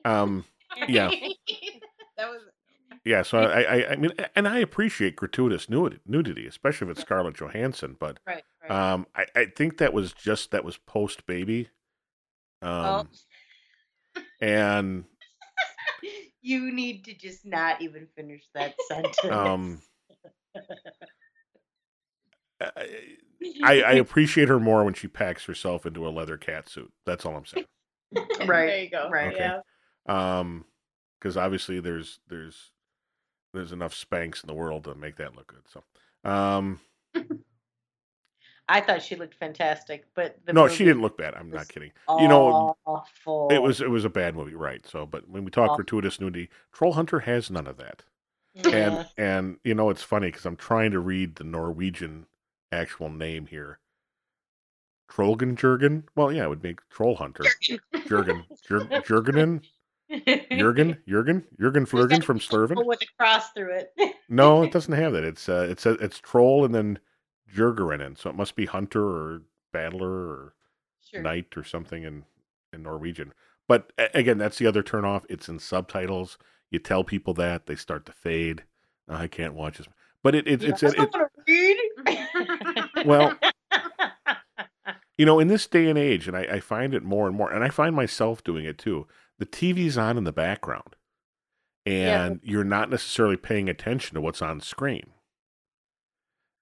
[0.06, 0.46] Um,
[0.88, 1.10] yeah.
[2.18, 2.42] that was
[3.06, 3.22] yeah.
[3.22, 7.36] So I, I, I mean, and I appreciate gratuitous nudity, nudity, especially if it's Scarlett
[7.36, 7.96] Johansson.
[8.00, 8.44] But Right.
[8.62, 8.72] Right.
[8.94, 11.70] um, I, I think that was just that was post baby.
[12.62, 12.68] oh.
[13.00, 13.10] Um,
[14.42, 15.06] and
[16.42, 19.18] you need to just not even finish that sentence.
[19.30, 19.82] um,
[22.62, 22.88] I,
[23.64, 26.92] I I appreciate her more when she packs herself into a leather cat suit.
[27.06, 27.66] That's all I'm saying.
[28.46, 29.10] Right, There you go.
[29.10, 29.34] right.
[29.36, 29.52] Okay.
[30.08, 30.40] Yeah.
[30.40, 30.66] Um,
[31.20, 32.72] because obviously there's there's
[33.54, 35.64] there's enough Spanx in the world to make that look good.
[35.68, 35.84] So,
[36.30, 36.80] um,
[38.70, 41.34] I thought she looked fantastic, but the no, she didn't look bad.
[41.34, 41.92] I'm not kidding.
[42.20, 43.50] You know, awful.
[43.52, 44.86] It was it was a bad movie, right?
[44.86, 45.78] So, but when we talk Awful.
[45.78, 48.04] gratuitous nudity, Troll Hunter has none of that.
[48.54, 48.70] Yeah.
[48.70, 52.28] And and you know it's funny because I'm trying to read the Norwegian
[52.72, 53.80] actual name here.
[55.12, 56.04] Trollgen Jurgen?
[56.16, 57.44] Well, yeah, it would make Troll Hunter.
[58.08, 58.46] Jurgen.
[58.68, 59.62] Jur- Jurgenen?
[60.52, 60.98] Jurgen?
[61.08, 61.46] Jurgen?
[61.60, 62.86] Jurgen Flurgen from Slurven?
[62.86, 63.94] with a cross through it.
[64.30, 65.24] No, it doesn't have that.
[65.24, 67.00] It's uh it's it's Troll and then
[67.54, 68.18] Jurgerinen.
[68.18, 69.42] So it must be Hunter or
[69.74, 70.54] Battler or
[71.10, 71.22] sure.
[71.22, 72.24] Knight or something in
[72.74, 73.34] in Norwegian.
[73.68, 75.26] But again, that's the other turn off.
[75.30, 76.38] It's in subtitles.
[76.72, 78.64] You tell people that they start to fade.
[79.08, 79.88] "Oh, I can't watch this.
[80.24, 83.06] But it, it it's I it, don't wanna read.
[83.06, 83.38] Well,
[85.18, 87.52] you know in this day and age, and I, I find it more and more,
[87.52, 89.08] and I find myself doing it too.
[89.38, 90.96] The TV's on in the background,
[91.86, 92.26] Yeah.
[92.26, 95.12] and you're not necessarily paying attention to what's on screen.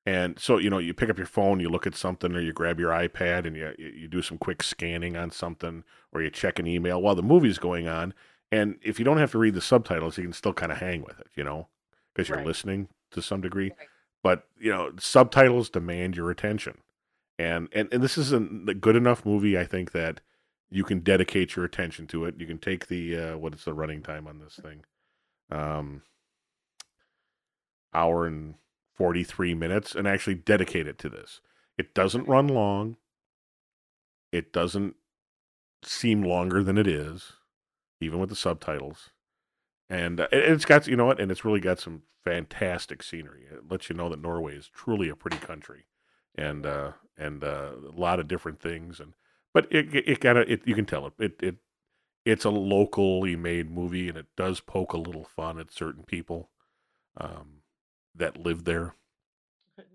[0.08, 2.54] And so, you know, you pick up your phone, you look at something, or you
[2.54, 6.60] grab your iPad and you you do some quick scanning on something, or you check
[6.60, 8.14] an email while the movie's going on.
[8.52, 11.04] And if you don't have to read the subtitles, you can still kind of hang
[11.04, 11.68] with it, you know,
[12.14, 12.48] because you're Right.
[12.48, 13.74] listening to some degree.
[13.78, 13.90] Right.
[14.24, 16.80] But you know, subtitles demand your attention,
[17.38, 20.22] and and and this is a good enough movie, I think that
[20.70, 22.36] you can dedicate your attention to it.
[22.40, 24.86] You can take the uh, what is the running time on this thing?
[25.52, 26.04] Um,
[27.94, 28.56] hour and
[28.98, 31.42] 43 minutes and actually dedicate it to this.
[31.78, 32.98] It doesn't run long.
[34.32, 34.96] It doesn't
[35.84, 37.34] seem longer than it is,
[38.02, 39.12] even with the subtitles.
[39.90, 43.46] And uh, it- it's got, you know what, and it's really got some fantastic scenery.
[43.52, 45.88] It lets you know that Norway is truly a pretty country,
[46.36, 49.00] and uh, and uh, a lot of different things.
[49.00, 49.14] And
[49.54, 51.58] but it it, got it you can tell it it it
[52.26, 56.50] it's a locally made movie, and it does poke a little fun at certain people
[57.18, 57.62] um,
[58.18, 58.94] that live there.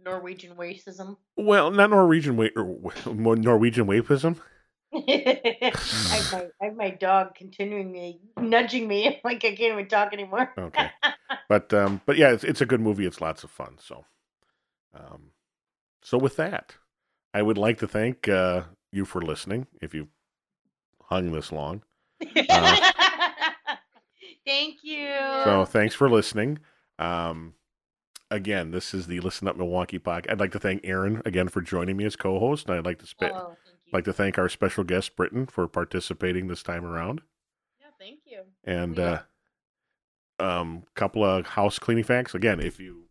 [0.04, 1.16] Norwegian racism.
[1.36, 2.92] Well, not Norwegian wa- or
[3.36, 4.38] Norwegian wapism.
[4.94, 5.70] I,
[6.10, 10.12] have my, I have my dog continuing me, nudging me like I can't even talk
[10.12, 10.52] anymore.
[10.56, 10.90] Okay,
[11.48, 13.06] but um, but yeah, it's it's a good movie.
[13.06, 13.78] It's lots of fun.
[13.80, 14.04] So,
[14.94, 15.30] um,
[16.02, 16.76] so with that,
[17.32, 19.66] I would like to thank uh, you for listening.
[19.80, 20.08] If you
[21.04, 21.82] hung this long,
[24.44, 25.08] Thank you.
[25.44, 26.58] so thanks for listening.
[26.98, 27.54] Um,
[28.32, 30.30] again, this is the Listen Up Milwaukee podcast.
[30.30, 33.06] I'd like to thank Aaron again for joining me as co-host, and I'd like to
[33.06, 37.20] spe- Oh, thank like to thank our special guest Britton for participating this time around.
[37.80, 38.42] Yeah, thank you.
[38.64, 39.20] And Yeah.
[40.40, 42.34] uh, um, couple of house cleaning facts.
[42.34, 43.04] Again, if you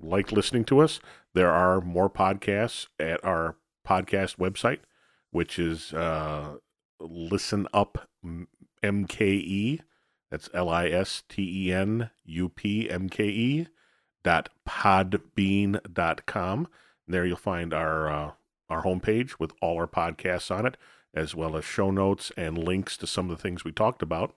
[0.00, 1.00] like listening to us,
[1.34, 3.56] there are more podcasts at our
[3.86, 4.78] podcast website,
[5.30, 6.56] which is uh,
[6.98, 8.08] Listen Up
[8.82, 9.80] MKE.
[10.30, 13.66] That's L I S T E N U P M K E
[14.22, 16.68] dot podbean dot com.
[17.06, 18.32] There you'll find our uh,
[18.68, 20.76] our homepage with all our podcasts on it,
[21.14, 24.34] as well as show notes and links to some of the things we talked about.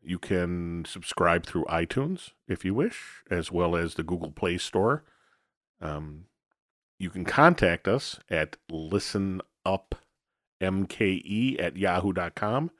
[0.00, 5.04] You can subscribe through iTunes if you wish, as well as the Google Play Store.
[5.80, 6.24] Um,
[6.98, 9.42] you can contact us at listenupmke
[11.60, 12.70] at yahoo.com.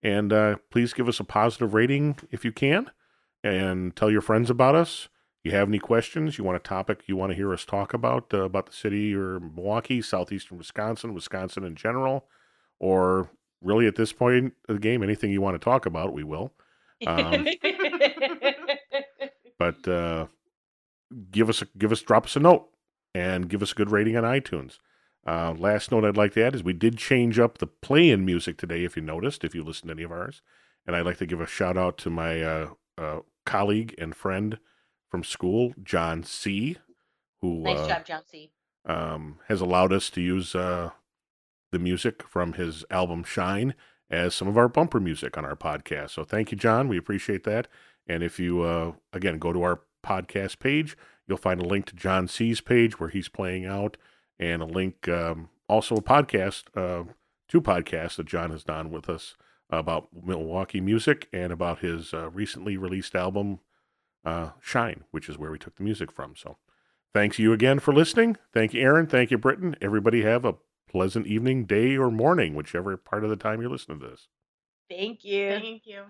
[0.00, 2.90] And uh, please give us a positive rating if you can,
[3.42, 5.08] and tell your friends about us.
[5.48, 6.36] You have any questions?
[6.36, 9.14] You want a topic you want to hear us talk about uh, about the city
[9.14, 12.26] or Milwaukee, southeastern Wisconsin, Wisconsin in general,
[12.78, 13.30] or
[13.62, 16.52] really at this point of the game, anything you want to talk about, we will.
[17.06, 17.46] Um,
[19.58, 20.26] but uh,
[21.30, 22.68] give us a, give us drop us a note
[23.14, 24.80] and give us a good rating on iTunes.
[25.26, 28.58] Uh, last note I'd like to add is we did change up the play-in music
[28.58, 28.84] today.
[28.84, 30.42] If you noticed, if you listened to any of ours,
[30.86, 32.68] and I'd like to give a shout out to my uh,
[32.98, 34.58] uh, colleague and friend
[35.10, 36.76] from school, John C,
[37.40, 38.50] who nice uh, job, John C.
[38.84, 40.90] um, has allowed us to use uh,
[41.72, 43.74] the music from his album Shine
[44.10, 46.10] as some of our bumper music on our podcast.
[46.10, 46.88] So thank you, John.
[46.88, 47.68] We appreciate that.
[48.06, 51.96] And if you, uh, again, go to our podcast page, you'll find a link to
[51.96, 53.96] John C's page where he's playing out
[54.38, 57.04] and a link, um, also a podcast, uh,
[57.48, 59.34] two podcasts that John has done with us
[59.68, 63.60] about Milwaukee music and about his uh, recently released album,
[64.24, 66.34] uh, Shine, which is where we took the music from.
[66.36, 66.56] So
[67.14, 68.36] thanks you again for listening.
[68.52, 69.06] Thank you, Aaron.
[69.06, 69.76] Thank you, Britton.
[69.80, 70.56] Everybody have a
[70.90, 74.28] pleasant evening, day, or morning, whichever part of the time you're listening to this.
[74.88, 75.50] Thank you.
[75.50, 76.02] Thank you.